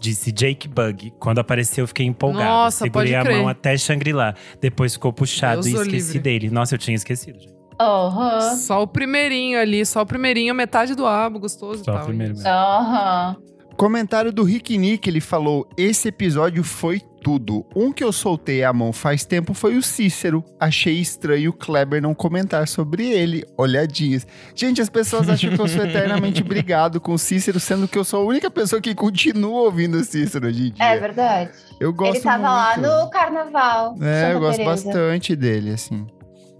[0.00, 1.12] disse Jake Bug.
[1.18, 2.44] Quando apareceu, eu fiquei empolgado.
[2.44, 4.34] Nossa, Segurei pode a mão até Shangri-La.
[4.60, 6.18] Depois ficou puxado Deus e o esqueci livre.
[6.20, 6.50] dele.
[6.50, 7.54] Nossa, eu tinha esquecido, gente.
[7.78, 8.56] Aham.
[8.56, 12.04] Só o primeirinho ali, só o primeirinho, metade do álbum, gostoso e Só o tal.
[12.06, 12.42] primeiro isso.
[12.42, 12.56] mesmo.
[12.56, 13.36] Aham.
[13.76, 17.66] Comentário do Rick Nick, ele falou: Esse episódio foi tudo.
[17.74, 20.44] Um que eu soltei a mão faz tempo foi o Cícero.
[20.58, 23.44] Achei estranho o Kleber não comentar sobre ele.
[23.56, 24.26] Olhadinhas.
[24.54, 28.04] Gente, as pessoas acham que eu sou eternamente brigado com o Cícero, sendo que eu
[28.04, 30.84] sou a única pessoa que continua ouvindo o Cícero hoje em dia.
[30.84, 31.50] É verdade.
[31.78, 32.90] eu gosto Ele tava lá muito.
[32.90, 33.94] no carnaval.
[34.00, 34.84] É, Santa eu gosto Teresa.
[34.84, 36.06] bastante dele, assim.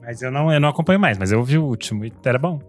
[0.03, 2.61] Mas eu não, eu não acompanho mais, mas eu ouvi o último e era bom.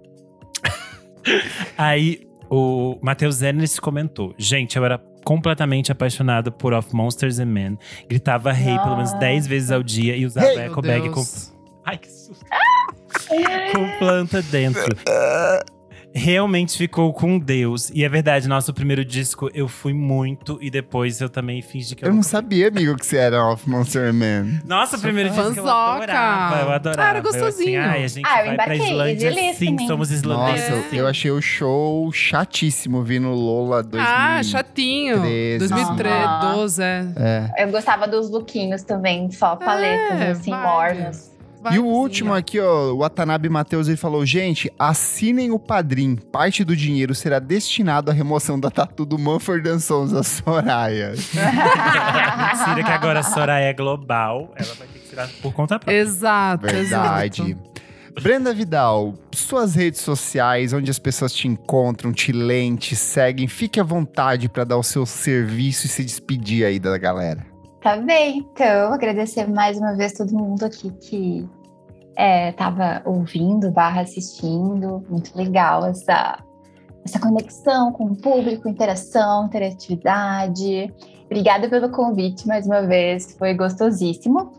[1.77, 7.77] Aí o Matheus Ennis comentou: Gente, eu era completamente apaixonado por Of Monsters and Men.
[8.09, 9.19] Gritava rei pelo menos Nossa.
[9.25, 10.59] 10 vezes ao dia e usava Hey!
[10.59, 11.23] eco bag com.
[11.85, 12.45] Ai, que susto.
[13.73, 14.95] com planta dentro.
[16.13, 17.89] Realmente ficou com Deus.
[17.93, 22.03] E é verdade, nosso primeiro disco eu fui muito e depois eu também fingi que
[22.03, 24.59] eu, Eu não sabia, amigo, que você era Off Monster Man.
[24.65, 27.07] Nossa, o primeiro disco eu adorava, eu adorava.
[27.07, 27.81] Ah, era Eu, assim, gostosinho.
[27.81, 30.69] ai, a gente Ah, vai pra embarquei, Islândia, easy sim, somos islandeses.
[30.69, 30.97] Nossa, sim.
[30.97, 34.01] eu achei o show chatíssimo vindo Lola 2000.
[34.13, 35.21] Ah, chatinho.
[35.21, 37.05] 13, 2012, é.
[37.55, 37.63] É.
[37.63, 41.31] Eu gostava dos lookinhos também, só paletas, É, assim, vibe.
[41.61, 41.75] Mornas.
[41.75, 46.15] E o último aqui, ó, o Watanabe Matheus, ele falou: gente, assinem o Padrim.
[46.15, 51.13] Parte do dinheiro será destinado à remoção da tatu do Manford Sons, a Soraya.
[51.33, 55.95] Mentira que agora a Soraya é global, ela vai ter que tirar por conta própria.
[55.97, 57.41] Exato, Verdade.
[57.41, 57.71] exato.
[58.19, 63.79] Brenda Vidal, suas redes sociais, onde as pessoas te encontram, te leem, te seguem, fique
[63.79, 67.50] à vontade para dar o seu serviço e se despedir aí da galera.
[67.81, 71.49] Tá bem, então agradecer mais uma vez todo mundo aqui que
[72.15, 75.03] é, tava ouvindo, barra assistindo.
[75.09, 76.37] Muito legal essa,
[77.03, 80.93] essa conexão com o público, interação, interatividade.
[81.25, 84.51] Obrigada pelo convite mais uma vez, foi gostosíssimo.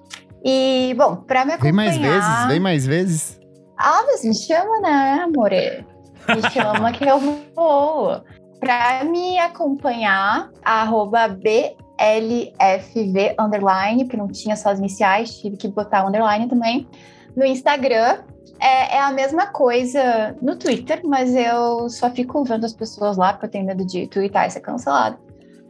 [0.44, 1.74] E, bom, para me Vem acompanhar...
[1.74, 3.40] mais vezes, vem mais vezes.
[3.78, 5.86] Ah, mas me chama, né, amore?
[6.28, 7.20] Me chama que eu
[7.54, 8.20] vou.
[8.58, 11.28] Pra me acompanhar, arroba
[12.02, 16.88] BLFV underline, porque não tinha só as iniciais, tive que botar underline também.
[17.36, 18.18] No Instagram,
[18.58, 23.32] é, é a mesma coisa no Twitter, mas eu só fico vendo as pessoas lá,
[23.32, 25.18] porque eu tenho medo de twittar e ser cancelado.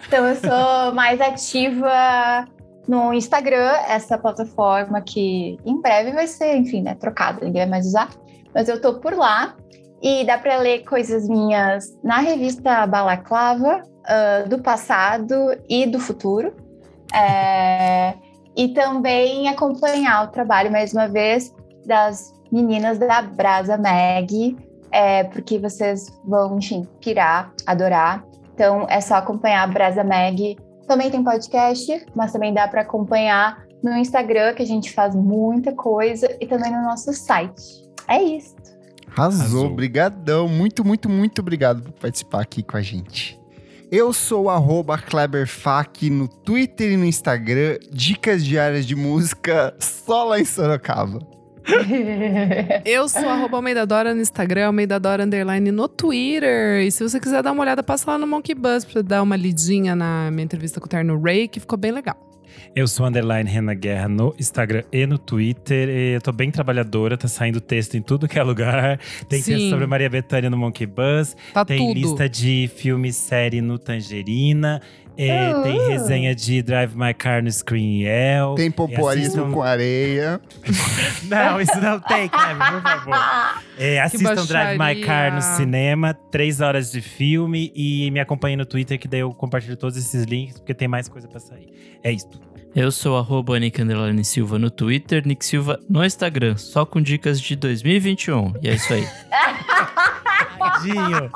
[0.07, 2.47] Então eu sou mais ativa
[2.89, 7.87] no Instagram, essa plataforma que em breve vai ser, enfim, né, trocada, ninguém vai mais
[7.87, 8.09] usar.
[8.55, 9.55] Mas eu tô por lá
[10.03, 15.35] e dá para ler coisas minhas na revista Balaclava, ah, do passado
[15.69, 16.55] e do futuro.
[17.15, 18.15] É,
[18.57, 21.55] e também acompanhar o trabalho, mais uma vez,
[21.87, 24.57] das meninas da Brasa Mag,
[24.91, 28.24] é, porque vocês vão, enfim, pirar, adorar.
[28.55, 30.57] Então é só acompanhar a Brasa Mag.
[30.87, 35.73] Também tem podcast, mas também dá para acompanhar no Instagram, que a gente faz muita
[35.73, 37.89] coisa, e também no nosso site.
[38.07, 38.55] É isso.
[39.16, 39.74] Arrasou, Arrasou.
[39.74, 40.49] brigadão.
[40.49, 43.41] Muito, muito, muito obrigado por participar aqui com a gente.
[43.93, 47.77] Eu sou o KleberFac no Twitter e no Instagram.
[47.93, 51.19] Dicas diárias de música só lá em Sorocaba.
[52.86, 56.81] Eu sou arroba Almeida Dora no Instagram, Almeida Dora Underline no Twitter.
[56.81, 59.36] E se você quiser dar uma olhada, passa lá no Monkey Buzz pra dar uma
[59.36, 62.32] lidinha na minha entrevista com o Terno Ray, que ficou bem legal.
[62.74, 65.89] Eu sou underline Renan Guerra no Instagram e no Twitter.
[65.89, 68.99] E eu tô bem trabalhadora, tá saindo texto em tudo que é lugar.
[69.29, 69.53] Tem Sim.
[69.53, 71.37] texto sobre Maria Bethânia no Monkey Buzz.
[71.53, 71.95] Tá Tem tudo.
[71.95, 74.81] lista de filme e série no Tangerina.
[75.16, 75.62] É, Uh.
[75.62, 78.55] Tem resenha de Drive My Car no Screen El.
[78.55, 80.40] Tem popoarismo assistam- com areia.
[81.28, 83.14] Não, isso não tem, Kleber, por favor.
[83.78, 87.72] É, assistam Drive My Car no cinema, três horas de filme.
[87.74, 91.09] E me acompanhem no Twitter, que daí eu compartilho todos esses links, porque tem mais
[91.09, 91.68] coisa pra sair.
[92.02, 92.28] É isso.
[92.74, 93.78] Eu sou arroba Nick
[94.24, 98.55] Silva no Twitter, Nick Silva no Instagram, só com dicas de 2021.
[98.62, 99.06] E é isso aí.
[100.59, 101.30] Tadinho.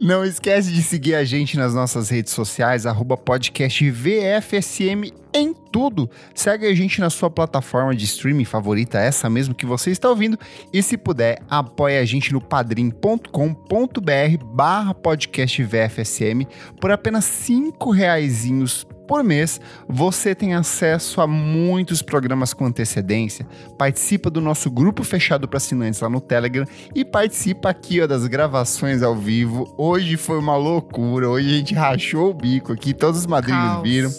[0.00, 6.08] Não esquece de seguir a gente nas nossas redes sociais, arroba podcast VFSM em tudo.
[6.34, 10.38] Segue a gente na sua plataforma de streaming favorita, essa mesmo que você está ouvindo.
[10.72, 13.28] E se puder, apoie a gente no padrim.com.br
[14.44, 16.46] barra podcast VFSM.
[16.80, 19.58] Por apenas cinco reaisinhos por mês,
[19.88, 23.46] você tem acesso a muitos programas com antecedência,
[23.78, 28.26] participa do nosso grupo fechado para assinantes lá no Telegram e participa aqui ó, das
[28.26, 29.74] gravações ao vivo.
[29.78, 33.82] Hoje foi uma loucura, hoje a gente rachou o bico aqui, todos os madrinhos Caos.
[33.82, 34.12] viram.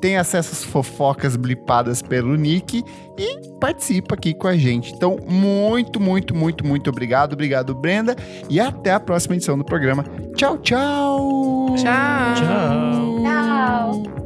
[0.00, 2.84] Tem acesso às fofocas blipadas pelo Nick
[3.16, 4.92] e participa aqui com a gente.
[4.92, 7.32] Então, muito, muito, muito, muito obrigado.
[7.32, 8.14] Obrigado, Brenda.
[8.50, 10.04] E até a próxima edição do programa.
[10.36, 11.74] Tchau, tchau!
[11.76, 12.34] Tchau.
[12.34, 13.22] Tchau.
[13.22, 14.25] Tchau.